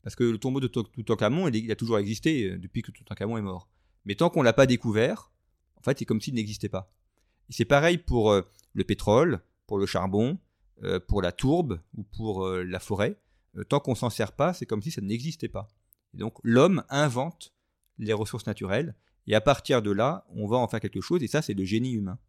Parce 0.06 0.16
que 0.16 0.24
le 0.24 0.38
tombeau 0.38 0.60
de 0.60 0.68
Toutankhamon, 0.68 1.48
il 1.48 1.72
a 1.72 1.76
toujours 1.76 1.98
existé 1.98 2.52
euh, 2.52 2.60
depuis 2.60 2.84
que 2.84 2.92
Toutankhamon 2.92 3.40
est 3.40 3.42
mort. 3.42 3.68
Mais 4.06 4.14
tant 4.14 4.30
qu'on 4.30 4.42
ne 4.42 4.46
l'a 4.46 4.54
pas 4.54 4.68
découvert, 4.68 5.32
en 5.78 5.82
fait, 5.82 5.98
c'est 5.98 6.06
comme 6.06 6.22
s'il 6.22 6.36
n'existait 6.36 6.70
pas. 6.70 6.94
c'est 7.50 7.66
pareil 7.66 7.98
pour 7.98 8.30
euh, 8.30 8.44
le 8.74 8.84
pétrole, 8.84 9.42
pour 9.66 9.80
le 9.80 9.88
charbon, 9.88 10.38
euh, 10.84 11.00
pour 11.00 11.24
la 11.24 11.32
tourbe 11.32 11.82
ou 11.98 12.04
pour 12.04 12.48
la 12.48 12.80
forêt. 12.80 13.20
tant 13.68 13.80
qu'on 13.80 13.96
s'en 13.96 14.12
sert 14.12 14.34
pas, 14.34 14.54
c'est 14.54 14.68
comme 14.68 14.84
si 14.84 14.92
ça 14.92 15.02
n'existait 15.02 15.50
pas. 15.50 15.70
Donc 16.14 16.38
l'homme 16.44 16.84
invente 16.90 17.56
les 17.98 18.14
ressources 18.14 18.46
naturelles 18.46 18.94
et 19.26 19.34
à 19.34 19.42
partir 19.42 19.82
de 19.82 19.90
là, 19.90 20.28
on 20.30 20.46
va 20.46 20.58
en 20.58 20.68
faire 20.68 20.82
quelque 20.82 21.02
chose 21.02 21.24
et 21.24 21.28
ça, 21.28 21.42
c'est 21.42 21.56
le 21.56 21.64
génie 21.64 21.94
humain. 21.94 22.20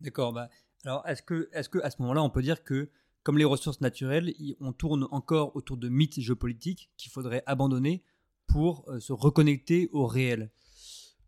D'accord. 0.00 0.32
Bah, 0.32 0.48
alors, 0.86 1.06
est-ce 1.06 1.22
que, 1.22 1.50
est-ce 1.52 1.68
que 1.68 1.78
à 1.80 1.90
ce 1.90 2.00
moment-là, 2.00 2.22
on 2.22 2.30
peut 2.30 2.42
dire 2.42 2.64
que 2.64 2.88
comme 3.26 3.38
les 3.38 3.44
ressources 3.44 3.80
naturelles, 3.80 4.32
on 4.60 4.72
tourne 4.72 5.08
encore 5.10 5.56
autour 5.56 5.76
de 5.76 5.88
mythes 5.88 6.20
géopolitiques 6.20 6.90
qu'il 6.96 7.10
faudrait 7.10 7.42
abandonner 7.46 8.04
pour 8.46 8.88
se 9.00 9.12
reconnecter 9.12 9.88
au 9.92 10.06
réel 10.06 10.50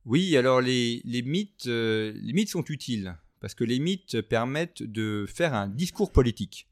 oui, 0.08 0.38
alors 0.38 0.62
les, 0.62 1.02
mythes, 1.26 1.66
euh, 1.66 2.14
les 2.22 2.32
mythes 2.32 2.48
sont 2.48 2.64
utiles 2.64 3.14
parce 3.40 3.54
que 3.54 3.62
les 3.62 3.78
mythes 3.78 4.22
permettent 4.22 4.82
de 4.82 5.26
faire 5.28 5.52
un 5.52 5.68
discours 5.68 6.12
politique. 6.12 6.66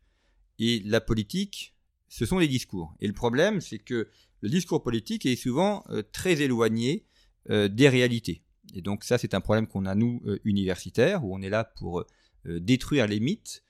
Et 0.58 0.80
la 0.86 1.02
politique, 1.02 1.74
ce 2.08 2.24
sont 2.24 2.38
les 2.38 2.48
discours. 2.48 2.94
Et 2.98 3.06
le 3.06 3.12
problème, 3.12 3.60
c'est 3.60 3.78
que 3.78 4.08
le 4.40 4.48
discours 4.48 4.82
politique 4.82 5.26
est 5.26 5.36
souvent 5.36 5.84
euh, 5.90 6.02
très 6.12 6.40
éloigné 6.40 7.04
euh, 7.50 7.68
des 7.68 7.90
réalités. 7.90 8.42
Et 8.72 8.80
donc 8.80 9.04
ça, 9.04 9.18
c'est 9.18 9.34
un 9.34 9.42
problème 9.42 9.66
qu'on 9.66 9.84
a, 9.84 9.94
nous, 9.94 10.22
universitaires, 10.44 11.22
où 11.22 11.36
on 11.36 11.42
est 11.42 11.50
là 11.50 11.62
pour 11.62 12.04
détruire 12.46 13.06
les 13.06 13.20
mythes. 13.20 13.62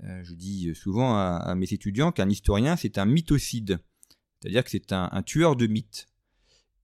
Je 0.00 0.34
dis 0.34 0.74
souvent 0.74 1.14
à, 1.16 1.54
mes 1.54 1.72
étudiants 1.72 2.12
qu'un 2.12 2.28
historien, 2.28 2.76
c'est 2.76 2.98
un 2.98 3.04
mythocide. 3.04 3.78
C'est-à-dire 4.40 4.64
que 4.64 4.70
c'est 4.70 4.92
un 4.92 5.22
tueur 5.22 5.56
de 5.56 5.66
mythes. 5.66 6.08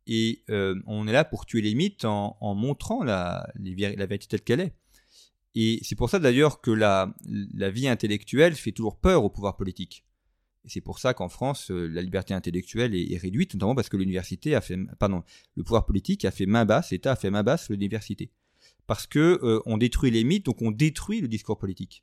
Et 0.08 0.42
euh, 0.48 0.74
on 0.86 1.06
est 1.06 1.12
là 1.12 1.22
pour 1.24 1.44
tuer 1.44 1.60
les 1.60 1.74
mythes 1.74 2.06
en, 2.06 2.54
montrant 2.54 3.04
la, 3.04 3.46
vérité 3.56 4.26
telle 4.26 4.40
qu'elle 4.40 4.60
est. 4.60 4.74
Et 5.54 5.80
c'est 5.82 5.96
pour 5.96 6.08
ça 6.08 6.18
d'ailleurs 6.18 6.60
que 6.60 6.70
la, 6.70 7.14
la, 7.26 7.70
vie 7.70 7.88
intellectuelle 7.88 8.54
fait 8.54 8.72
toujours 8.72 8.98
peur 8.98 9.22
au 9.24 9.28
pouvoir 9.28 9.56
politique. 9.56 10.04
Et 10.64 10.70
c'est 10.70 10.80
pour 10.80 10.98
ça 10.98 11.12
qu'en 11.12 11.28
France, 11.28 11.70
euh, 11.70 11.86
la 11.88 12.00
liberté 12.00 12.32
intellectuelle 12.32 12.94
est, 12.94 13.16
réduite, 13.18 13.54
notamment 13.54 13.74
parce 13.74 13.88
que 13.88 13.96
l'université 13.96 14.54
a 14.54 14.60
fait, 14.60 14.78
pardon, 14.98 15.22
le 15.56 15.62
pouvoir 15.62 15.84
politique 15.84 16.24
a 16.24 16.30
fait 16.30 16.46
main 16.46 16.64
basse, 16.64 16.90
l'État 16.90 17.12
a 17.12 17.16
fait 17.16 17.30
main 17.30 17.42
basse 17.42 17.68
l'université. 17.68 18.30
Parce 18.86 19.06
que 19.06 19.40
euh, 19.42 19.60
on 19.66 19.76
détruit 19.76 20.10
les 20.10 20.24
mythes, 20.24 20.46
donc 20.46 20.62
on 20.62 20.70
détruit 20.70 21.20
le 21.20 21.28
discours 21.28 21.58
politique. 21.58 22.02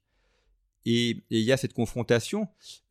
Et 0.86 1.24
il 1.30 1.42
y 1.42 1.52
a 1.52 1.58
cette 1.58 1.74
confrontation. 1.74 2.48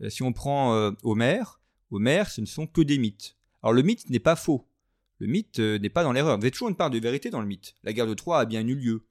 si 0.08 0.22
on 0.22 0.32
prend 0.32 0.92
Homère, 1.02 1.60
Homère, 1.90 2.30
ce 2.30 2.40
ne 2.40 2.46
sont 2.46 2.66
que 2.66 2.80
des 2.80 2.98
mythes. 2.98 3.36
Alors 3.62 3.72
le 3.72 3.82
mythe 3.82 4.10
n'est 4.10 4.18
pas 4.18 4.36
faux. 4.36 4.66
Le 5.18 5.26
mythe 5.26 5.58
euh, 5.60 5.78
n'est 5.78 5.90
pas 5.90 6.02
dans 6.02 6.12
l'erreur. 6.12 6.36
Vous 6.36 6.42
avez 6.42 6.50
toujours 6.50 6.68
une 6.68 6.76
part 6.76 6.90
de 6.90 6.98
vérité 6.98 7.30
dans 7.30 7.40
le 7.40 7.46
mythe. 7.46 7.74
La 7.82 7.92
guerre 7.92 8.06
de 8.06 8.14
Troie 8.14 8.40
a 8.40 8.44
bien 8.44 8.66
eu 8.66 8.74
lieu. 8.74 9.06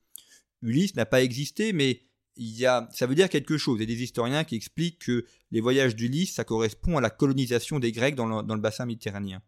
Ulysse 0.62 0.96
n'a 0.96 1.06
pas 1.06 1.24
existé, 1.24 1.74
mais 1.74 2.02
il 2.36 2.52
y 2.58 2.66
a, 2.66 2.90
ça 2.94 3.08
veut 3.08 3.16
dire 3.16 3.30
quelque 3.30 3.58
chose. 3.58 3.78
Il 3.80 3.82
y 3.82 3.92
a 3.92 3.96
des 3.96 4.04
historiens 4.04 4.44
qui 4.44 4.56
expliquent 4.56 5.00
que 5.00 5.26
les 5.52 5.62
voyages 5.62 5.96
d'Ulysse, 5.96 6.36
ça 6.36 6.44
correspond 6.44 6.98
à 6.98 7.02
la 7.02 7.10
colonisation 7.10 7.80
des 7.80 7.92
Grecs 7.92 8.16
dans 8.16 8.42
le, 8.42 8.62
bassin 8.62 8.86
méditerranéen. 8.86 9.42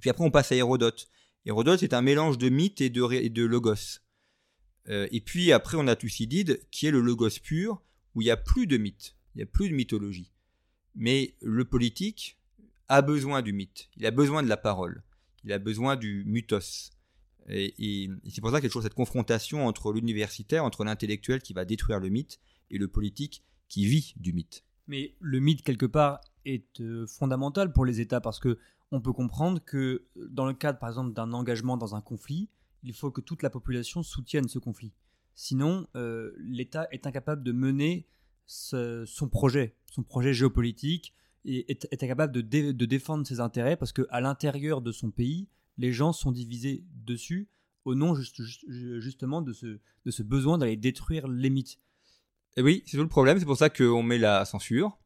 puis 0.00 0.10
après, 0.10 0.24
on 0.24 0.30
passe 0.30 0.52
à 0.52 0.56
Hérodote. 0.56 1.08
Hérodote, 1.44 1.80
c'est 1.80 1.94
un 1.94 2.02
mélange 2.02 2.38
de 2.38 2.48
mythe 2.48 2.80
et 2.80 2.90
de, 2.90 3.44
logos. 3.44 4.00
Euh, 4.88 5.08
et 5.10 5.20
puis 5.20 5.52
après, 5.52 5.76
on 5.78 5.86
a 5.88 5.96
Thucydide, 5.96 6.60
qui 6.70 6.86
est 6.86 6.90
le 6.90 7.00
logos 7.00 7.40
pur, 7.42 7.82
où 8.16 8.22
il 8.22 8.24
n'y 8.24 8.30
a 8.32 8.36
plus 8.36 8.66
de 8.66 8.76
mythe, 8.76 9.14
il 9.34 9.38
n'y 9.38 9.42
a 9.44 9.46
plus 9.46 9.68
de 9.68 9.74
mythologie. 9.74 10.32
Mais 10.96 11.36
le 11.40 11.64
politique 11.64 12.36
a 12.88 13.00
besoin 13.02 13.42
du 13.42 13.52
mythe, 13.52 13.88
il 13.96 14.06
a 14.06 14.10
besoin 14.10 14.42
de 14.42 14.48
la 14.48 14.56
parole 14.56 15.04
il 15.46 15.52
a 15.52 15.58
besoin 15.58 15.96
du 15.96 16.24
mythos. 16.26 16.90
Et, 17.48 18.10
c'est 18.28 18.40
pour 18.40 18.50
ça 18.50 18.56
qu'il 18.56 18.64
y 18.64 18.66
a 18.66 18.70
toujours 18.70 18.82
cette 18.82 18.94
confrontation 18.94 19.66
entre 19.66 19.92
l'universitaire, 19.92 20.64
entre 20.64 20.84
l'intellectuel 20.84 21.40
qui 21.40 21.52
va 21.52 21.64
détruire 21.64 22.00
le 22.00 22.08
mythe, 22.08 22.40
et 22.70 22.78
le 22.78 22.88
politique 22.88 23.44
qui 23.68 23.86
vit 23.86 24.12
du 24.16 24.32
mythe. 24.32 24.64
Mais 24.88 25.14
le 25.20 25.38
mythe, 25.38 25.62
quelque 25.62 25.86
part, 25.86 26.20
est 26.44 26.80
euh, 26.80 27.06
fondamental 27.06 27.72
pour 27.72 27.84
les 27.84 28.00
États 28.00 28.20
parce 28.20 28.40
que 28.40 28.58
on 28.90 29.00
peut 29.00 29.12
comprendre 29.12 29.60
que 29.64 30.06
dans 30.16 30.46
le 30.46 30.54
cadre, 30.54 30.78
par 30.80 30.88
exemple, 30.88 31.12
d'un 31.12 31.32
engagement 31.32 31.76
dans 31.76 31.94
un 31.94 32.00
conflit, 32.00 32.48
il 32.82 32.92
faut 32.92 33.12
que 33.12 33.20
toute 33.20 33.42
la 33.42 33.50
population 33.50 34.02
soutienne 34.02 34.48
ce 34.48 34.58
conflit. 34.58 34.92
Sinon, 35.36 35.86
euh, 35.94 36.32
l'État 36.38 36.88
est 36.90 37.06
incapable 37.06 37.44
de 37.44 37.52
mener 37.52 38.06
son 38.46 39.28
projet, 39.30 39.76
son 39.86 40.02
projet 40.02 40.34
géopolitique, 40.34 41.12
est, 41.44 42.02
incapable 42.02 42.32
de, 42.32 42.40
de, 42.72 42.84
défendre 42.86 43.24
ses 43.24 43.38
intérêts 43.38 43.76
parce 43.76 43.92
qu'à 43.92 44.20
l'intérieur 44.20 44.80
de 44.80 44.90
son 44.90 45.10
pays, 45.10 45.46
les 45.78 45.92
gens 45.92 46.12
sont 46.12 46.32
divisés 46.32 46.82
dessus 47.04 47.48
au 47.84 47.94
nom 47.94 48.16
justement 48.16 49.42
de 49.42 49.52
ce, 49.52 49.78
de 50.04 50.10
ce 50.10 50.22
besoin 50.24 50.58
d'aller 50.58 50.76
détruire 50.76 51.28
les 51.28 51.50
mythes. 51.50 51.78
Et 52.56 52.62
oui, 52.62 52.82
c'est 52.86 52.96
tout 52.96 53.02
le 53.02 53.08
problème, 53.08 53.38
c'est 53.38 53.44
pour 53.44 53.56
ça 53.56 53.70
qu'on 53.70 54.02
met 54.02 54.18
la 54.18 54.44
censure. 54.44 54.98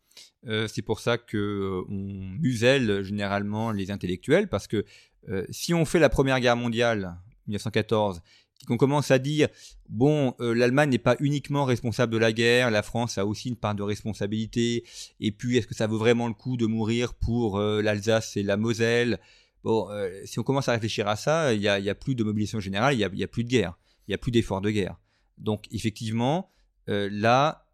Euh, 0.46 0.66
c'est 0.68 0.82
pour 0.82 1.00
ça 1.00 1.18
qu'on 1.18 1.36
euh, 1.36 1.84
muselle 1.88 3.02
généralement 3.02 3.70
les 3.70 3.90
intellectuels, 3.90 4.48
parce 4.48 4.66
que 4.66 4.84
euh, 5.28 5.44
si 5.50 5.74
on 5.74 5.84
fait 5.84 5.98
la 5.98 6.08
Première 6.08 6.40
Guerre 6.40 6.56
mondiale, 6.56 7.18
1914, 7.46 8.22
qu'on 8.66 8.76
commence 8.76 9.10
à 9.10 9.18
dire 9.18 9.48
bon, 9.88 10.34
euh, 10.40 10.54
l'Allemagne 10.54 10.90
n'est 10.90 10.98
pas 10.98 11.16
uniquement 11.20 11.64
responsable 11.64 12.12
de 12.12 12.18
la 12.18 12.32
guerre, 12.32 12.70
la 12.70 12.82
France 12.82 13.18
a 13.18 13.26
aussi 13.26 13.48
une 13.48 13.56
part 13.56 13.74
de 13.74 13.82
responsabilité, 13.82 14.84
et 15.18 15.32
puis 15.32 15.56
est-ce 15.56 15.66
que 15.66 15.74
ça 15.74 15.86
vaut 15.86 15.98
vraiment 15.98 16.28
le 16.28 16.34
coup 16.34 16.56
de 16.56 16.66
mourir 16.66 17.14
pour 17.14 17.58
euh, 17.58 17.82
l'Alsace 17.82 18.36
et 18.36 18.42
la 18.42 18.56
Moselle? 18.56 19.18
Bon, 19.64 19.90
euh, 19.90 20.10
si 20.24 20.38
on 20.38 20.42
commence 20.42 20.68
à 20.68 20.72
réfléchir 20.72 21.08
à 21.08 21.16
ça, 21.16 21.52
il 21.52 21.60
n'y 21.60 21.68
a, 21.68 21.94
plus 21.94 22.14
de 22.14 22.24
mobilisation 22.24 22.60
générale, 22.60 22.94
il 22.94 22.98
n'y 22.98 23.24
a, 23.24 23.28
plus 23.28 23.44
de 23.44 23.48
guerre, 23.48 23.78
il 24.06 24.10
n'y 24.10 24.14
a 24.14 24.18
plus 24.18 24.30
d'efforts 24.30 24.60
de 24.60 24.70
guerre. 24.70 24.96
Donc 25.38 25.66
effectivement, 25.70 26.50
là, 26.86 27.66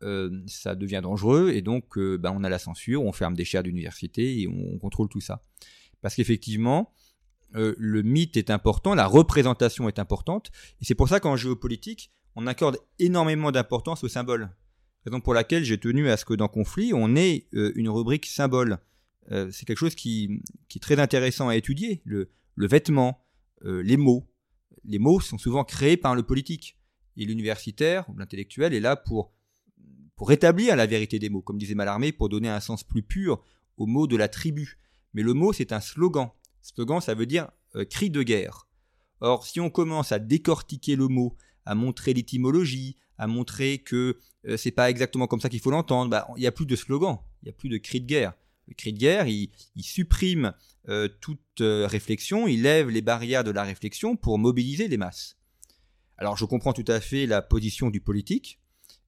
ça 0.46 0.75
devient 0.75 1.01
dangereux, 1.03 1.51
et 1.55 1.62
donc 1.62 1.96
ben, 1.96 2.33
on 2.37 2.44
a 2.44 2.49
la 2.49 2.59
censure, 2.59 3.05
on 3.05 3.12
ferme 3.12 3.35
des 3.35 3.44
chaires 3.44 3.62
d'université 3.62 4.40
et 4.40 4.49
on 4.49 4.79
contrôle 4.79 5.09
tout 5.09 5.20
ça. 5.20 5.40
Parce 6.03 6.14
qu'effectivement, 6.16 6.92
euh, 7.54 7.74
le 7.78 8.02
mythe 8.02 8.37
est 8.37 8.50
important, 8.50 8.94
la 8.94 9.06
représentation 9.06 9.88
est 9.88 9.98
importante, 9.98 10.50
et 10.80 10.85
c'est 10.85 10.94
pour 10.94 11.09
ça 11.09 11.20
qu'en 11.20 11.37
géopolitique, 11.37 12.11
on 12.35 12.46
accorde 12.46 12.78
énormément 12.98 13.52
d'importance 13.52 14.04
aux 14.04 14.09
symboles. 14.09 14.50
Raison 15.04 15.21
pour 15.21 15.35
laquelle 15.35 15.64
j'ai 15.64 15.79
tenu 15.79 16.08
à 16.10 16.16
ce 16.16 16.25
que 16.25 16.35
dans 16.35 16.48
Conflit, 16.48 16.92
on 16.92 17.14
ait 17.16 17.46
euh, 17.54 17.73
une 17.77 17.88
rubrique 17.88 18.27
symbole. 18.27 18.79
Euh, 19.31 19.50
c'est 19.52 19.64
quelque 19.64 19.79
chose 19.79 19.94
qui, 19.94 20.42
est 20.75 20.81
très 20.81 20.98
intéressant 20.98 21.48
à 21.48 21.56
étudier. 21.56 22.02
Le, 22.04 22.29
vêtement, 22.56 23.25
les 23.62 23.96
mots. 23.96 24.29
Les 24.85 24.98
mots 24.98 25.21
sont 25.21 25.38
souvent 25.38 25.64
créés 25.64 25.96
par 25.96 26.14
le 26.14 26.23
politique. 26.23 26.77
Et 27.16 27.25
l'universitaire 27.25 28.08
ou 28.10 28.18
l'intellectuel 28.18 28.75
est 28.75 28.81
là 28.81 28.96
pour, 28.96 29.33
pour 30.16 30.29
rétablir 30.29 30.77
la 30.77 30.87
vérité 30.87 31.18
des 31.18 31.31
mots, 31.31 31.40
comme 31.40 31.58
disait 31.58 31.75
Mallarmé, 31.75 32.12
pour 32.12 32.29
donner 32.29 32.48
un 32.48 32.60
sens 32.60 32.85
plus 32.85 33.02
pur 33.02 33.42
aux 33.77 33.87
mots 33.87 34.06
de 34.06 34.16
la 34.16 34.29
tribu. 34.29 34.79
Mais 35.14 35.23
le 35.23 35.33
mot, 35.33 35.52
c'est 35.52 35.73
un 35.73 35.81
slogan. 35.81 36.31
Slogan, 36.75 37.00
ça 37.00 37.14
veut 37.14 37.27
dire 37.27 37.48
euh, 37.77 37.85
cri 37.85 38.10
de 38.10 38.23
guerre. 38.23 38.67
Or, 39.21 39.46
si 39.46 39.60
on 39.60 39.71
commence 39.71 40.10
à 40.10 40.19
décortiquer 40.19 40.96
le 40.96 41.06
mot, 41.06 41.37
à 41.64 41.75
montrer 41.77 42.12
l'étymologie, 42.12 42.96
à 43.19 43.29
montrer 43.29 43.79
que 43.79 44.19
euh, 44.46 44.56
c'est 44.56 44.73
pas 44.73 44.90
exactement 44.90 45.29
comme 45.29 45.40
ça 45.40 45.48
qu'il 45.48 45.60
faut 45.60 45.71
l'entendre, 45.71 46.10
bah, 46.10 46.27
il 46.37 46.40
n'y 46.40 46.46
a 46.46 46.52
plus 46.52 46.67
de 46.67 46.75
slogan, 46.75 47.19
il 47.42 47.46
n'y 47.46 47.50
a 47.50 47.52
plus 47.52 47.69
de 47.69 47.79
cri 47.79 48.00
de 48.00 48.06
guerre. 48.06 48.35
Le 48.67 48.75
cri 48.75 48.92
de 48.92 48.98
guerre, 48.98 49.29
il, 49.29 49.50
supprime 49.81 50.54
euh, 50.88 51.08
toute 51.21 51.60
réflexion, 51.60 52.48
il 52.48 52.62
lève 52.62 52.88
les 52.90 53.00
barrières 53.00 53.44
de 53.44 53.52
la 53.52 53.62
réflexion 53.62 54.17
pour 54.17 54.38
mobiliser 54.38 54.88
les 54.88 54.96
masses. 54.96 55.38
Alors 56.19 56.37
je 56.37 56.44
comprends 56.46 56.73
tout 56.73 56.85
à 56.88 57.00
fait 57.00 57.27
la 57.27 57.42
position 57.42 57.90
du 57.90 58.00
politique, 58.00 58.60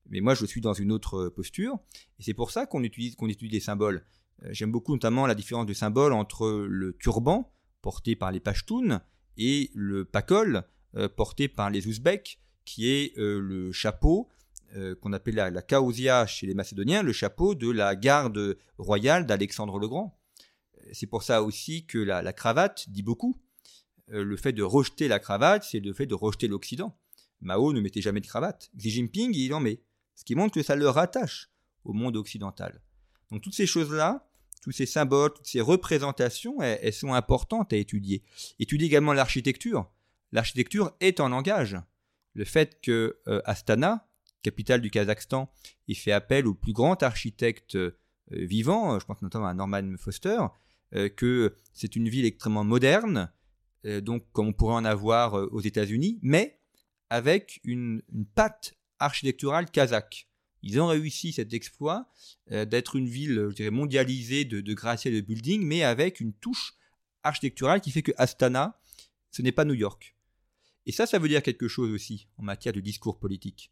mais 0.09 0.20
moi 0.20 0.34
je 0.34 0.46
suis 0.46 0.61
dans 0.61 0.74
une 0.74 0.92
autre 0.92 1.28
posture, 1.28 1.80
et 2.20 2.22
c'est 2.22 2.34
pour 2.34 2.52
ça 2.52 2.66
qu'on 2.66 2.84
utilise, 2.84 3.16
qu'on 3.16 3.28
étudie 3.28 3.54
les 3.54 3.61
symboles. 3.61 4.04
J'aime 4.51 4.70
beaucoup 4.70 4.93
notamment 4.93 5.26
la 5.26 5.34
différence 5.34 5.66
de 5.66 5.72
symbole 5.72 6.12
entre 6.12 6.66
le 6.68 6.97
turban, 6.97 7.53
porté 7.82 8.14
par 8.14 8.30
les 8.30 8.41
Pashtuns, 8.41 9.03
et 9.36 9.70
le 9.74 10.05
pakol, 10.05 10.62
porté 11.16 11.49
par 11.49 11.70
les 11.70 11.86
Ouzbeks, 11.86 12.39
qui 12.64 12.89
est 12.89 13.16
le 13.16 13.72
chapeau 13.72 14.28
euh, 14.76 14.95
qu'on 14.97 15.14
appelle 15.14 15.36
la, 15.36 15.51
la 15.51 16.26
chez 16.26 16.47
les 16.47 16.53
Macédoniens, 16.53 17.03
le 17.03 17.12
chapeau 17.14 17.55
de 17.55 17.70
la 17.70 17.97
garde 17.97 18.59
royale 18.76 19.24
d'Alexandre 19.24 19.78
le 19.78 19.89
Grand. 19.89 20.20
Euh, 20.76 20.91
c'est 20.93 21.07
pour 21.07 21.22
ça 21.22 21.43
aussi 21.43 21.86
que 21.86 21.97
la, 21.97 22.32
cravate 22.34 22.91
dit 22.91 23.03
beaucoup. 23.03 23.34
Euh, 24.12 24.22
le 24.22 24.36
fait 24.36 24.53
de 24.53 24.62
rejeter 24.62 25.09
la 25.09 25.20
cravate, 25.20 25.64
c'est 25.64 25.80
le 25.80 25.95
fait 25.95 26.05
de 26.05 26.14
rejeter 26.14 26.49
l'Occident. 26.49 26.95
Mao 27.41 27.72
ne 27.72 27.80
mettait 27.80 28.03
jamais 28.03 28.20
de 28.20 28.26
cravate. 28.26 28.70
Xi 28.76 28.91
Jinping, 28.91 29.34
il 29.34 29.55
en 29.55 29.61
met. 29.61 29.80
Ce 30.16 30.24
qui 30.24 30.34
montre 30.34 30.53
que 30.53 30.62
ça 30.62 30.76
le 30.76 30.89
rattache 30.89 31.49
au 31.84 31.95
monde 31.95 32.16
occidental. 32.16 32.82
Donc 33.30 33.41
toutes 33.41 33.55
ces 33.55 33.66
choses-là, 33.66 34.27
tous 34.68 34.72
ces 34.72 34.84
symboles, 34.84 35.32
toutes 35.32 35.46
ces 35.46 35.62
représentations, 35.62 36.60
elles, 36.60 36.92
sont 36.92 37.14
importantes 37.14 37.72
à 37.72 37.76
étudier. 37.76 38.22
Étudier 38.58 38.86
également 38.86 39.14
l'architecture. 39.14 39.90
L'architecture 40.30 40.92
est 41.00 41.20
en 41.20 41.30
langage. 41.30 41.78
Le 42.34 42.44
fait 42.44 42.78
que 42.82 43.18
Astana, 43.46 44.06
capitale 44.42 44.82
du 44.82 44.90
Kazakhstan, 44.90 45.50
il 45.86 45.96
fait 45.96 46.12
appel 46.12 46.46
au 46.46 46.52
plus 46.52 46.74
grand 46.74 47.02
architecte 47.02 47.76
euh, 47.76 48.44
vivant, 48.44 48.94
euh, 48.94 48.98
je 49.00 49.06
pense 49.06 49.22
notamment 49.22 49.46
à 49.46 49.54
Norman 49.54 49.96
Foster, 49.96 50.38
euh, 50.94 51.08
que 51.08 51.54
c'est 51.72 51.96
une 51.96 52.08
ville 52.08 52.26
extrêmement 52.26 52.64
moderne, 52.64 53.32
donc 54.02 54.24
comme 54.32 54.48
on 54.48 54.52
pourrait 54.52 54.74
en 54.74 54.84
avoir 54.84 55.34
aux 55.34 55.60
États-Unis, 55.60 56.18
mais 56.20 56.60
avec 57.10 57.60
une, 57.62 58.02
patte 58.34 58.74
architecturale 58.98 59.70
kazakh. 59.70 60.27
Ils 60.62 60.80
ont 60.80 60.88
réussi 60.88 61.32
cet 61.32 61.54
exploit 61.54 62.11
d'être 62.50 62.96
une 62.96 63.09
ville, 63.09 63.50
mondialisée 63.70 64.44
de, 64.44 64.61
de 64.61 64.74
gratte-ciel 64.74 65.14
de 65.14 65.20
building, 65.20 65.62
mais 65.64 65.82
avec 65.82 66.20
une 66.20 66.32
touche 66.32 66.74
architecturale 67.22 67.80
qui 67.80 67.90
fait 67.90 68.02
que 68.02 68.12
Astana, 68.16 68.80
ce 69.30 69.42
n'est 69.42 69.52
pas 69.52 69.64
New 69.64 69.74
York. 69.74 70.16
Et 70.86 70.92
ça, 70.92 71.06
ça 71.06 71.18
veut 71.18 71.28
dire 71.28 71.42
quelque 71.42 71.68
chose 71.68 71.90
aussi 71.90 72.28
en 72.38 72.42
matière 72.42 72.72
de 72.72 72.80
discours 72.80 73.18
politique. 73.18 73.70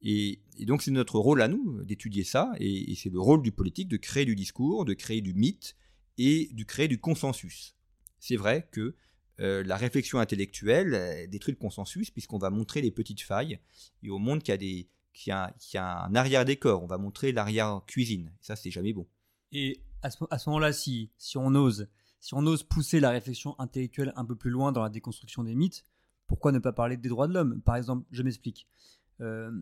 Et, 0.00 0.40
donc 0.60 0.82
c'est 0.82 0.90
notre 0.90 1.18
rôle 1.18 1.42
à 1.42 1.48
nous 1.48 1.82
d'étudier 1.84 2.24
ça, 2.24 2.52
et, 2.58 2.94
c'est 2.96 3.10
le 3.10 3.20
rôle 3.20 3.42
du 3.42 3.52
politique 3.52 3.88
de 3.88 3.96
créer 3.96 4.24
du 4.24 4.34
discours, 4.34 4.84
de 4.84 4.94
créer 4.94 5.20
du 5.20 5.34
mythe 5.34 5.76
et 6.18 6.50
de 6.52 6.64
créer 6.64 6.88
du 6.88 6.98
consensus. 6.98 7.76
C'est 8.18 8.36
vrai 8.36 8.68
que 8.70 8.94
euh, 9.40 9.62
la 9.64 9.76
réflexion 9.76 10.18
intellectuelle 10.18 11.28
détruit 11.30 11.52
le 11.52 11.58
consensus 11.58 12.10
puisqu'on 12.10 12.38
va 12.38 12.50
montrer 12.50 12.82
les 12.82 12.90
petites 12.90 13.22
failles 13.22 13.58
et 14.02 14.10
au 14.10 14.18
monde 14.18 14.42
qu'il 14.42 14.52
y 14.52 14.54
a, 14.54 14.58
des, 14.58 14.88
a, 15.28 15.54
a 15.74 16.06
un 16.06 16.14
arrière-décor, 16.14 16.82
on 16.82 16.86
va 16.86 16.98
montrer 16.98 17.32
l'arrière-cuisine. 17.32 18.32
Ça, 18.40 18.56
c'est 18.56 18.70
jamais 18.70 18.92
bon. 18.92 19.06
Et 19.52 19.82
à 20.02 20.10
ce, 20.10 20.48
moment-là, 20.48 20.72
si, 20.72 21.10
on 21.36 21.54
ose, 21.54 21.88
si 22.20 22.34
on 22.34 22.44
ose 22.46 22.62
pousser 22.62 23.00
la 23.00 23.10
réflexion 23.10 23.58
intellectuelle 23.60 24.12
un 24.16 24.24
peu 24.24 24.34
plus 24.34 24.50
loin 24.50 24.72
dans 24.72 24.82
la 24.82 24.88
déconstruction 24.88 25.44
des 25.44 25.54
mythes, 25.54 25.84
pourquoi 26.26 26.52
ne 26.52 26.58
pas 26.58 26.72
parler 26.72 26.96
des 26.96 27.08
droits 27.08 27.28
de 27.28 27.34
l'homme? 27.34 27.60
Par 27.62 27.76
exemple, 27.76 28.06
je 28.10 28.22
m'explique. 28.22 28.66
Euh, 29.20 29.52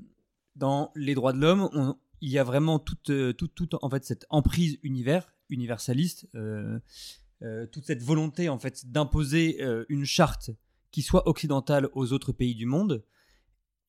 dans 0.56 0.92
les 0.94 1.14
droits 1.14 1.32
de 1.32 1.38
l'homme, 1.38 1.96
il 2.20 2.30
y 2.30 2.38
a 2.38 2.44
vraiment 2.44 2.78
toute, 2.78 3.10
euh, 3.10 3.32
toute, 3.32 3.54
toute, 3.54 3.74
en 3.82 3.90
fait, 3.90 4.04
cette 4.04 4.26
emprise 4.30 4.78
univers, 4.82 5.32
universaliste, 5.48 6.28
euh, 6.34 6.78
toute 7.72 7.86
cette 7.86 8.02
volonté 8.02 8.50
en 8.50 8.58
fait 8.58 8.90
d'imposer 8.92 9.62
une 9.88 10.04
charte 10.04 10.50
qui 10.90 11.00
soit 11.00 11.26
occidentale 11.26 11.88
aux 11.94 12.12
autres 12.12 12.32
pays 12.32 12.54
du 12.54 12.66
monde. 12.66 13.02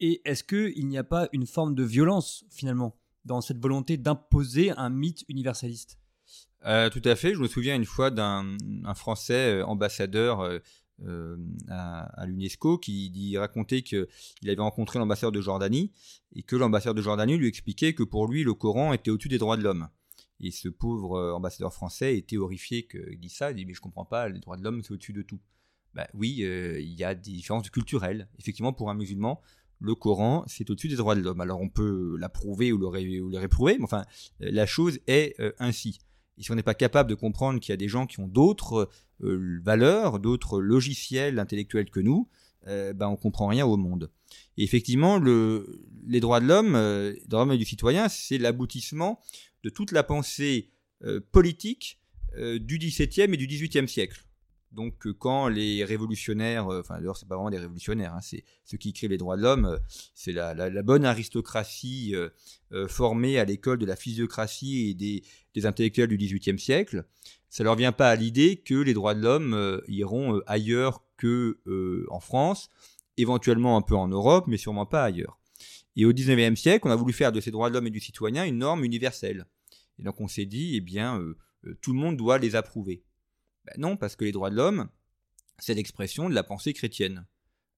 Et 0.02 0.22
est-ce 0.26 0.44
qu'il 0.44 0.88
n'y 0.88 0.98
a 0.98 1.04
pas 1.04 1.30
une 1.32 1.46
forme 1.46 1.76
de 1.76 1.84
violence 1.84 2.44
finalement 2.50 2.98
dans 3.24 3.40
cette 3.40 3.60
volonté 3.60 3.98
d'imposer 3.98 4.72
un 4.72 4.90
mythe 4.90 5.24
universaliste? 5.30 6.00
Tout 6.64 7.02
à 7.06 7.16
fait. 7.16 7.34
Je 7.34 7.40
me 7.40 7.48
souviens 7.48 7.76
une 7.76 7.86
fois 7.86 8.12
d'un 8.12 8.58
Français 8.94 9.62
ambassadeur 9.62 10.62
euh, 11.08 11.38
à, 11.68 12.26
l'UNESCO 12.28 12.78
qui 12.78 13.36
racontait 13.38 13.82
qu'il 13.82 14.08
avait 14.44 14.62
rencontré 14.62 15.00
l'ambassadeur 15.00 15.32
de 15.32 15.42
Jordanie 15.42 15.92
et 16.34 16.44
que 16.44 16.56
l'ambassadeur 16.56 16.94
de 16.94 17.02
Jordanie 17.02 17.38
lui 17.38 17.48
expliquait 17.48 17.94
que 17.94 18.04
pour 18.04 18.28
lui 18.28 18.44
le 18.44 18.54
Coran 18.54 18.94
était 18.94 19.10
au-dessus 19.10 19.30
des 19.30 19.40
droits 19.40 19.58
de 19.58 19.64
l'homme. 19.64 19.90
Et 20.40 20.52
ce 20.52 20.70
pauvre 20.70 21.16
euh, 21.18 21.34
ambassadeur 21.34 21.74
français 21.74 22.18
était 22.18 22.38
horrifié 22.38 22.88
qu'il 22.88 23.20
dise 23.20 23.34
ça. 23.34 23.52
Il 23.52 23.56
dit 23.56 23.66
mais 23.66 23.74
je 23.74 23.82
comprends 23.82 24.06
pas, 24.06 24.30
les 24.30 24.40
droits 24.40 24.58
de 24.58 24.64
l'homme 24.64 24.84
c'est 24.84 24.94
au-dessus 24.94 25.14
de 25.14 25.24
tout. 25.24 25.40
Ben 25.94 26.08
oui, 26.14 26.44
euh, 26.44 26.80
il 26.80 26.94
y 26.94 27.04
a 27.04 27.16
des 27.16 27.32
différences 27.32 27.70
culturelles. 27.70 28.30
Effectivement, 28.40 28.72
pour 28.72 28.90
un 28.90 28.94
musulman, 28.94 29.42
le 29.82 29.96
Coran, 29.96 30.44
c'est 30.48 30.70
au-dessus 30.70 30.88
des 30.88 30.96
droits 30.96 31.16
de 31.16 31.22
l'homme. 31.22 31.42
Alors 31.42 31.60
on 31.60 31.70
peut 31.70 32.16
l'approuver 32.20 32.72
ou 32.72 32.78
le, 32.78 32.86
ou 32.86 33.30
le 33.30 33.38
réprouver, 33.38 33.78
mais 33.78 33.84
enfin, 33.84 34.06
la 34.40 34.66
chose 34.66 35.00
est 35.08 35.36
ainsi. 35.60 36.00
Et 36.38 36.44
si 36.44 36.52
on 36.52 36.56
n'est 36.56 36.64
pas 36.64 36.74
capable 36.74 37.10
de 37.10 37.16
comprendre 37.16 37.60
qu'il 37.60 37.72
y 37.72 37.74
a 37.74 37.78
des 37.78 37.88
gens 37.88 38.08
qui 38.08 38.20
ont 38.20 38.28
d'autres 38.28 38.90
euh, 39.24 39.60
valeurs, 39.64 40.20
d'autres 40.20 40.60
logiciels 40.60 41.40
intellectuels 41.40 41.90
que 41.90 42.00
nous, 42.00 42.28
euh, 42.68 42.94
ben 42.94 43.08
on 43.08 43.16
comprend 43.16 43.48
rien 43.48 43.66
au 43.66 43.78
monde. 43.78 44.12
Et 44.58 44.64
effectivement, 44.64 45.18
le, 45.18 45.84
les 46.08 46.20
droits 46.20 46.40
de 46.40 46.48
l'homme, 46.48 46.76
euh, 46.76 47.12
les 47.12 47.26
droits 47.28 47.44
de 47.46 47.50
l'homme 47.50 47.56
et 47.56 47.58
du 47.58 47.66
citoyen, 47.66 48.08
c'est 48.10 48.38
l'aboutissement 48.38 49.20
de 49.64 49.70
toute 49.70 49.92
la 49.92 50.04
pensée 50.04 50.70
euh, 51.04 51.20
politique 51.32 52.00
du 52.38 52.78
XVIIe 52.78 53.34
et 53.34 53.36
du 53.36 53.46
XVIIIe 53.46 53.90
siècle. 53.90 54.26
Donc 54.72 55.06
quand 55.20 55.50
les 55.50 55.84
révolutionnaires, 55.84 56.68
enfin 56.68 56.98
d'ailleurs 56.98 57.18
c'est 57.18 57.28
pas 57.28 57.36
vraiment 57.36 57.50
des 57.50 57.60
révolutionnaires, 57.60 58.14
hein, 58.14 58.22
c'est 58.22 58.46
ceux 58.64 58.78
qui 58.78 58.90
écrivent 58.90 59.10
les 59.10 59.18
droits 59.18 59.36
de 59.36 59.42
l'homme, 59.42 59.78
c'est 60.16 60.32
la, 60.32 60.54
la, 60.54 60.82
bonne 60.82 61.04
aristocratie 61.04 62.16
formée 62.88 63.38
à 63.38 63.44
l'école 63.44 63.80
de 63.80 63.86
la 63.86 63.98
physiocratie 63.98 64.90
et 64.90 64.94
des, 64.94 65.66
intellectuels 65.66 66.08
du 66.08 66.16
XVIIIe 66.16 66.58
siècle, 66.58 67.06
ça 67.52 67.66
leur 67.66 67.76
vient 67.76 67.92
pas 67.92 68.10
à 68.10 68.16
l'idée 68.16 68.56
que 68.56 68.76
les 68.76 68.94
droits 68.94 69.14
de 69.14 69.22
l'homme 69.22 69.54
euh, 69.54 69.82
iront 69.90 70.38
euh, 70.38 70.44
ailleurs 70.48 71.04
que 71.18 71.60
euh, 71.68 72.06
en 72.10 72.22
France, 72.22 72.70
éventuellement 73.18 73.76
un 73.76 73.82
peu 73.82 73.96
en 73.96 74.08
Europe, 74.08 74.46
mais 74.48 74.56
sûrement 74.56 74.86
pas 74.86 75.04
ailleurs. 75.04 75.38
Et 75.98 76.06
au 76.06 76.14
XIXe 76.14 76.60
siècle, 76.60 76.88
on 76.88 76.92
a 76.92 76.96
voulu 76.96 77.12
faire 77.12 77.34
de 77.34 77.42
ces 77.42 77.52
droits 77.52 77.70
de 77.70 77.74
l'homme 77.74 77.88
et 77.88 77.92
du 77.92 78.00
citoyen 78.00 78.46
une 78.46 78.60
norme 78.60 78.86
universelle. 78.86 79.46
Et 80.00 80.04
donc 80.04 80.22
on 80.22 80.30
s'est 80.30 80.46
dit, 80.46 80.78
eh 80.78 80.82
bien, 80.82 81.22
tout 81.82 81.92
le 81.92 82.00
monde 82.00 82.16
doit 82.16 82.38
les 82.38 82.56
approuver. 82.56 83.04
Ben 83.66 83.74
non, 83.78 83.98
parce 83.98 84.16
que 84.16 84.26
les 84.26 84.32
droits 84.32 84.50
de 84.50 84.56
l'homme, 84.56 84.90
c'est 85.60 85.74
l'expression 85.74 86.30
de 86.30 86.34
la 86.34 86.44
pensée 86.44 86.74
chrétienne. 86.74 87.26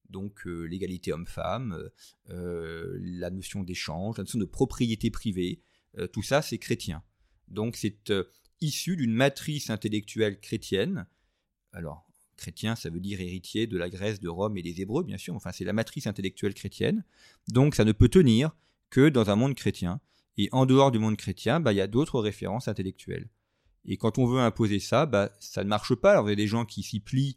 Donc 0.09 0.45
l'égalité 0.45 1.11
homme-femme, 1.11 1.89
la 2.27 3.29
notion 3.29 3.63
d'échange, 3.63 4.17
la 4.17 4.23
notion 4.23 4.39
de 4.39 4.45
propriété 4.45 5.09
privée, 5.09 5.61
tout 6.11 6.21
ça 6.21 6.41
c'est 6.41 6.59
chrétien. 6.59 7.03
Donc 7.47 7.75
c'est 7.75 8.09
euh, 8.09 8.25
issu 8.61 8.95
d'une 8.95 9.13
matrice 9.13 9.69
intellectuelle 9.69 10.39
chrétienne. 10.39 11.05
Alors, 11.71 12.07
chrétien, 12.37 12.75
ça 12.75 12.89
veut 12.89 12.99
dire 12.99 13.21
héritier 13.21 13.67
de 13.67 13.77
la 13.77 13.89
Grèce, 13.89 14.19
de 14.19 14.29
Rome 14.29 14.57
et 14.57 14.61
des 14.61 14.81
Hébreux, 14.81 15.03
bien 15.03 15.17
sûr. 15.17 15.35
Enfin, 15.35 15.51
c'est 15.51 15.65
la 15.65 15.73
matrice 15.73 16.07
intellectuelle 16.07 16.53
chrétienne. 16.53 17.03
Donc, 17.47 17.75
ça 17.75 17.85
ne 17.85 17.91
peut 17.91 18.09
tenir 18.09 18.55
que 18.89 19.09
dans 19.09 19.29
un 19.29 19.35
monde 19.35 19.55
chrétien. 19.55 19.99
Et 20.37 20.49
en 20.51 20.65
dehors 20.65 20.91
du 20.91 20.99
monde 20.99 21.17
chrétien, 21.17 21.59
bah, 21.59 21.73
il 21.73 21.77
y 21.77 21.81
a 21.81 21.87
d'autres 21.87 22.19
références 22.19 22.67
intellectuelles. 22.67 23.29
Et 23.85 23.97
quand 23.97 24.17
on 24.17 24.25
veut 24.25 24.39
imposer 24.39 24.79
ça, 24.79 25.05
bah, 25.05 25.31
ça 25.39 25.63
ne 25.63 25.69
marche 25.69 25.95
pas. 25.95 26.11
Alors, 26.11 26.27
il 26.27 26.31
y 26.31 26.33
a 26.33 26.37
des 26.37 26.47
gens 26.47 26.65
qui 26.65 26.83
s'y 26.83 26.99
plient 26.99 27.35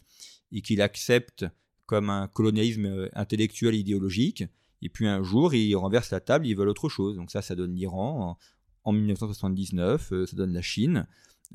et 0.52 0.62
qui 0.62 0.76
l'acceptent 0.76 1.46
comme 1.86 2.10
un 2.10 2.28
colonialisme 2.28 2.86
euh, 2.86 3.08
intellectuel 3.14 3.74
idéologique. 3.74 4.44
Et 4.82 4.88
puis 4.88 5.06
un 5.06 5.22
jour, 5.22 5.54
ils 5.54 5.74
renversent 5.74 6.10
la 6.10 6.20
table, 6.20 6.46
ils 6.46 6.56
veulent 6.56 6.68
autre 6.68 6.88
chose. 6.88 7.16
Donc 7.16 7.30
ça, 7.30 7.42
ça 7.42 7.54
donne 7.54 7.74
l'Iran 7.74 8.38
en 8.84 8.92
1979, 8.92 10.12
euh, 10.12 10.26
ça 10.26 10.36
donne 10.36 10.52
la 10.52 10.62
Chine, 10.62 11.06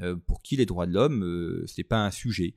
euh, 0.02 0.16
pour 0.16 0.42
qui 0.42 0.56
les 0.58 0.66
droits 0.66 0.88
de 0.88 0.94
l'homme, 0.94 1.64
c'est 1.68 1.84
pas 1.84 2.06
un 2.06 2.12
sujet. 2.12 2.56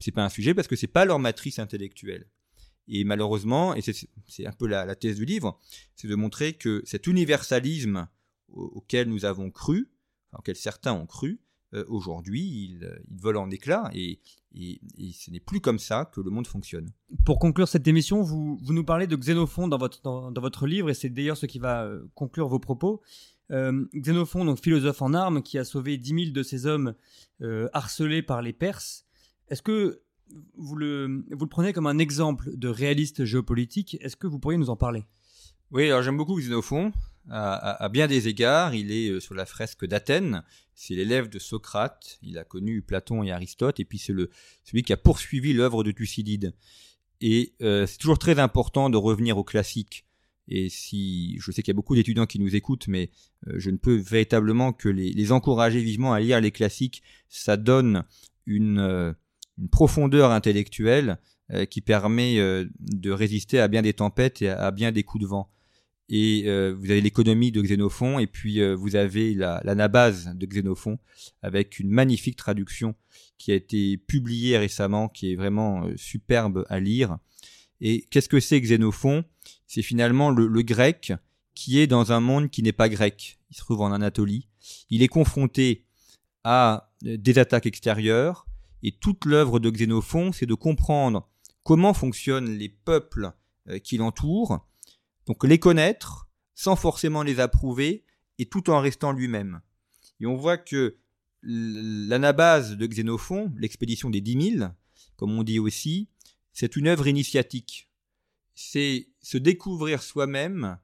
c'est 0.00 0.12
pas 0.12 0.24
un 0.24 0.28
sujet 0.28 0.54
parce 0.54 0.68
que 0.68 0.76
c'est 0.76 0.86
pas 0.86 1.04
leur 1.04 1.18
matrice 1.18 1.58
intellectuelle. 1.58 2.26
Et 2.88 3.04
malheureusement, 3.04 3.74
et 3.74 3.80
c'est 3.80 4.46
un 4.46 4.52
peu 4.52 4.66
la, 4.66 4.94
thèse 4.96 5.16
du 5.16 5.24
livre, 5.24 5.60
c'est 5.94 6.08
de 6.08 6.14
montrer 6.14 6.54
que 6.54 6.82
cet 6.84 7.06
universalisme 7.06 8.08
auquel 8.48 9.08
nous 9.08 9.24
avons 9.24 9.50
cru, 9.50 9.92
auquel 10.36 10.56
certains 10.56 10.92
ont 10.92 11.06
cru, 11.06 11.40
aujourd'hui, 11.88 12.40
il, 12.40 13.02
il, 13.10 13.18
vole 13.18 13.36
en 13.36 13.50
éclats 13.50 13.90
et, 13.94 14.20
et, 14.54 14.80
ce 15.12 15.30
n'est 15.30 15.40
plus 15.40 15.60
comme 15.60 15.78
ça 15.78 16.10
que 16.12 16.20
le 16.20 16.30
monde 16.30 16.46
fonctionne. 16.46 16.90
Pour 17.24 17.38
conclure 17.38 17.68
cette 17.68 17.88
émission, 17.88 18.22
vous, 18.22 18.58
vous 18.62 18.72
nous 18.72 18.84
parlez 18.84 19.06
de 19.06 19.16
Xénophon 19.16 19.68
dans 19.68 19.78
votre, 19.78 20.02
dans, 20.02 20.30
dans 20.30 20.40
votre 20.40 20.66
livre 20.66 20.90
et 20.90 20.94
c'est 20.94 21.08
d'ailleurs 21.08 21.36
ce 21.36 21.46
qui 21.46 21.58
va 21.58 21.90
conclure 22.14 22.48
vos 22.48 22.58
propos. 22.58 23.02
Euh, 23.52 23.84
Xénophon, 23.94 24.44
donc 24.44 24.60
philosophe 24.60 25.02
en 25.02 25.12
armes, 25.12 25.42
qui 25.42 25.58
a 25.58 25.64
sauvé 25.64 25.98
10 25.98 26.24
000 26.24 26.32
de 26.32 26.42
ses 26.42 26.66
hommes 26.66 26.94
euh, 27.42 27.68
harcelés 27.72 28.22
par 28.22 28.42
les 28.42 28.52
Perses. 28.52 29.06
Est-ce 29.48 29.62
que 29.62 30.02
vous 30.56 30.76
le, 30.76 31.24
vous 31.30 31.44
le 31.44 31.48
prenez 31.48 31.72
comme 31.72 31.86
un 31.86 31.98
exemple 31.98 32.56
de 32.56 32.68
réaliste 32.68 33.24
géopolitique? 33.24 33.98
Est-ce 34.00 34.16
que 34.16 34.26
vous 34.26 34.38
pourriez 34.38 34.58
nous 34.58 34.70
en 34.70 34.76
parler? 34.76 35.04
Oui, 35.70 35.86
alors 35.86 36.02
j'aime 36.02 36.16
beaucoup 36.16 36.36
Xénophon. 36.36 36.92
À, 37.30 37.88
bien 37.88 38.08
des 38.08 38.28
égards, 38.28 38.74
il 38.74 38.90
est 38.90 39.08
euh, 39.08 39.20
sur 39.20 39.34
la 39.34 39.46
fresque 39.46 39.86
d'Athènes. 39.86 40.42
C'est 40.74 40.94
l'élève 40.94 41.28
de 41.28 41.38
Socrate. 41.38 42.18
Il 42.22 42.36
a 42.38 42.44
connu 42.44 42.82
Platon 42.82 43.22
et 43.22 43.30
Aristote, 43.30 43.78
et 43.80 43.84
puis 43.84 43.98
c'est 43.98 44.14
celui 44.64 44.82
qui 44.82 44.92
a 44.92 44.96
poursuivi 44.96 45.52
l'œuvre 45.52 45.84
de 45.84 45.92
Thucydide. 45.92 46.54
Et 47.20 47.54
euh, 47.62 47.86
c'est 47.86 47.98
toujours 47.98 48.18
très 48.18 48.38
important 48.38 48.90
de 48.90 48.96
revenir 48.96 49.38
aux 49.38 49.44
classiques. 49.44 50.04
Et 50.48 50.68
si 50.68 51.38
je 51.38 51.52
sais 51.52 51.62
qu'il 51.62 51.70
y 51.72 51.76
a 51.76 51.78
beaucoup 51.78 51.94
d'étudiants 51.94 52.26
qui 52.26 52.40
nous 52.40 52.56
écoutent, 52.56 52.88
mais 52.88 53.10
euh, 53.46 53.54
je 53.56 53.70
ne 53.70 53.76
peux 53.76 53.94
véritablement 53.94 54.72
que 54.72 54.88
les, 54.88 55.30
encourager 55.30 55.80
vivement 55.80 56.12
à 56.12 56.18
lire 56.18 56.40
les 56.40 56.50
classiques. 56.50 57.02
Ça 57.28 57.56
donne 57.56 58.04
une 58.46 59.14
profondeur 59.70 60.32
intellectuelle 60.32 61.18
qui 61.70 61.80
permet 61.80 62.38
de 62.80 63.10
résister 63.10 63.60
à 63.60 63.68
bien 63.68 63.82
des 63.82 63.92
tempêtes 63.92 64.42
et 64.42 64.48
à 64.48 64.72
bien 64.72 64.90
des 64.90 65.04
coups 65.04 65.22
de 65.22 65.28
vent 65.28 65.48
et 66.14 66.42
euh, 66.44 66.74
vous 66.78 66.90
avez 66.90 67.00
l'économie 67.00 67.52
de 67.52 67.62
Xénophon, 67.62 68.18
et 68.18 68.26
puis 68.26 68.60
euh, 68.60 68.76
vous 68.76 68.96
avez 68.96 69.32
l'anabase 69.32 70.26
la 70.26 70.34
de 70.34 70.44
Xénophon, 70.44 70.98
avec 71.40 71.78
une 71.78 71.88
magnifique 71.88 72.36
traduction 72.36 72.94
qui 73.38 73.50
a 73.50 73.54
été 73.54 73.96
publiée 73.96 74.58
récemment, 74.58 75.08
qui 75.08 75.32
est 75.32 75.36
vraiment 75.36 75.86
euh, 75.86 75.94
superbe 75.96 76.66
à 76.68 76.80
lire. 76.80 77.16
Et 77.80 78.02
qu'est-ce 78.10 78.28
que 78.28 78.40
c'est 78.40 78.60
Xénophon? 78.60 79.24
C'est 79.66 79.80
finalement 79.80 80.28
le, 80.28 80.46
le, 80.48 80.62
grec 80.62 81.14
qui 81.54 81.78
est 81.78 81.86
dans 81.86 82.12
un 82.12 82.20
monde 82.20 82.50
qui 82.50 82.62
n'est 82.62 82.72
pas 82.72 82.90
grec. 82.90 83.38
Il 83.50 83.56
se 83.56 83.60
trouve 83.62 83.80
en 83.80 83.90
Anatolie. 83.90 84.48
Il 84.90 85.02
est 85.02 85.08
confronté 85.08 85.86
à 86.44 86.92
des 87.00 87.38
attaques 87.38 87.66
extérieures, 87.66 88.46
et 88.82 88.92
toute 88.92 89.24
l'œuvre 89.24 89.60
de 89.60 89.70
Xénophon, 89.70 90.30
c'est 90.30 90.44
de 90.44 90.54
comprendre 90.54 91.30
comment 91.62 91.94
fonctionnent 91.94 92.58
les 92.58 92.68
peuples 92.68 93.32
qui 93.82 93.96
l'entourent, 93.96 94.66
donc 95.26 95.44
les 95.44 95.58
connaître 95.58 96.28
sans 96.54 96.76
forcément 96.76 97.22
les 97.22 97.40
approuver 97.40 98.04
et 98.38 98.46
tout 98.46 98.70
en 98.70 98.80
restant 98.80 99.12
lui-même. 99.12 99.60
Et 100.20 100.26
on 100.26 100.36
voit 100.36 100.58
que 100.58 100.96
l'anabase 101.42 102.76
de 102.76 102.86
Xénophon, 102.86 103.52
l'expédition 103.56 104.10
des 104.10 104.20
dix 104.20 104.36
mille, 104.36 104.74
comme 105.16 105.32
on 105.32 105.42
dit 105.42 105.58
aussi, 105.58 106.08
c'est 106.52 106.76
une 106.76 106.88
œuvre 106.88 107.06
initiatique. 107.06 107.88
C'est 108.54 109.08
se 109.20 109.38
découvrir 109.38 110.02
soi-même 110.02 110.78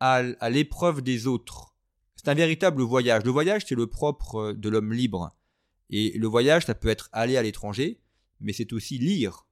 à, 0.00 0.16
à 0.40 0.50
l'épreuve 0.50 1.02
des 1.02 1.26
autres. 1.26 1.74
C'est 2.16 2.28
un 2.28 2.34
véritable 2.34 2.82
voyage. 2.82 3.24
Le 3.24 3.30
voyage, 3.30 3.64
c'est 3.66 3.74
le 3.74 3.86
propre 3.86 4.52
de 4.52 4.68
l'homme 4.68 4.92
libre. 4.92 5.36
Et 5.90 6.18
le 6.18 6.26
voyage, 6.26 6.66
ça 6.66 6.74
peut 6.74 6.88
être 6.88 7.08
aller 7.12 7.36
à 7.36 7.42
l'étranger, 7.42 8.00
mais 8.40 8.52
c'est 8.52 8.72
aussi 8.72 8.98
lire. 8.98 9.46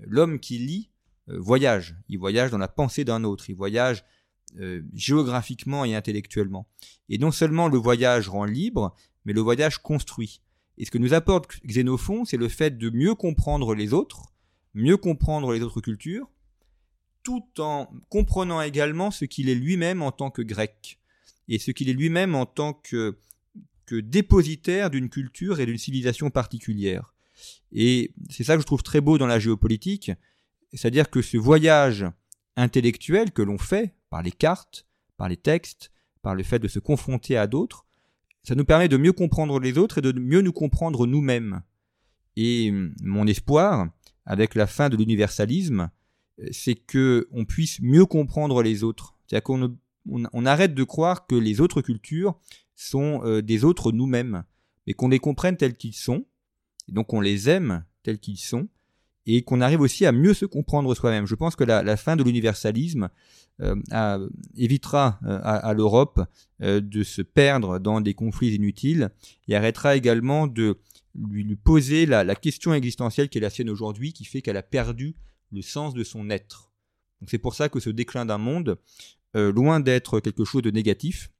L'homme 0.00 0.40
qui 0.40 0.58
lit 0.58 0.90
voyage. 1.28 1.96
Il 2.08 2.18
voyage 2.18 2.50
dans 2.50 2.58
la 2.58 2.68
pensée 2.68 3.04
d'un 3.04 3.24
autre. 3.24 3.50
Il 3.50 3.56
voyage 3.56 4.04
euh, 4.60 4.82
géographiquement 4.94 5.84
et 5.84 5.94
intellectuellement. 5.94 6.68
Et 7.08 7.18
non 7.18 7.30
seulement 7.30 7.68
le 7.68 7.78
voyage 7.78 8.28
rend 8.28 8.44
libre, 8.44 8.94
mais 9.24 9.32
le 9.32 9.40
voyage 9.40 9.78
construit. 9.78 10.40
Et 10.78 10.84
ce 10.84 10.90
que 10.90 10.98
nous 10.98 11.14
apporte 11.14 11.60
Xénophon, 11.64 12.24
c'est 12.24 12.36
le 12.36 12.48
fait 12.48 12.78
de 12.78 12.90
mieux 12.90 13.14
comprendre 13.14 13.74
les 13.74 13.92
autres, 13.92 14.32
mieux 14.72 14.96
comprendre 14.96 15.52
les 15.52 15.62
autres 15.62 15.80
cultures, 15.80 16.30
tout 17.22 17.44
en 17.58 17.90
comprenant 18.08 18.60
également 18.60 19.10
ce 19.10 19.24
qu'il 19.24 19.48
est 19.48 19.54
lui-même 19.54 20.00
en 20.00 20.12
tant 20.12 20.30
que 20.30 20.42
grec, 20.42 21.00
et 21.48 21.58
ce 21.58 21.70
qu'il 21.70 21.88
est 21.88 21.94
lui-même 21.94 22.34
en 22.34 22.46
tant 22.46 22.72
que, 22.72 23.18
que 23.84 23.96
dépositaire 23.96 24.90
d'une 24.90 25.08
culture 25.08 25.60
et 25.60 25.66
d'une 25.66 25.78
civilisation 25.78 26.30
particulière. 26.30 27.14
Et 27.72 28.12
c'est 28.30 28.44
ça 28.44 28.54
que 28.54 28.62
je 28.62 28.66
trouve 28.66 28.82
très 28.82 29.00
beau 29.00 29.18
dans 29.18 29.26
la 29.26 29.38
géopolitique, 29.38 30.12
c'est-à-dire 30.76 31.10
que 31.10 31.22
ce 31.22 31.36
voyage 31.36 32.06
intellectuel 32.56 33.32
que 33.32 33.42
l'on 33.42 33.58
fait 33.58 33.94
par 34.10 34.22
les 34.22 34.32
cartes, 34.32 34.86
par 35.16 35.28
les 35.28 35.36
textes, 35.36 35.90
par 36.22 36.34
le 36.34 36.42
fait 36.42 36.58
de 36.58 36.68
se 36.68 36.78
confronter 36.78 37.36
à 37.36 37.46
d'autres, 37.46 37.86
ça 38.42 38.54
nous 38.54 38.64
permet 38.64 38.88
de 38.88 38.96
mieux 38.96 39.12
comprendre 39.12 39.58
les 39.58 39.78
autres 39.78 39.98
et 39.98 40.02
de 40.02 40.12
mieux 40.12 40.42
nous 40.42 40.52
comprendre 40.52 41.06
nous-mêmes. 41.06 41.62
Et 42.36 42.72
mon 43.00 43.26
espoir, 43.26 43.88
avec 44.24 44.54
la 44.54 44.66
fin 44.66 44.88
de 44.88 44.96
l'universalisme, 44.96 45.90
c'est 46.50 46.74
que 46.74 47.26
on 47.32 47.44
puisse 47.44 47.80
mieux 47.80 48.04
comprendre 48.04 48.62
les 48.62 48.84
autres. 48.84 49.16
C'est-à-dire 49.26 49.44
qu'on 49.44 49.76
on, 50.06 50.46
arrête 50.46 50.74
de 50.74 50.84
croire 50.84 51.26
que 51.26 51.34
les 51.34 51.60
autres 51.60 51.80
cultures 51.80 52.38
sont 52.74 53.22
euh, 53.24 53.40
des 53.40 53.64
autres 53.64 53.90
nous-mêmes, 53.90 54.44
mais 54.86 54.92
qu'on 54.92 55.08
les 55.08 55.18
comprenne 55.18 55.56
tels 55.56 55.76
qu'ils 55.76 55.94
sont, 55.94 56.26
et 56.88 56.92
donc 56.92 57.12
on 57.14 57.20
les 57.20 57.48
aime 57.48 57.84
tels 58.02 58.18
qu'ils 58.18 58.38
sont, 58.38 58.68
et 59.26 59.42
qu'on 59.42 59.60
arrive 59.60 59.80
aussi 59.80 60.06
à 60.06 60.12
mieux 60.12 60.34
se 60.34 60.46
comprendre 60.46 60.94
soi-même. 60.94 61.26
Je 61.26 61.34
pense 61.34 61.56
que 61.56 61.64
la, 61.64 61.96
fin 61.96 62.16
de 62.16 62.22
l'universalisme 62.22 63.08
euh, 63.60 64.28
évitera 64.56 65.18
euh, 65.24 65.40
à, 65.42 65.74
l'Europe 65.74 66.20
euh, 66.62 66.80
de 66.80 67.02
se 67.02 67.22
perdre 67.22 67.78
dans 67.78 68.00
des 68.00 68.14
conflits 68.14 68.54
inutiles 68.54 69.10
et 69.48 69.56
arrêtera 69.56 69.96
également 69.96 70.46
de 70.46 70.78
lui, 71.14 71.56
poser 71.56 72.06
la, 72.06 72.34
question 72.36 72.72
existentielle 72.72 73.28
qui 73.28 73.38
est 73.38 73.50
sienne 73.50 73.70
aujourd'hui, 73.70 74.12
qui 74.12 74.24
fait 74.24 74.42
qu'elle 74.42 74.56
a 74.56 74.62
perdu 74.62 75.16
le 75.50 75.62
sens 75.62 75.94
de 75.94 76.04
son 76.04 76.30
être. 76.30 76.70
C'est 77.26 77.38
pour 77.38 77.54
ça 77.54 77.68
que 77.68 77.80
ce 77.80 77.90
déclin 77.90 78.26
d'un 78.26 78.38
monde, 78.38 78.78
loin 79.34 79.80
d'être 79.80 80.20
quelque 80.20 80.44
chose 80.44 80.62
de 80.62 80.70
négatif, 80.70 81.30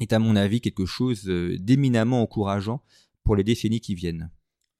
est 0.00 0.12
à 0.12 0.18
mon 0.18 0.34
avis 0.34 0.60
quelque 0.60 0.86
chose 0.86 1.24
d'éminemment 1.24 2.22
encourageant 2.22 2.82
pour 3.22 3.36
les 3.36 3.44
décennies 3.44 3.80
qui 3.80 3.94
viennent. 3.94 4.30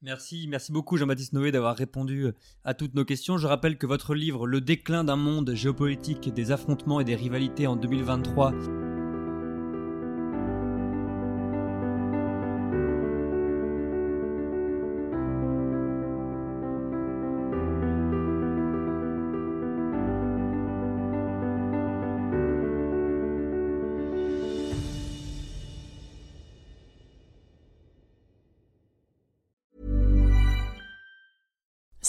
Merci, 0.01 0.47
merci 0.47 0.71
beaucoup 0.71 0.97
Jean-Baptiste 0.97 1.33
Noé 1.33 1.51
d'avoir 1.51 1.75
répondu 1.75 2.25
euh, 2.25 2.35
à 2.63 2.73
toutes 2.73 2.93
nos 2.93 3.05
questions. 3.05 3.37
Je 3.37 3.47
rappelle 3.47 3.77
que 3.77 3.87
votre 3.87 4.13
livre 4.13 4.45
Le 4.45 4.61
déclin 4.61 5.03
d'un 5.03 5.15
monde 5.15 5.53
géopolitique, 5.53 6.33
des 6.33 6.51
affrontements 6.51 6.99
et 6.99 7.05
des 7.05 7.15
rivalités 7.15 7.65
en 7.65 7.75
2023 7.75 8.53